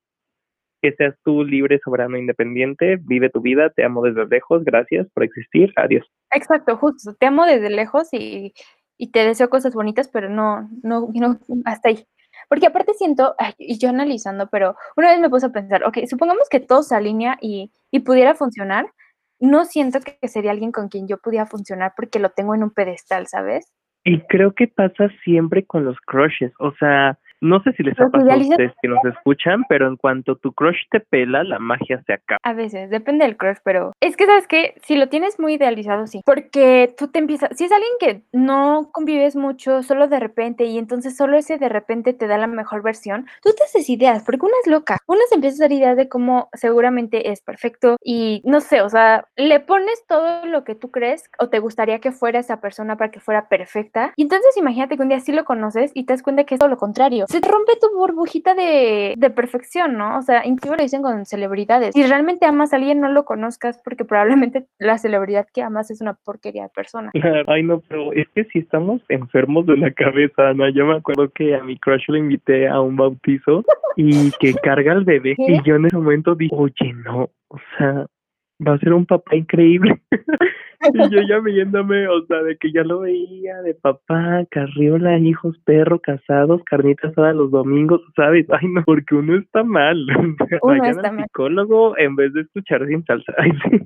que 0.84 0.92
seas 0.92 1.16
tú 1.24 1.44
libre, 1.44 1.80
soberano, 1.82 2.18
independiente, 2.18 2.98
vive 3.00 3.30
tu 3.30 3.40
vida, 3.40 3.70
te 3.70 3.84
amo 3.84 4.02
desde 4.02 4.26
lejos, 4.26 4.62
gracias 4.64 5.06
por 5.14 5.24
existir, 5.24 5.72
adiós. 5.76 6.06
Exacto, 6.30 6.76
justo, 6.76 7.14
te 7.14 7.24
amo 7.24 7.46
desde 7.46 7.70
lejos 7.70 8.08
y, 8.12 8.52
y 8.98 9.10
te 9.10 9.20
deseo 9.20 9.48
cosas 9.48 9.72
bonitas, 9.72 10.08
pero 10.08 10.28
no, 10.28 10.68
no, 10.82 11.08
no, 11.14 11.38
hasta 11.64 11.88
ahí. 11.88 12.06
Porque 12.50 12.66
aparte 12.66 12.92
siento, 12.92 13.34
y 13.56 13.78
yo 13.78 13.88
analizando, 13.88 14.46
pero 14.52 14.76
una 14.94 15.08
vez 15.08 15.20
me 15.20 15.30
puse 15.30 15.46
a 15.46 15.52
pensar, 15.52 15.84
ok, 15.84 16.00
supongamos 16.06 16.50
que 16.50 16.60
todo 16.60 16.82
se 16.82 16.94
alinea 16.94 17.38
y, 17.40 17.72
y 17.90 18.00
pudiera 18.00 18.34
funcionar, 18.34 18.84
no 19.40 19.64
siento 19.64 20.00
que 20.00 20.28
sería 20.28 20.50
alguien 20.50 20.70
con 20.70 20.90
quien 20.90 21.08
yo 21.08 21.16
pudiera 21.16 21.46
funcionar 21.46 21.94
porque 21.96 22.18
lo 22.18 22.28
tengo 22.28 22.54
en 22.54 22.62
un 22.62 22.72
pedestal, 22.72 23.26
¿sabes? 23.26 23.72
Y 24.04 24.20
creo 24.26 24.52
que 24.52 24.68
pasa 24.68 25.08
siempre 25.24 25.64
con 25.64 25.86
los 25.86 25.96
crushes, 26.04 26.52
o 26.58 26.74
sea, 26.74 27.18
no 27.44 27.62
sé 27.62 27.72
si 27.72 27.82
les 27.82 27.98
ha 28.00 28.08
pasado 28.08 28.32
a 28.32 28.36
ustedes 28.36 28.72
que 28.80 28.88
nos 28.88 29.04
escuchan, 29.04 29.64
pero 29.68 29.86
en 29.86 29.96
cuanto 29.96 30.36
tu 30.36 30.52
crush 30.52 30.78
te 30.90 31.00
pela, 31.00 31.44
la 31.44 31.58
magia 31.58 32.02
se 32.06 32.14
acaba. 32.14 32.38
A 32.42 32.54
veces, 32.54 32.90
depende 32.90 33.24
del 33.24 33.36
crush, 33.36 33.58
pero 33.62 33.92
es 34.00 34.16
que, 34.16 34.26
¿sabes 34.26 34.48
qué? 34.48 34.74
Si 34.82 34.96
lo 34.96 35.08
tienes 35.08 35.38
muy 35.38 35.54
idealizado, 35.54 36.06
sí. 36.06 36.22
Porque 36.24 36.94
tú 36.96 37.08
te 37.08 37.18
empiezas, 37.18 37.50
si 37.56 37.64
es 37.64 37.72
alguien 37.72 37.92
que 38.00 38.22
no 38.32 38.88
convives 38.92 39.36
mucho, 39.36 39.82
solo 39.82 40.08
de 40.08 40.18
repente, 40.20 40.64
y 40.64 40.78
entonces 40.78 41.16
solo 41.16 41.36
ese 41.36 41.58
de 41.58 41.68
repente 41.68 42.14
te 42.14 42.26
da 42.26 42.38
la 42.38 42.46
mejor 42.46 42.82
versión, 42.82 43.26
tú 43.42 43.50
te 43.56 43.64
haces 43.64 43.88
ideas, 43.90 44.22
porque 44.24 44.46
una 44.46 44.54
es 44.64 44.70
loca. 44.70 44.98
Una 45.06 45.20
se 45.28 45.34
empieza 45.34 45.62
a 45.62 45.66
hacer 45.66 45.76
ideas 45.76 45.96
de 45.96 46.08
cómo 46.08 46.48
seguramente 46.54 47.30
es 47.30 47.42
perfecto 47.42 47.96
y 48.02 48.40
no 48.44 48.60
sé, 48.60 48.80
o 48.80 48.88
sea, 48.88 49.26
le 49.36 49.60
pones 49.60 50.06
todo 50.06 50.46
lo 50.46 50.64
que 50.64 50.74
tú 50.74 50.90
crees 50.90 51.30
o 51.38 51.48
te 51.48 51.58
gustaría 51.58 51.98
que 51.98 52.12
fuera 52.12 52.38
esa 52.38 52.60
persona 52.60 52.96
para 52.96 53.10
que 53.10 53.20
fuera 53.20 53.48
perfecta. 53.48 54.12
Y 54.16 54.22
entonces 54.22 54.56
imagínate 54.56 54.96
que 54.96 55.02
un 55.02 55.08
día 55.08 55.20
sí 55.20 55.32
lo 55.32 55.44
conoces 55.44 55.90
y 55.94 56.04
te 56.04 56.14
das 56.14 56.22
cuenta 56.22 56.44
que 56.44 56.54
es 56.54 56.58
todo 56.58 56.68
lo 56.68 56.78
contrario. 56.78 57.26
Se 57.34 57.40
te 57.40 57.48
rompe 57.48 57.72
tu 57.80 57.92
burbujita 57.92 58.54
de, 58.54 59.14
de 59.16 59.30
perfección, 59.30 59.98
¿no? 59.98 60.18
O 60.18 60.22
sea, 60.22 60.46
incluso 60.46 60.76
lo 60.76 60.82
dicen 60.84 61.02
con 61.02 61.26
celebridades. 61.26 61.92
Si 61.92 62.06
realmente 62.06 62.46
amas 62.46 62.72
a 62.72 62.76
alguien, 62.76 63.00
no 63.00 63.08
lo 63.08 63.24
conozcas 63.24 63.80
porque 63.82 64.04
probablemente 64.04 64.66
la 64.78 64.98
celebridad 64.98 65.44
que 65.52 65.60
amas 65.60 65.90
es 65.90 66.00
una 66.00 66.14
porquería 66.14 66.62
de 66.62 66.68
persona. 66.68 67.10
Ay, 67.48 67.64
no, 67.64 67.80
pero 67.88 68.12
es 68.12 68.28
que 68.36 68.44
si 68.44 68.60
estamos 68.60 69.02
enfermos 69.08 69.66
de 69.66 69.76
la 69.76 69.90
cabeza, 69.90 70.50
Ana. 70.50 70.70
Yo 70.70 70.86
me 70.86 70.94
acuerdo 70.94 71.28
que 71.30 71.56
a 71.56 71.64
mi 71.64 71.76
crush 71.76 72.04
lo 72.06 72.18
invité 72.18 72.68
a 72.68 72.80
un 72.80 72.94
bautizo 72.94 73.64
y 73.96 74.30
que 74.38 74.54
carga 74.54 74.92
al 74.92 75.04
bebé. 75.04 75.34
¿Qué? 75.36 75.54
Y 75.54 75.62
yo 75.64 75.74
en 75.74 75.86
ese 75.86 75.96
momento 75.96 76.36
dije, 76.36 76.54
oye, 76.56 76.92
no, 77.04 77.30
o 77.48 77.58
sea, 77.76 78.06
va 78.66 78.74
a 78.74 78.78
ser 78.78 78.92
un 78.92 79.06
papá 79.06 79.36
increíble. 79.36 80.00
y 80.92 81.10
yo 81.10 81.20
ya 81.28 81.38
viéndome, 81.40 82.08
o 82.08 82.24
sea, 82.26 82.42
de 82.42 82.56
que 82.58 82.72
ya 82.72 82.82
lo 82.82 83.00
veía, 83.00 83.62
de 83.62 83.74
papá, 83.74 84.44
carriola, 84.50 85.18
hijos, 85.18 85.56
perro, 85.64 86.00
casados, 86.00 86.62
carnitas 86.64 87.12
asada 87.12 87.32
los 87.32 87.50
domingos, 87.50 88.00
¿sabes? 88.16 88.46
Ay, 88.50 88.68
no, 88.68 88.82
porque 88.84 89.14
uno 89.14 89.38
está 89.38 89.62
mal. 89.62 89.96
Uno 90.62 90.80
Vayan 90.80 90.96
está 90.96 91.08
al 91.08 91.16
mal. 91.16 91.24
psicólogo 91.24 91.98
en 91.98 92.16
vez 92.16 92.32
de 92.32 92.42
escuchar 92.42 92.86
sin 92.86 93.04
salsa. 93.04 93.32
Ay, 93.38 93.50
sí. 93.70 93.80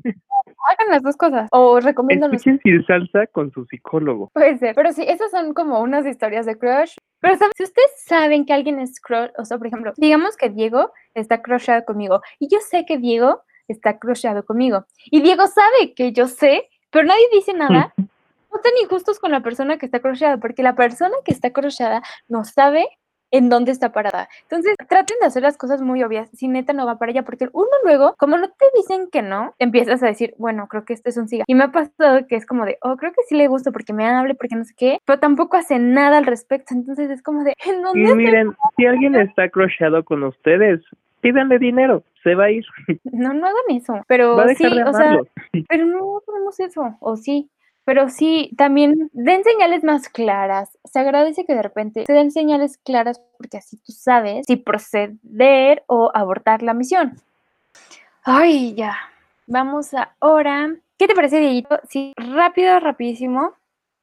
Hagan 0.70 0.90
las 0.90 1.02
dos 1.02 1.16
cosas. 1.16 1.48
O 1.52 1.80
recomiendo 1.80 2.26
los 2.26 2.36
Escuchen 2.36 2.60
sin 2.62 2.84
salsa 2.86 3.26
con 3.28 3.50
su 3.52 3.64
psicólogo. 3.66 4.30
Puede 4.34 4.58
ser, 4.58 4.74
pero 4.74 4.92
sí, 4.92 5.04
esas 5.06 5.30
son 5.30 5.54
como 5.54 5.80
unas 5.80 6.06
historias 6.06 6.46
de 6.46 6.56
crush. 6.58 6.94
Pero 7.20 7.36
¿saben? 7.36 7.52
si 7.56 7.64
ustedes 7.64 7.90
saben 8.04 8.44
que 8.44 8.52
alguien 8.52 8.78
es 8.78 9.00
crush, 9.00 9.30
o 9.38 9.44
sea, 9.44 9.58
por 9.58 9.66
ejemplo, 9.66 9.92
digamos 9.96 10.36
que 10.36 10.50
Diego 10.50 10.92
está 11.14 11.42
crushado 11.42 11.84
conmigo 11.84 12.20
y 12.38 12.48
yo 12.48 12.58
sé 12.60 12.84
que 12.86 12.98
Diego 12.98 13.42
está 13.72 13.98
crushado 13.98 14.44
conmigo 14.44 14.84
y 15.06 15.20
Diego 15.20 15.46
sabe 15.46 15.94
que 15.94 16.12
yo 16.12 16.26
sé, 16.28 16.68
pero 16.90 17.06
nadie 17.06 17.24
dice 17.32 17.52
nada. 17.52 17.92
No 17.96 18.62
sean 18.62 18.74
injustos 18.82 19.18
con 19.18 19.30
la 19.30 19.42
persona 19.42 19.76
que 19.76 19.86
está 19.86 20.00
crushada, 20.00 20.38
porque 20.38 20.62
la 20.62 20.74
persona 20.74 21.14
que 21.24 21.32
está 21.32 21.52
crushada 21.52 22.02
no 22.28 22.44
sabe 22.44 22.88
en 23.30 23.48
dónde 23.48 23.72
está 23.72 23.92
parada. 23.92 24.28
Entonces, 24.42 24.74
traten 24.88 25.16
de 25.20 25.26
hacer 25.26 25.42
las 25.42 25.56
cosas 25.56 25.82
muy 25.82 26.02
obvias, 26.02 26.30
si 26.32 26.48
neta 26.48 26.72
no 26.72 26.86
va 26.86 26.98
para 26.98 27.10
allá, 27.10 27.24
porque 27.24 27.48
uno 27.52 27.68
luego, 27.84 28.14
como 28.18 28.36
no 28.36 28.48
te 28.48 28.66
dicen 28.76 29.08
que 29.10 29.22
no, 29.22 29.54
empiezas 29.58 30.02
a 30.02 30.06
decir, 30.06 30.34
bueno, 30.38 30.66
creo 30.68 30.84
que 30.84 30.94
esto 30.94 31.08
es 31.08 31.16
un 31.16 31.28
siga. 31.28 31.44
Y 31.46 31.54
me 31.54 31.64
ha 31.64 31.72
pasado 31.72 32.26
que 32.26 32.36
es 32.36 32.46
como 32.46 32.64
de, 32.64 32.78
oh, 32.82 32.96
creo 32.96 33.12
que 33.12 33.22
sí 33.28 33.36
le 33.36 33.48
gusta 33.48 33.70
porque 33.70 33.92
me 33.92 34.06
hable, 34.06 34.34
porque 34.34 34.56
no 34.56 34.64
sé 34.64 34.74
qué, 34.76 34.98
pero 35.04 35.18
tampoco 35.18 35.56
hace 35.56 35.78
nada 35.78 36.18
al 36.18 36.26
respecto. 36.26 36.74
Entonces 36.74 37.10
es 37.10 37.22
como 37.22 37.44
de, 37.44 37.54
¿en 37.66 37.82
dónde 37.82 38.00
Y 38.00 38.14
miren, 38.14 38.56
si 38.76 38.86
alguien 38.86 39.14
está 39.14 39.48
crushado 39.48 40.04
con 40.04 40.24
ustedes, 40.24 40.80
pídanle 41.20 41.58
dinero, 41.58 42.02
se 42.22 42.34
va 42.34 42.44
a 42.44 42.50
ir, 42.50 42.64
No, 43.04 43.32
no 43.32 43.46
hagan 43.46 43.76
eso. 43.76 44.02
Pero 44.06 44.36
va 44.36 44.44
a 44.44 44.48
sí, 44.48 44.64
dejar 44.64 44.84
de 44.84 44.84
o 44.84 44.92
sea, 44.92 45.18
pero 45.68 45.86
no 45.86 46.22
ponemos 46.24 46.58
eso, 46.60 46.96
o 47.00 47.16
sí. 47.16 47.50
Pero 47.84 48.10
sí, 48.10 48.50
también 48.58 49.08
den 49.14 49.44
señales 49.44 49.82
más 49.82 50.10
claras. 50.10 50.76
Se 50.84 50.98
agradece 50.98 51.46
que 51.46 51.54
de 51.54 51.62
repente 51.62 52.04
se 52.06 52.12
den 52.12 52.30
señales 52.30 52.76
claras 52.76 53.18
porque 53.38 53.56
así 53.56 53.78
tú 53.78 53.92
sabes 53.92 54.44
si 54.46 54.56
proceder 54.56 55.84
o 55.86 56.10
abortar 56.12 56.62
la 56.62 56.74
misión. 56.74 57.14
Ay, 58.24 58.74
ya. 58.74 58.94
Vamos 59.46 59.92
ahora. 60.20 60.74
¿Qué 60.98 61.06
te 61.06 61.14
parece, 61.14 61.38
Dieguito? 61.38 61.80
Si 61.88 62.12
rápido, 62.18 62.78
rapidísimo, 62.78 63.54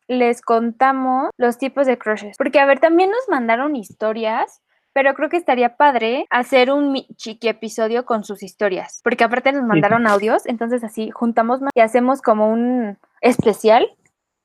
les 0.07 0.41
contamos 0.41 1.29
los 1.37 1.59
tipos 1.59 1.85
de 1.85 1.99
crushes. 1.99 2.37
Porque, 2.37 2.59
a 2.59 2.65
ver, 2.65 2.79
también 2.79 3.11
nos 3.11 3.29
mandaron 3.29 3.75
historias, 3.75 4.63
pero 4.95 5.13
creo 5.13 5.27
que 5.27 5.35
estaría 5.35 5.75
padre 5.75 6.25
hacer 6.29 6.71
un 6.71 6.95
chiqui 7.17 7.49
episodio 7.49 8.05
con 8.05 8.23
sus 8.23 8.41
historias. 8.41 9.01
Porque 9.03 9.25
aparte 9.25 9.51
nos 9.51 9.65
mandaron 9.65 10.07
audios, 10.07 10.45
entonces 10.45 10.85
así 10.85 11.11
juntamos 11.11 11.59
más 11.59 11.71
y 11.75 11.81
hacemos 11.81 12.21
como 12.21 12.49
un 12.49 12.97
especial 13.19 13.85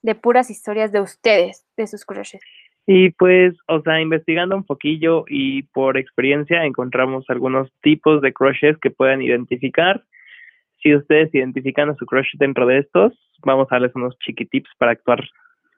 de 0.02 0.16
puras 0.16 0.50
historias 0.50 0.90
de 0.90 1.00
ustedes, 1.00 1.64
de 1.76 1.86
sus 1.86 2.04
crushes. 2.04 2.40
Y 2.84 3.10
pues, 3.10 3.54
o 3.68 3.80
sea, 3.82 4.00
investigando 4.00 4.56
un 4.56 4.64
poquillo 4.64 5.24
y 5.28 5.62
por 5.62 5.96
experiencia 5.96 6.64
encontramos 6.64 7.24
algunos 7.28 7.70
tipos 7.80 8.20
de 8.20 8.32
crushes 8.32 8.76
que 8.78 8.90
pueden 8.90 9.22
identificar. 9.22 10.02
Si 10.82 10.96
ustedes 10.96 11.32
identifican 11.32 11.90
a 11.90 11.94
su 11.94 12.06
crush 12.06 12.34
dentro 12.40 12.66
de 12.66 12.78
estos, 12.78 13.12
vamos 13.44 13.68
a 13.70 13.76
darles 13.76 13.94
unos 13.94 14.18
chiquitips 14.18 14.70
para 14.78 14.90
actuar 14.90 15.22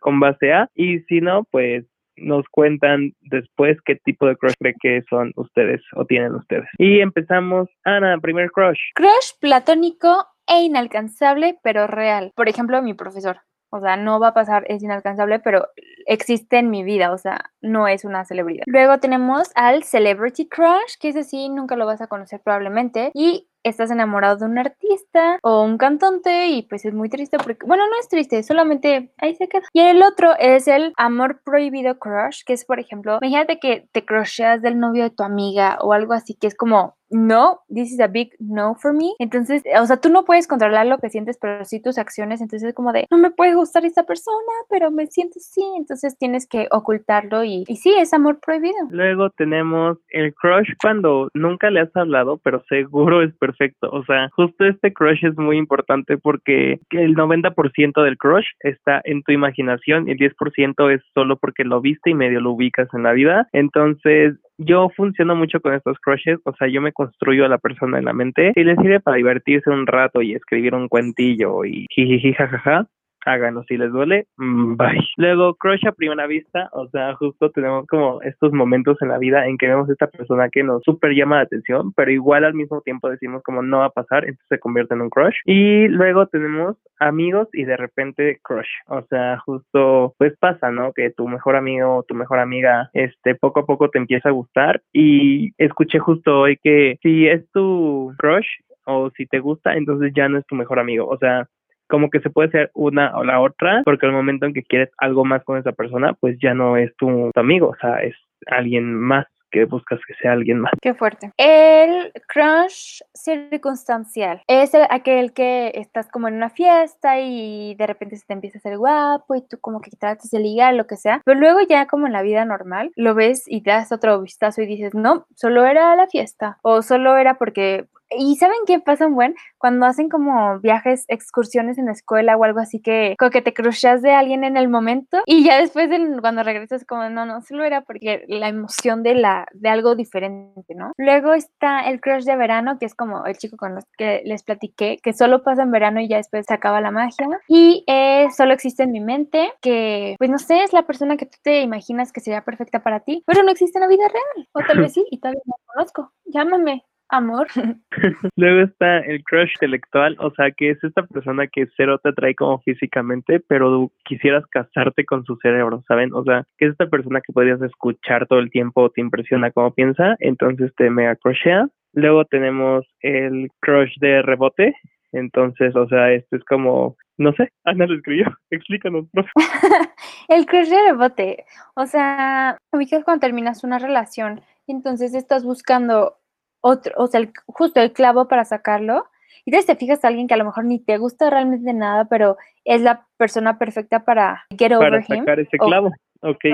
con 0.01 0.19
base 0.19 0.51
a. 0.51 0.71
Y 0.75 1.01
si 1.01 1.21
no, 1.21 1.45
pues 1.51 1.85
nos 2.17 2.47
cuentan 2.51 3.13
después 3.21 3.79
qué 3.85 3.97
tipo 3.97 4.27
de 4.27 4.37
crush 4.37 4.55
cree 4.59 4.75
que 4.81 5.03
son 5.09 5.33
ustedes 5.37 5.81
o 5.95 6.05
tienen 6.05 6.35
ustedes. 6.35 6.69
Y 6.79 7.01
empezamos, 7.01 7.69
Ana, 7.85 8.19
primer 8.21 8.51
crush. 8.51 8.79
Crush 8.95 9.33
platónico 9.41 10.27
e 10.47 10.63
inalcanzable, 10.63 11.59
pero 11.63 11.87
real. 11.87 12.33
Por 12.35 12.49
ejemplo, 12.49 12.83
mi 12.83 12.95
profesor. 12.95 13.39
o 13.75 13.81
sea, 13.81 13.97
no 13.97 14.21
va 14.21 14.29
a 14.29 14.35
pasar, 14.35 14.65
es 14.69 14.83
inalcanzable, 14.83 15.39
pero 15.39 15.67
existe 16.07 16.59
en 16.59 16.69
mi 16.69 16.85
vida, 16.85 17.11
o 17.11 17.17
sea, 17.17 17.53
no 17.63 17.89
es 17.89 18.05
una 18.05 18.25
celebridad. 18.27 18.65
Luego 18.67 18.99
tenemos 18.99 19.51
al 19.55 19.83
Celebrity 19.83 20.47
Crush, 20.47 20.99
que 21.01 21.09
es 21.09 21.17
así, 21.17 21.49
nunca 21.49 21.75
lo 21.75 21.87
vas 21.87 22.03
a 22.03 22.07
conocer 22.07 22.41
probablemente, 22.45 23.11
y 23.15 23.49
estás 23.63 23.91
enamorado 23.91 24.37
de 24.37 24.47
un 24.47 24.59
artista 24.59 25.39
o 25.43 25.63
un 25.63 25.79
cantante 25.79 26.49
y 26.49 26.63
pues 26.63 26.85
es 26.85 26.95
muy 26.95 27.09
triste 27.09 27.39
porque, 27.39 27.67
bueno, 27.67 27.87
no 27.87 27.93
es 28.01 28.09
triste, 28.09 28.43
solamente 28.43 29.13
ahí 29.19 29.35
se 29.35 29.49
queda. 29.49 29.63
Y 29.73 29.81
el 29.81 30.03
otro 30.03 30.33
es 30.39 30.69
el 30.69 30.93
amor 30.97 31.41
prohibido 31.45 31.99
crush, 31.99 32.43
que 32.45 32.53
es 32.53 32.65
por 32.65 32.81
ejemplo, 32.81 33.19
imagínate 33.21 33.59
que 33.59 33.89
te 33.93 34.05
crusheas 34.05 34.63
del 34.63 34.79
novio 34.79 35.05
de 35.05 35.11
tu 35.11 35.23
amiga 35.23 35.79
o 35.81 35.93
algo 35.93 36.13
así, 36.13 36.35
que 36.35 36.47
es 36.47 36.55
como 36.55 36.97
no, 37.13 37.61
this 37.69 37.93
is 37.93 38.01
a 38.01 38.09
big 38.09 38.33
no 38.41 38.75
for 38.75 38.93
me. 38.93 39.13
Entonces, 39.19 39.63
o 39.79 39.87
sea, 39.87 39.99
tú 39.99 40.09
no 40.09 40.25
puedes 40.25 40.49
controlar 40.49 40.87
lo 40.87 40.99
que 40.99 41.11
sientes, 41.11 41.39
pero 41.41 41.65
sí 41.65 41.81
tus 41.81 41.99
acciones. 41.99 42.41
Entonces, 42.41 42.71
es 42.71 42.75
como 42.75 42.93
de, 42.93 43.07
no 43.11 43.19
me 43.19 43.31
puede 43.31 43.55
gustar 43.55 43.85
esta 43.85 44.05
persona, 44.05 44.53
pero 44.69 44.91
me 44.91 45.07
siento 45.07 45.39
sí. 45.39 45.63
Entonces, 45.77 46.17
tienes 46.19 46.47
que 46.49 46.69
ocultarlo 46.71 47.45
y, 47.45 47.65
y 47.69 47.77
sí, 47.77 47.95
es 47.97 48.13
amor 48.15 48.41
prohibido. 48.41 48.75
Luego 48.91 49.31
tenemos 49.31 49.99
el 50.09 50.35
crush 50.35 50.71
cuando 50.81 51.29
nunca 51.35 51.71
le 51.71 51.81
has 51.81 51.95
hablado, 51.95 52.39
pero 52.39 52.65
seguro 52.69 53.23
es 53.23 53.35
perfecto. 53.53 53.91
O 53.91 54.05
sea, 54.05 54.29
justo 54.33 54.65
este 54.65 54.93
crush 54.93 55.25
es 55.25 55.37
muy 55.37 55.57
importante 55.57 56.19
porque 56.19 56.81
el 56.91 57.15
90% 57.15 58.03
del 58.03 58.17
crush 58.17 58.47
está 58.61 59.01
en 59.05 59.23
tu 59.23 59.33
imaginación 59.33 60.09
y 60.09 60.13
el 60.13 60.19
10% 60.19 60.95
es 60.95 61.03
solo 61.15 61.37
porque 61.37 61.65
lo 61.65 61.81
viste 61.81 62.11
y 62.11 62.15
medio 62.15 62.41
lo 62.41 62.53
ubicas 62.53 62.89
en 62.95 63.03
la 63.03 63.13
vida. 63.13 63.49
Entonces, 63.53 64.35
yo 64.59 64.89
funciono 64.97 65.35
mucho 65.35 65.61
con 65.61 65.75
estos 65.75 65.99
crushes, 65.99 66.39
o 66.45 66.55
sea, 66.55 66.69
yo 66.69 66.81
me 66.81 66.93
construyo 66.93 67.45
a 67.45 67.49
la 67.49 67.59
persona 67.59 67.99
en 67.99 68.05
la 68.05 68.13
mente 68.13 68.53
y 68.55 68.65
le 68.65 68.77
sirve 68.77 69.01
para 69.01 69.17
divertirse 69.17 69.71
un 69.71 69.87
rato 69.87 70.23
y 70.23 70.35
escribir 70.35 70.75
un 70.75 70.89
cuentillo 70.89 71.65
y 71.65 71.87
jijiji 71.91 72.33
jajaja 72.35 72.87
háganlo 73.25 73.65
si 73.65 73.77
les 73.77 73.91
duele, 73.93 74.27
mm, 74.37 74.77
bye. 74.77 75.01
Luego, 75.17 75.55
crush 75.55 75.87
a 75.87 75.93
primera 75.93 76.27
vista, 76.27 76.69
o 76.73 76.89
sea, 76.89 77.15
justo 77.15 77.51
tenemos 77.51 77.87
como 77.87 78.23
estos 78.23 78.53
momentos 78.53 79.01
en 79.03 79.09
la 79.09 79.19
vida 79.19 79.47
en 79.47 79.59
que 79.59 79.69
vemos 79.69 79.89
esta 79.91 80.07
persona 80.07 80.49
que 80.51 80.63
nos 80.63 80.83
súper 80.83 81.13
llama 81.13 81.37
la 81.37 81.43
atención, 81.43 81.93
pero 81.95 82.11
igual 82.11 82.45
al 82.45 82.55
mismo 82.55 82.81
tiempo 82.81 83.09
decimos 83.09 83.43
como 83.43 83.63
no 83.63 83.79
va 83.79 83.87
a 83.87 83.91
pasar, 83.91 84.25
entonces 84.25 84.47
se 84.49 84.59
convierte 84.59 84.95
en 84.95 85.03
un 85.03 85.11
crush. 85.11 85.37
Y 85.45 85.89
luego 85.89 86.27
tenemos 86.27 86.77
amigos 86.99 87.49
y 87.53 87.65
de 87.65 87.77
repente 87.77 88.39
crush, 88.43 88.69
o 88.87 89.03
sea, 89.03 89.39
justo 89.39 90.15
pues 90.19 90.37
pasa, 90.39 90.71
¿no? 90.71 90.93
Que 90.93 91.11
tu 91.11 91.29
mejor 91.29 91.57
amigo 91.57 91.97
o 91.97 92.03
tu 92.03 92.15
mejor 92.15 92.39
amiga, 92.39 92.91
este, 92.93 93.35
poco 93.35 93.61
a 93.61 93.67
poco 93.67 93.91
te 93.91 93.99
empieza 93.99 94.29
a 94.29 94.33
gustar 94.33 94.83
y 94.93 95.53
escuché 95.59 95.99
justo 95.99 96.41
hoy 96.41 96.59
que 96.63 96.99
si 97.03 97.27
es 97.29 97.49
tu 97.53 98.13
crush, 98.19 98.47
o 98.85 99.11
si 99.11 99.27
te 99.27 99.39
gusta, 99.39 99.75
entonces 99.75 100.13
ya 100.15 100.29
no 100.29 100.39
es 100.39 100.47
tu 100.47 100.55
mejor 100.55 100.79
amigo. 100.79 101.07
O 101.07 101.17
sea, 101.19 101.49
como 101.93 102.09
que 102.09 102.21
se 102.21 102.31
puede 102.31 102.49
ser 102.49 102.71
una 102.73 103.15
o 103.19 103.23
la 103.23 103.39
otra, 103.39 103.83
porque 103.85 104.07
al 104.07 104.13
momento 104.13 104.47
en 104.47 104.55
que 104.55 104.63
quieres 104.63 104.89
algo 104.97 105.27
más 105.27 105.45
con 105.45 105.59
esa 105.59 105.73
persona, 105.73 106.15
pues 106.15 106.39
ya 106.41 106.55
no 106.55 106.79
es 106.79 106.97
tu, 106.97 107.31
amigo, 107.35 107.69
o 107.69 107.77
sea, 107.77 108.03
es 108.03 108.15
alguien 108.47 108.95
más 108.95 109.27
que 109.51 109.67
buscas 109.67 110.01
que 110.07 110.15
sea 110.15 110.33
alguien 110.33 110.59
más. 110.59 110.73
Qué 110.81 110.95
fuerte. 110.95 111.31
El 111.37 112.11
crush 112.27 113.03
circunstancial 113.13 114.41
es 114.47 114.73
aquel 114.89 115.35
que 115.35 115.73
estás 115.75 116.09
como 116.09 116.29
en 116.29 116.37
una 116.37 116.49
fiesta 116.49 117.21
y 117.21 117.75
de 117.75 117.87
repente 117.87 118.17
se 118.17 118.25
te 118.25 118.33
empieza 118.33 118.57
a 118.57 118.61
hacer 118.61 118.79
guapo 118.79 119.35
y 119.35 119.47
tú 119.47 119.59
como 119.61 119.83
que 119.83 119.91
tratas 119.91 120.31
de 120.31 120.41
ligar, 120.41 120.73
lo 120.73 120.87
que 120.87 120.97
sea, 120.97 121.21
pero 121.27 121.39
luego 121.39 121.59
ya 121.69 121.85
como 121.87 122.07
en 122.07 122.15
la 122.15 122.23
vida 122.23 122.47
normal 122.47 122.91
lo 122.97 123.15
ves 123.15 123.45
y 123.47 123.61
das 123.61 123.93
otro 123.93 124.23
vistazo 124.23 124.63
y 124.63 124.67
dices, 124.67 124.95
no, 124.95 125.27
solo 125.37 125.67
era 125.67 125.95
la 125.95 126.07
fiesta 126.07 126.57
o 126.63 126.81
solo 126.81 127.19
era 127.19 127.35
porque 127.35 127.85
y 128.19 128.37
¿saben 128.37 128.59
qué 128.67 128.81
pasa 128.81 129.07
un 129.07 129.15
buen? 129.15 129.35
Cuando 129.59 129.87
hacen 129.87 130.09
como 130.09 130.59
viajes, 130.61 131.05
excursiones 131.09 131.79
en 131.79 131.87
la 131.87 131.93
escuela 131.93 132.37
o 132.37 132.45
algo 132.45 132.61
así 132.61 132.81
que 132.81 133.15
como 133.19 133.31
que 133.31 133.43
te 133.43 133.55
crushas 133.55 134.03
de 134.03 134.13
alguien 134.13 134.45
en 134.45 134.57
el 134.57 134.69
momento 134.69 135.19
y 135.27 135.45
ya 135.45 135.59
después 135.59 135.89
cuando 136.21 136.43
regresas 136.43 136.85
como 136.85 137.09
no, 137.09 137.27
no, 137.27 137.43
solo 137.43 137.65
era 137.65 137.83
porque 137.83 138.25
la 138.29 138.49
emoción 138.49 139.03
de 139.03 139.15
la 139.15 139.47
de 139.53 139.69
algo 139.69 139.95
diferente, 139.95 140.75
¿no? 140.75 140.93
Luego 140.97 141.35
está 141.35 141.89
el 141.89 142.01
crush 142.01 142.25
de 142.25 142.37
verano, 142.37 142.79
que 142.79 142.87
es 142.87 142.95
como 142.95 143.25
el 143.27 143.37
chico 143.37 143.57
con 143.57 143.75
los 143.75 143.85
que 143.97 144.23
les 144.25 144.43
platiqué, 144.43 144.99
que 145.03 145.13
solo 145.13 145.43
pasa 145.43 145.63
en 145.63 145.71
verano 145.71 146.01
y 146.01 146.09
ya 146.09 146.17
después 146.17 146.47
se 146.47 146.55
acaba 146.55 146.81
la 146.81 146.91
magia. 146.91 147.27
Y 147.49 147.85
eh, 147.87 148.29
solo 148.37 148.53
existe 148.53 148.85
en 148.85 148.93
mi 148.93 149.01
mente, 149.01 149.53
que 149.61 150.17
pues 150.19 150.31
no 150.31 150.39
sé, 150.39 150.63
es 150.63 150.73
la 150.73 150.87
persona 150.87 151.17
que 151.17 151.27
tú 151.27 151.39
te 151.43 151.61
imaginas 151.63 152.13
que 152.13 152.21
sería 152.21 152.43
perfecta 152.43 152.83
para 152.83 153.01
ti, 153.01 153.23
pero 153.27 153.43
no 153.43 153.51
existe 153.51 153.79
en 153.79 153.83
la 153.83 153.89
vida 153.89 154.09
real. 154.09 154.49
O 154.53 154.61
tal 154.61 154.79
vez 154.79 154.93
sí, 154.95 155.05
y 155.11 155.19
todavía 155.19 155.43
no 155.47 155.55
conozco. 155.67 156.13
Llámame, 156.25 156.85
amor. 157.13 157.47
Luego 158.37 158.61
está 158.63 158.99
el 159.01 159.23
crush 159.23 159.51
intelectual, 159.57 160.17
o 160.19 160.33
sea, 160.35 160.51
que 160.51 160.71
es 160.71 160.83
esta 160.83 161.07
persona 161.07 161.47
que 161.47 161.69
cero 161.77 162.01
te 162.03 162.09
atrae 162.09 162.35
como 162.35 162.59
físicamente, 162.61 163.41
pero 163.41 163.93
quisieras 164.05 164.45
casarte 164.47 165.05
con 165.05 165.25
su 165.25 165.37
cerebro, 165.37 165.85
¿saben? 165.87 166.13
O 166.15 166.25
sea, 166.25 166.45
que 166.59 166.67
es 166.67 166.73
esta 166.73 166.89
persona 166.89 167.21
que 167.21 167.33
podrías 167.33 167.63
escuchar 167.63 168.27
todo 168.27 168.39
el 168.41 168.51
tiempo, 168.51 168.91
te 168.91 169.01
impresiona 169.01 169.51
cómo 169.51 169.73
piensa, 169.73 170.17
entonces 170.19 170.73
te 170.77 170.91
mega 170.91 171.15
crushea. 171.17 171.69
Luego 171.93 172.25
tenemos 172.25 172.87
el 173.01 173.51
crush 173.61 173.99
de 174.01 174.23
rebote, 174.23 174.75
entonces, 175.13 175.77
o 175.77 175.87
sea, 175.89 176.11
esto 176.13 176.37
es 176.37 176.45
como, 176.45 176.97
no 177.19 177.33
sé, 177.35 177.51
Ana 177.65 177.87
lo 177.87 177.95
escribió, 177.95 178.27
explícanos, 178.51 179.07
profe. 179.13 179.31
el 180.29 180.47
crush 180.47 180.69
de 180.69 180.83
rebote, 180.89 181.45
o 181.75 181.87
sea, 181.87 182.57
ubicas 182.73 183.05
cuando 183.05 183.21
terminas 183.21 183.63
una 183.65 183.79
relación, 183.79 184.41
entonces 184.67 185.15
estás 185.15 185.45
buscando 185.45 186.17
otro, 186.63 186.95
o 186.97 187.07
sea, 187.07 187.21
justo 187.47 187.81
el 187.81 187.93
clavo 187.93 188.29
para 188.29 188.47
sacarlo. 188.47 189.07
Y 189.45 189.51
entonces 189.51 189.67
te 189.67 189.77
fijas 189.77 190.05
a 190.05 190.09
alguien 190.09 190.29
que 190.29 190.35
a 190.35 190.39
lo 190.39 190.45
mejor 190.45 190.65
ni 190.65 190.79
te 190.79 190.97
gusta 190.97 191.29
realmente 191.29 191.73
nada, 191.75 192.07
pero 192.07 192.37
es 192.65 192.81
la 192.81 193.07
persona 193.17 193.59
perfecta 193.59 194.05
para 194.05 194.45
get 194.57 194.73
over 194.73 194.91
para 194.91 195.03
sacar 195.03 195.41
ese 195.41 195.59
clavo. 195.59 195.91
Ok, 196.21 196.45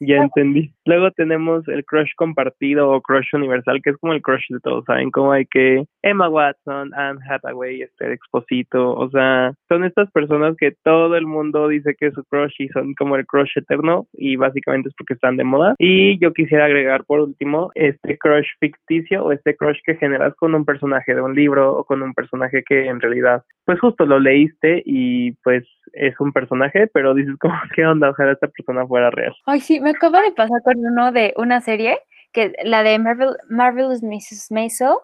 ya 0.00 0.16
entendí. 0.16 0.74
Luego 0.90 1.12
tenemos 1.12 1.68
el 1.68 1.84
crush 1.84 2.10
compartido 2.16 2.90
o 2.90 3.00
crush 3.00 3.32
universal, 3.32 3.80
que 3.80 3.90
es 3.90 3.96
como 3.98 4.12
el 4.12 4.22
crush 4.22 4.42
de 4.48 4.58
todos, 4.58 4.84
¿saben? 4.86 5.12
Como 5.12 5.30
hay 5.30 5.46
que 5.46 5.84
Emma 6.02 6.28
Watson, 6.28 6.92
Anne 6.94 7.20
Hathaway, 7.28 7.82
este 7.82 8.12
Exposito, 8.12 8.94
o 8.94 9.08
sea, 9.08 9.52
son 9.68 9.84
estas 9.84 10.10
personas 10.10 10.56
que 10.58 10.72
todo 10.82 11.14
el 11.14 11.26
mundo 11.26 11.68
dice 11.68 11.94
que 11.94 12.06
es 12.06 12.14
su 12.14 12.24
crush 12.24 12.54
y 12.58 12.68
son 12.70 12.94
como 12.94 13.14
el 13.14 13.24
crush 13.24 13.52
eterno 13.54 14.08
y 14.14 14.34
básicamente 14.34 14.88
es 14.88 14.94
porque 14.96 15.14
están 15.14 15.36
de 15.36 15.44
moda. 15.44 15.76
Y 15.78 16.18
yo 16.18 16.32
quisiera 16.32 16.64
agregar 16.64 17.04
por 17.04 17.20
último 17.20 17.70
este 17.76 18.18
crush 18.18 18.48
ficticio 18.58 19.24
o 19.24 19.30
este 19.30 19.54
crush 19.54 19.78
que 19.86 19.94
generas 19.94 20.34
con 20.34 20.56
un 20.56 20.64
personaje 20.64 21.14
de 21.14 21.20
un 21.20 21.36
libro 21.36 21.72
o 21.76 21.84
con 21.84 22.02
un 22.02 22.14
personaje 22.14 22.64
que 22.66 22.86
en 22.86 23.00
realidad, 23.00 23.44
pues 23.64 23.78
justo 23.78 24.06
lo 24.06 24.18
leíste 24.18 24.82
y 24.84 25.34
pues 25.44 25.64
es 25.92 26.18
un 26.20 26.32
personaje, 26.32 26.88
pero 26.92 27.14
dices 27.14 27.36
como, 27.38 27.54
¿qué 27.74 27.86
onda? 27.86 28.10
Ojalá 28.10 28.32
esta 28.32 28.48
persona 28.48 28.86
fuera 28.86 29.10
real. 29.10 29.34
Ay, 29.46 29.60
sí, 29.60 29.80
me 29.80 29.90
acaba 29.90 30.20
de 30.22 30.32
pasar 30.32 30.60
con 30.64 30.79
uno 30.86 31.12
de 31.12 31.34
una 31.36 31.60
serie, 31.60 32.00
que 32.32 32.54
la 32.64 32.82
de 32.82 32.98
Marvel, 32.98 33.36
Marvelous 33.48 34.02
Mrs. 34.02 34.50
Maisel. 34.50 34.94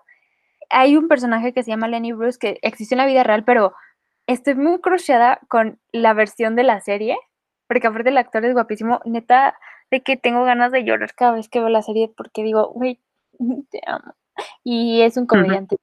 Hay 0.71 0.97
un 0.97 1.09
personaje 1.09 1.53
que 1.53 1.63
se 1.63 1.71
llama 1.71 1.89
Lenny 1.89 2.13
Bruce 2.13 2.39
que 2.39 2.59
existe 2.63 2.95
en 2.95 2.99
la 2.99 3.07
vida 3.07 3.23
real, 3.23 3.45
pero 3.45 3.75
estoy 4.27 4.55
muy 4.55 4.81
cruciada 4.81 5.41
con 5.49 5.79
la 5.93 6.13
versión 6.13 6.57
de 6.57 6.65
la 6.65 6.81
serie, 6.81 7.17
porque 7.69 7.87
aparte 7.87 8.11
el 8.11 8.19
actor 8.19 8.45
es 8.45 8.53
guapísimo. 8.53 9.01
Neta, 9.05 9.57
de 9.91 10.03
que 10.03 10.17
tengo 10.17 10.45
ganas 10.45 10.73
de 10.73 10.85
llorar 10.85 11.15
cada 11.15 11.33
vez 11.33 11.49
que 11.49 11.61
veo 11.61 11.69
la 11.69 11.83
serie 11.83 12.13
porque 12.17 12.43
digo, 12.43 12.73
güey, 12.73 13.01
te 13.71 13.81
amo. 13.87 14.15
Y 14.65 15.03
es 15.03 15.17
un 15.17 15.27
comediante 15.27 15.77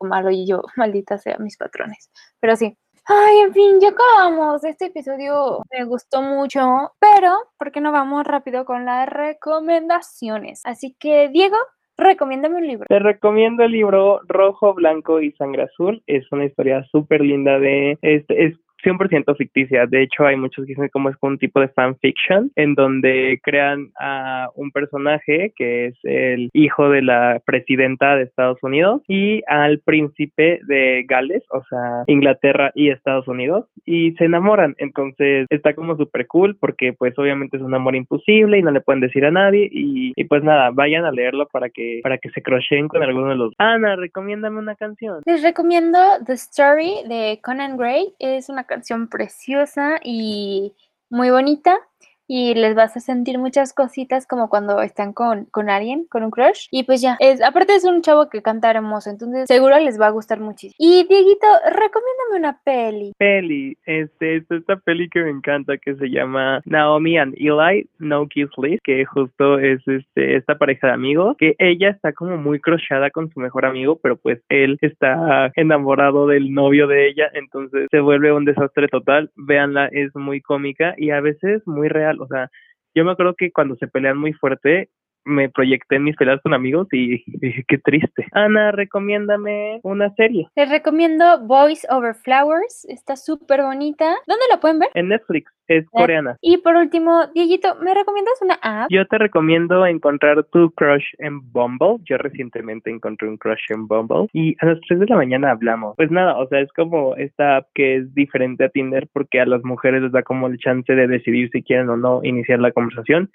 malo 0.00 0.30
y 0.30 0.46
yo, 0.46 0.62
maldita 0.76 1.18
sea 1.18 1.38
mis 1.38 1.56
patrones. 1.56 2.10
Pero 2.40 2.56
sí, 2.56 2.76
Ay, 3.06 3.40
en 3.40 3.52
fin, 3.52 3.80
ya 3.82 3.90
acabamos. 3.90 4.64
Este 4.64 4.86
episodio 4.86 5.62
me 5.70 5.84
gustó 5.84 6.22
mucho, 6.22 6.92
pero 6.98 7.34
¿por 7.58 7.70
qué 7.70 7.82
no 7.82 7.92
vamos 7.92 8.24
rápido 8.24 8.64
con 8.64 8.86
las 8.86 9.06
recomendaciones? 9.06 10.62
Así 10.64 10.96
que, 10.98 11.28
Diego, 11.28 11.58
recomiéndame 11.98 12.56
un 12.56 12.66
libro. 12.66 12.86
Te 12.88 12.98
recomiendo 12.98 13.62
el 13.62 13.72
libro 13.72 14.20
Rojo, 14.26 14.72
Blanco 14.72 15.20
y 15.20 15.32
Sangre 15.32 15.64
Azul. 15.64 16.02
Es 16.06 16.30
una 16.32 16.46
historia 16.46 16.82
súper 16.90 17.20
linda 17.20 17.58
de... 17.58 17.98
Este, 18.00 18.46
es 18.46 18.54
100% 18.84 19.36
ficticia. 19.36 19.86
De 19.86 20.02
hecho, 20.02 20.26
hay 20.26 20.36
muchos 20.36 20.64
que 20.64 20.72
dicen 20.72 20.88
como 20.92 21.08
es 21.08 21.16
un 21.20 21.38
tipo 21.38 21.60
de 21.60 21.68
fanfiction 21.68 22.52
en 22.56 22.74
donde 22.74 23.40
crean 23.42 23.90
a 23.98 24.48
un 24.54 24.70
personaje 24.70 25.52
que 25.56 25.86
es 25.86 25.94
el 26.04 26.50
hijo 26.52 26.88
de 26.90 27.02
la 27.02 27.40
presidenta 27.44 28.16
de 28.16 28.24
Estados 28.24 28.58
Unidos 28.62 29.02
y 29.08 29.42
al 29.46 29.80
príncipe 29.80 30.60
de 30.66 31.04
Gales, 31.08 31.42
o 31.50 31.62
sea, 31.64 32.04
Inglaterra 32.06 32.72
y 32.74 32.90
Estados 32.90 33.26
Unidos, 33.28 33.66
y 33.84 34.12
se 34.12 34.24
enamoran. 34.24 34.74
Entonces, 34.78 35.46
está 35.50 35.74
como 35.74 35.96
súper 35.96 36.26
cool 36.26 36.56
porque 36.56 36.92
pues 36.92 37.18
obviamente 37.18 37.56
es 37.56 37.62
un 37.62 37.74
amor 37.74 37.96
imposible 37.96 38.58
y 38.58 38.62
no 38.62 38.70
le 38.70 38.80
pueden 38.80 39.00
decir 39.00 39.24
a 39.24 39.30
nadie 39.30 39.68
y, 39.70 40.12
pues 40.24 40.42
nada, 40.42 40.70
vayan 40.70 41.04
a 41.04 41.12
leerlo 41.12 41.46
para 41.48 41.68
que 41.68 42.00
para 42.02 42.18
que 42.18 42.30
se 42.30 42.42
crocheen 42.42 42.88
con 42.88 43.02
alguno 43.02 43.28
de 43.28 43.36
los. 43.36 43.52
Ana, 43.58 43.96
recomiéndame 43.96 44.58
una 44.58 44.74
canción. 44.74 45.22
Les 45.26 45.42
recomiendo 45.42 45.98
The 46.26 46.32
Story 46.34 46.94
de 47.08 47.40
Conan 47.42 47.76
Gray. 47.76 48.12
Es 48.18 48.48
una 48.48 48.64
preciosa 49.08 50.00
y 50.02 50.74
muy 51.10 51.30
bonita. 51.30 51.78
Y 52.26 52.54
les 52.54 52.74
vas 52.74 52.96
a 52.96 53.00
sentir 53.00 53.38
muchas 53.38 53.72
cositas 53.72 54.26
como 54.26 54.48
cuando 54.48 54.80
están 54.82 55.12
con, 55.12 55.44
con 55.46 55.70
alguien, 55.70 56.06
con 56.08 56.22
un 56.22 56.30
crush. 56.30 56.66
Y 56.70 56.84
pues 56.84 57.00
ya, 57.00 57.16
es, 57.20 57.42
aparte 57.42 57.74
es 57.74 57.84
un 57.84 58.02
chavo 58.02 58.28
que 58.28 58.42
canta 58.42 58.70
hermoso, 58.70 59.10
entonces 59.10 59.46
seguro 59.46 59.78
les 59.78 60.00
va 60.00 60.06
a 60.06 60.10
gustar 60.10 60.40
muchísimo. 60.40 60.74
Y 60.78 61.06
Dieguito, 61.08 61.46
recomiéndame 61.64 62.38
una 62.38 62.58
peli. 62.64 63.12
Peli, 63.18 63.76
este, 63.86 64.36
es 64.36 64.50
esta 64.50 64.76
peli 64.76 65.08
que 65.08 65.22
me 65.22 65.30
encanta 65.30 65.76
que 65.78 65.94
se 65.96 66.08
llama 66.08 66.60
Naomi 66.64 67.18
and 67.18 67.34
Eli, 67.36 67.88
No 67.98 68.26
Kiss 68.28 68.48
List, 68.56 68.82
que 68.84 69.04
justo 69.04 69.58
es 69.58 69.86
este, 69.86 70.36
esta 70.36 70.56
pareja 70.56 70.88
de 70.88 70.92
amigos, 70.94 71.36
que 71.38 71.54
ella 71.58 71.90
está 71.90 72.12
como 72.12 72.36
muy 72.36 72.60
crushada 72.60 73.10
con 73.10 73.30
su 73.30 73.40
mejor 73.40 73.66
amigo, 73.66 73.98
pero 74.02 74.16
pues 74.16 74.40
él 74.48 74.78
está 74.80 75.52
enamorado 75.56 76.26
del 76.26 76.52
novio 76.52 76.86
de 76.86 77.08
ella, 77.08 77.30
entonces 77.34 77.88
se 77.90 78.00
vuelve 78.00 78.32
un 78.32 78.44
desastre 78.44 78.88
total. 78.88 79.30
Véanla, 79.36 79.88
es 79.92 80.14
muy 80.14 80.40
cómica 80.40 80.94
y 80.96 81.10
a 81.10 81.20
veces 81.20 81.66
muy 81.66 81.88
real, 81.88 82.13
o 82.20 82.26
sea, 82.26 82.50
yo 82.94 83.04
me 83.04 83.12
acuerdo 83.12 83.34
que 83.36 83.52
cuando 83.52 83.76
se 83.76 83.88
pelean 83.88 84.18
muy 84.18 84.32
fuerte, 84.32 84.90
me 85.24 85.48
proyecté 85.48 85.96
en 85.96 86.04
mis 86.04 86.16
peleas 86.16 86.40
con 86.42 86.54
amigos 86.54 86.88
y 86.92 87.24
dije, 87.38 87.64
qué 87.66 87.78
triste. 87.78 88.26
Ana, 88.32 88.72
recomiéndame 88.72 89.80
una 89.82 90.14
serie. 90.14 90.48
Les 90.56 90.68
recomiendo 90.70 91.40
Boys 91.46 91.86
Over 91.90 92.14
Flowers, 92.14 92.86
está 92.88 93.16
súper 93.16 93.62
bonita. 93.62 94.16
¿Dónde 94.26 94.44
la 94.50 94.60
pueden 94.60 94.78
ver? 94.78 94.88
En 94.94 95.08
Netflix, 95.08 95.52
es 95.68 95.88
coreana. 95.90 96.36
Y 96.40 96.58
por 96.58 96.76
último, 96.76 97.26
Dieguito, 97.34 97.76
¿me 97.76 97.94
recomiendas 97.94 98.40
una 98.42 98.54
app? 98.62 98.88
Yo 98.90 99.06
te 99.06 99.18
recomiendo 99.18 99.86
encontrar 99.86 100.44
tu 100.44 100.70
crush 100.72 101.04
en 101.18 101.40
Bumble. 101.52 101.96
Yo 102.04 102.18
recientemente 102.18 102.90
encontré 102.90 103.28
un 103.28 103.36
crush 103.36 103.70
en 103.70 103.86
Bumble 103.86 104.28
y 104.32 104.56
a 104.60 104.66
las 104.66 104.80
3 104.88 105.00
de 105.00 105.06
la 105.06 105.16
mañana 105.16 105.50
hablamos. 105.50 105.94
Pues 105.96 106.10
nada, 106.10 106.36
o 106.36 106.46
sea, 106.48 106.60
es 106.60 106.72
como 106.72 107.16
esta 107.16 107.56
app 107.56 107.68
que 107.74 107.96
es 107.96 108.14
diferente 108.14 108.64
a 108.64 108.68
Tinder 108.68 109.08
porque 109.12 109.40
a 109.40 109.46
las 109.46 109.64
mujeres 109.64 110.02
les 110.02 110.12
da 110.12 110.22
como 110.22 110.46
el 110.46 110.58
chance 110.58 110.92
de 110.92 111.06
decidir 111.06 111.50
si 111.50 111.62
quieren 111.62 111.88
o 111.88 111.96
no 111.96 112.20
iniciar 112.22 112.60
la 112.60 112.72
conversación 112.72 113.30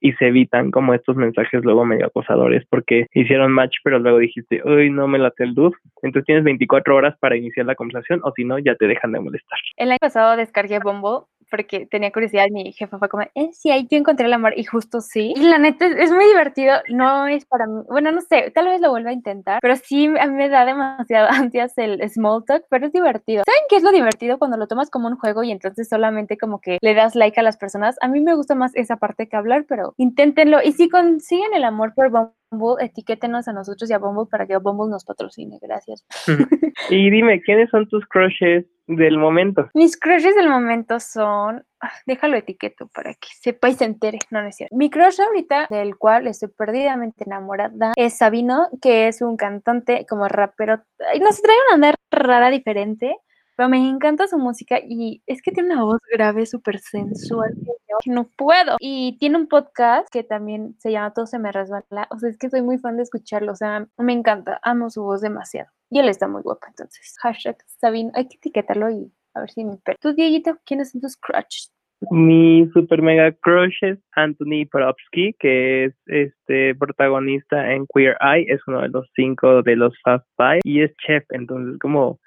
y 0.00 0.12
se 0.14 0.28
evitan 0.28 0.70
como 0.70 0.94
estos 0.94 1.16
mensajes 1.16 1.64
luego 1.64 1.84
medio 1.84 2.06
acosadores 2.06 2.64
porque 2.68 3.06
hicieron 3.12 3.52
match 3.52 3.76
pero 3.82 3.98
luego 3.98 4.18
dijiste, 4.18 4.62
uy, 4.64 4.90
no 4.90 5.08
me 5.08 5.18
late 5.18 5.44
el 5.44 5.54
dude. 5.54 5.76
Entonces 6.02 6.26
tienes 6.26 6.44
24 6.44 6.94
horas 6.94 7.16
para 7.18 7.36
iniciar 7.36 7.66
la 7.66 7.74
conversación 7.74 8.20
o 8.24 8.32
si 8.34 8.44
no, 8.44 8.58
ya 8.58 8.74
te 8.74 8.86
dejan 8.86 9.12
de 9.12 9.20
molestar. 9.20 9.58
El 9.76 9.90
año 9.90 9.98
pasado 10.00 10.36
descargué 10.36 10.78
Bombo 10.78 11.28
porque 11.54 11.86
tenía 11.86 12.10
curiosidad. 12.10 12.46
Mi 12.50 12.72
jefa 12.72 12.98
fue 12.98 13.08
como, 13.08 13.22
eh, 13.22 13.50
sí, 13.52 13.70
ahí 13.70 13.86
yo 13.88 13.96
encontré 13.96 14.26
el 14.26 14.32
amor. 14.32 14.54
Y 14.56 14.64
justo 14.64 15.00
sí. 15.00 15.32
Y 15.36 15.40
la 15.40 15.58
neta 15.58 15.86
es, 15.86 16.10
muy 16.10 16.24
divertido. 16.24 16.74
No 16.88 17.28
es 17.28 17.44
para 17.44 17.66
mí. 17.66 17.82
Bueno, 17.88 18.10
no 18.10 18.20
sé, 18.22 18.50
tal 18.52 18.66
vez 18.66 18.80
lo 18.80 18.90
vuelva 18.90 19.10
a 19.10 19.12
intentar. 19.12 19.60
Pero 19.62 19.76
sí 19.76 20.06
a 20.18 20.26
mí 20.26 20.34
me 20.34 20.48
da 20.48 20.64
demasiado 20.64 21.28
ansias 21.30 21.78
el 21.78 22.02
small 22.10 22.44
talk, 22.44 22.64
pero 22.68 22.86
es 22.86 22.92
divertido. 22.92 23.44
¿Saben 23.46 23.62
qué 23.68 23.76
es 23.76 23.84
lo 23.84 23.92
divertido 23.92 24.38
cuando 24.38 24.56
lo 24.56 24.66
tomas 24.66 24.90
como 24.90 25.06
un 25.06 25.16
juego 25.16 25.44
y 25.44 25.52
entonces 25.52 25.88
solamente 25.88 26.36
como 26.36 26.60
que 26.60 26.78
le 26.80 26.94
das 26.94 27.14
like 27.14 27.38
a 27.38 27.44
las 27.44 27.56
personas? 27.56 27.96
A 28.00 28.08
mí 28.08 28.20
me 28.20 28.34
gusta 28.34 28.56
más 28.56 28.74
esa 28.74 28.96
parte 28.96 29.28
que 29.28 29.36
hablar, 29.36 29.64
pero 29.68 29.94
inténtenlo. 29.96 30.58
Y 30.60 30.72
si 30.72 30.88
consiguen 30.88 31.54
el 31.54 31.62
amor 31.62 31.94
por 31.94 32.10
Bumble, 32.58 32.84
etiquétenos 32.84 33.48
a 33.48 33.52
nosotros 33.52 33.90
y 33.90 33.92
a 33.92 33.98
Bumble 33.98 34.26
para 34.30 34.46
que 34.46 34.56
Bumble 34.56 34.90
nos 34.90 35.04
patrocine. 35.04 35.58
Gracias. 35.60 36.04
y 36.90 37.10
dime, 37.10 37.40
¿quiénes 37.42 37.70
son 37.70 37.88
tus 37.88 38.06
crushes 38.06 38.66
del 38.86 39.18
momento? 39.18 39.68
Mis 39.74 39.98
crushes 39.98 40.34
del 40.34 40.48
momento 40.48 41.00
son. 41.00 41.64
Ah, 41.80 41.92
déjalo 42.06 42.36
etiqueto 42.36 42.88
para 42.88 43.14
que 43.14 43.28
sepa 43.40 43.68
y 43.68 43.74
se 43.74 43.84
entere. 43.84 44.18
No, 44.30 44.42
no 44.42 44.48
es 44.48 44.56
cierto. 44.56 44.74
Mi 44.76 44.90
crush 44.90 45.20
ahorita, 45.20 45.66
del 45.70 45.96
cual 45.96 46.26
estoy 46.26 46.48
perdidamente 46.48 47.24
enamorada, 47.24 47.92
es 47.96 48.18
Sabino, 48.18 48.68
que 48.80 49.08
es 49.08 49.22
un 49.22 49.36
cantante 49.36 50.06
como 50.08 50.28
rapero. 50.28 50.82
No 51.20 51.32
se 51.32 51.42
trae 51.42 51.56
una 51.68 51.74
onda 51.74 51.94
rara 52.10 52.50
diferente 52.50 53.16
pero 53.56 53.68
me 53.68 53.78
encanta 53.88 54.26
su 54.26 54.38
música 54.38 54.78
y 54.82 55.22
es 55.26 55.42
que 55.42 55.52
tiene 55.52 55.72
una 55.72 55.84
voz 55.84 56.00
grave, 56.12 56.46
súper 56.46 56.78
sensual, 56.80 57.54
que 58.02 58.10
no 58.10 58.28
puedo. 58.36 58.76
Y 58.80 59.16
tiene 59.18 59.38
un 59.38 59.46
podcast 59.46 60.08
que 60.10 60.24
también 60.24 60.74
se 60.78 60.90
llama 60.90 61.12
Todo 61.12 61.26
se 61.26 61.38
me 61.38 61.52
resbala. 61.52 62.08
O 62.10 62.18
sea, 62.18 62.30
es 62.30 62.38
que 62.38 62.50
soy 62.50 62.62
muy 62.62 62.78
fan 62.78 62.96
de 62.96 63.04
escucharlo. 63.04 63.52
O 63.52 63.56
sea, 63.56 63.86
me 63.98 64.12
encanta, 64.12 64.58
amo 64.62 64.90
su 64.90 65.02
voz 65.02 65.20
demasiado. 65.20 65.70
Y 65.90 66.00
él 66.00 66.08
está 66.08 66.26
muy 66.26 66.42
guapo, 66.42 66.66
entonces. 66.68 67.16
Hashtag 67.20 67.58
Sabino, 67.66 68.10
hay 68.14 68.26
que 68.26 68.36
etiquetarlo 68.36 68.90
y 68.90 69.12
a 69.34 69.40
ver 69.40 69.50
si 69.50 69.64
me 69.64 69.76
pega. 69.76 69.98
Tú, 70.00 70.12
Dieguito, 70.14 70.58
¿quiénes 70.64 70.90
son 70.90 71.00
tus 71.00 71.16
crushes? 71.16 71.72
Mi 72.10 72.68
super 72.74 73.00
mega 73.00 73.32
crush 73.32 73.76
es 73.82 73.98
Anthony 74.14 74.66
Porovsky, 74.70 75.34
que 75.38 75.86
es 75.86 75.94
este 76.06 76.74
protagonista 76.74 77.72
en 77.72 77.86
Queer 77.94 78.16
Eye, 78.20 78.52
es 78.52 78.60
uno 78.66 78.82
de 78.82 78.88
los 78.88 79.08
cinco 79.14 79.62
de 79.62 79.76
los 79.76 79.94
Fast 80.02 80.26
Five 80.36 80.60
y 80.64 80.82
es 80.82 80.92
chef, 81.06 81.24
entonces 81.30 81.78
como 81.78 82.18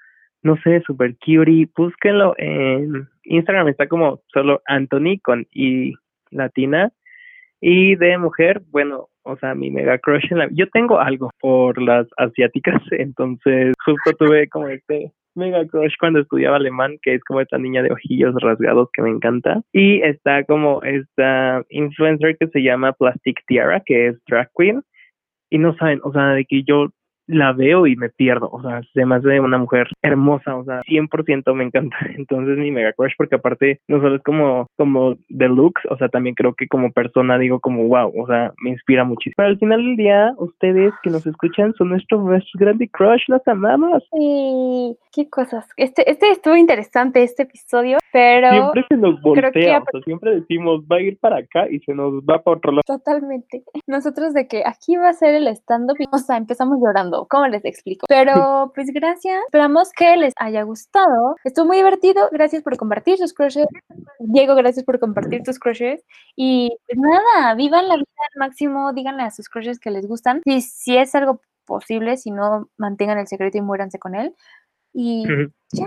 no 0.42 0.56
sé, 0.62 0.82
super 0.86 1.14
cutie, 1.16 1.68
búsquenlo 1.76 2.34
en 2.38 3.08
Instagram, 3.24 3.68
está 3.68 3.88
como 3.88 4.20
solo 4.32 4.62
Anthony 4.66 5.18
con 5.22 5.46
I 5.52 5.94
latina. 6.30 6.92
Y 7.60 7.96
de 7.96 8.18
mujer, 8.18 8.62
bueno, 8.70 9.08
o 9.24 9.36
sea, 9.36 9.54
mi 9.54 9.70
mega 9.70 9.98
crush 9.98 10.30
en 10.30 10.38
la... 10.38 10.48
Yo 10.52 10.68
tengo 10.70 11.00
algo 11.00 11.30
por 11.40 11.80
las 11.82 12.06
asiáticas, 12.16 12.80
entonces 12.92 13.74
justo 13.84 14.12
tuve 14.18 14.48
como 14.48 14.68
este 14.68 15.12
mega 15.34 15.66
crush 15.66 15.94
cuando 15.98 16.20
estudiaba 16.20 16.56
alemán, 16.56 16.98
que 17.02 17.14
es 17.14 17.24
como 17.24 17.40
esta 17.40 17.58
niña 17.58 17.82
de 17.82 17.92
ojillos 17.92 18.34
rasgados 18.40 18.88
que 18.92 19.02
me 19.02 19.10
encanta. 19.10 19.62
Y 19.72 20.00
está 20.02 20.44
como 20.44 20.82
esta 20.82 21.64
influencer 21.70 22.36
que 22.38 22.48
se 22.48 22.60
llama 22.60 22.92
Plastic 22.92 23.40
Tiara, 23.46 23.80
que 23.84 24.08
es 24.08 24.16
drag 24.26 24.50
queen. 24.56 24.82
Y 25.50 25.58
no 25.58 25.74
saben, 25.76 26.00
o 26.04 26.12
sea, 26.12 26.30
de 26.30 26.44
que 26.44 26.62
yo 26.62 26.90
la 27.28 27.52
veo 27.52 27.86
y 27.86 27.94
me 27.94 28.08
pierdo, 28.08 28.48
o 28.50 28.60
sea, 28.62 28.80
además 28.96 29.22
de 29.22 29.38
una 29.38 29.58
mujer 29.58 29.86
hermosa, 30.02 30.56
o 30.56 30.64
sea, 30.64 30.80
100% 30.82 31.54
me 31.54 31.64
encanta. 31.64 31.96
Entonces 32.16 32.58
mi 32.58 32.70
mega 32.70 32.92
crush 32.94 33.12
porque 33.16 33.36
aparte 33.36 33.80
no 33.86 34.00
solo 34.00 34.16
es 34.16 34.22
como 34.22 34.66
como 34.76 35.14
de 35.28 35.48
looks, 35.48 35.82
o 35.90 35.96
sea, 35.96 36.08
también 36.08 36.34
creo 36.34 36.54
que 36.54 36.66
como 36.66 36.90
persona 36.90 37.38
digo 37.38 37.60
como 37.60 37.86
wow, 37.86 38.12
o 38.18 38.26
sea, 38.26 38.52
me 38.62 38.70
inspira 38.70 39.04
muchísimo. 39.04 39.34
Pero 39.36 39.48
al 39.50 39.58
final 39.58 39.84
del 39.84 39.96
día, 39.96 40.32
ustedes 40.38 40.92
que 41.02 41.10
nos 41.10 41.26
escuchan 41.26 41.74
son 41.74 41.90
nuestros 41.90 42.24
nuestros 42.24 42.58
grandes 42.58 42.90
crush, 42.90 43.22
las 43.28 43.46
amamos. 43.46 44.02
Sí, 44.12 44.96
qué 45.12 45.28
cosas. 45.28 45.68
Este 45.76 46.10
este 46.10 46.30
estuvo 46.30 46.56
interesante 46.56 47.22
este 47.22 47.42
episodio, 47.42 47.98
pero 48.12 48.50
siempre 48.50 48.84
se 48.88 48.96
nos 48.96 49.20
voltea, 49.20 49.80
o 49.80 49.84
sea, 49.92 50.00
siempre 50.04 50.40
decimos 50.40 50.82
va 50.90 50.96
a 50.96 51.02
ir 51.02 51.18
para 51.18 51.38
acá 51.38 51.68
y 51.70 51.78
se 51.80 51.92
nos 51.92 52.14
va 52.22 52.42
para 52.42 52.56
otro 52.56 52.72
lado. 52.72 52.82
Totalmente. 52.86 53.62
Nosotros 53.86 54.32
de 54.32 54.48
que 54.48 54.62
aquí 54.64 54.96
va 54.96 55.10
a 55.10 55.12
ser 55.12 55.34
el 55.34 55.46
stand 55.48 55.90
up, 55.90 55.98
o 56.10 56.18
sea, 56.18 56.38
empezamos 56.38 56.78
llorando 56.80 57.17
¿cómo 57.26 57.46
les 57.48 57.64
explico? 57.64 58.06
Pero 58.08 58.70
pues 58.74 58.90
gracias, 58.92 59.40
esperamos 59.46 59.92
que 59.92 60.16
les 60.16 60.34
haya 60.36 60.62
gustado. 60.62 61.36
Estuvo 61.44 61.66
muy 61.66 61.78
divertido, 61.78 62.28
gracias 62.32 62.62
por 62.62 62.76
compartir 62.76 63.18
sus 63.18 63.32
crushes. 63.32 63.66
Diego, 64.18 64.54
gracias 64.54 64.84
por 64.84 64.98
compartir 65.00 65.42
tus 65.42 65.58
crushes. 65.58 66.04
Y 66.36 66.76
pues 66.86 66.98
nada, 66.98 67.54
vivan 67.54 67.88
la 67.88 67.96
vida 67.96 68.06
al 68.34 68.38
máximo, 68.38 68.92
díganle 68.92 69.22
a 69.22 69.30
sus 69.30 69.48
crushes 69.48 69.80
que 69.80 69.90
les 69.90 70.06
gustan. 70.06 70.42
Si, 70.44 70.60
si 70.60 70.96
es 70.96 71.14
algo 71.14 71.40
posible, 71.64 72.16
si 72.16 72.30
no, 72.30 72.68
mantengan 72.76 73.18
el 73.18 73.26
secreto 73.26 73.58
y 73.58 73.62
muéranse 73.62 73.98
con 73.98 74.14
él. 74.14 74.34
Y 74.92 75.24
ya, 75.72 75.86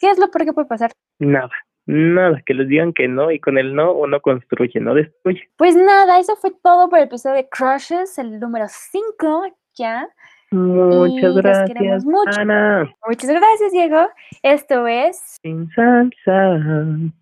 ¿qué 0.00 0.10
es 0.10 0.18
lo 0.18 0.30
peor 0.30 0.46
que 0.46 0.52
puede 0.52 0.68
pasar? 0.68 0.92
Nada. 1.18 1.50
Nada, 1.86 2.40
que 2.46 2.54
les 2.54 2.68
digan 2.68 2.92
que 2.92 3.08
no 3.08 3.32
y 3.32 3.40
con 3.40 3.58
el 3.58 3.74
no 3.74 3.92
uno 3.92 4.20
construye, 4.20 4.78
no 4.80 4.94
destruye. 4.94 5.50
Pues 5.56 5.74
nada, 5.74 6.20
eso 6.20 6.36
fue 6.36 6.52
todo 6.62 6.88
por 6.88 6.98
el 6.98 7.06
episodio 7.06 7.36
de 7.36 7.48
Crushes, 7.48 8.18
el 8.18 8.38
número 8.38 8.66
5 8.68 9.46
ya. 9.74 10.08
Muchas 10.52 11.34
gracias, 11.36 12.04
Ana. 12.36 12.94
Muchas 13.06 13.30
gracias, 13.30 13.72
Diego. 13.72 14.08
Esto 14.42 14.86
es 14.86 15.38
Sin 15.42 15.70
salsa. 15.70 17.12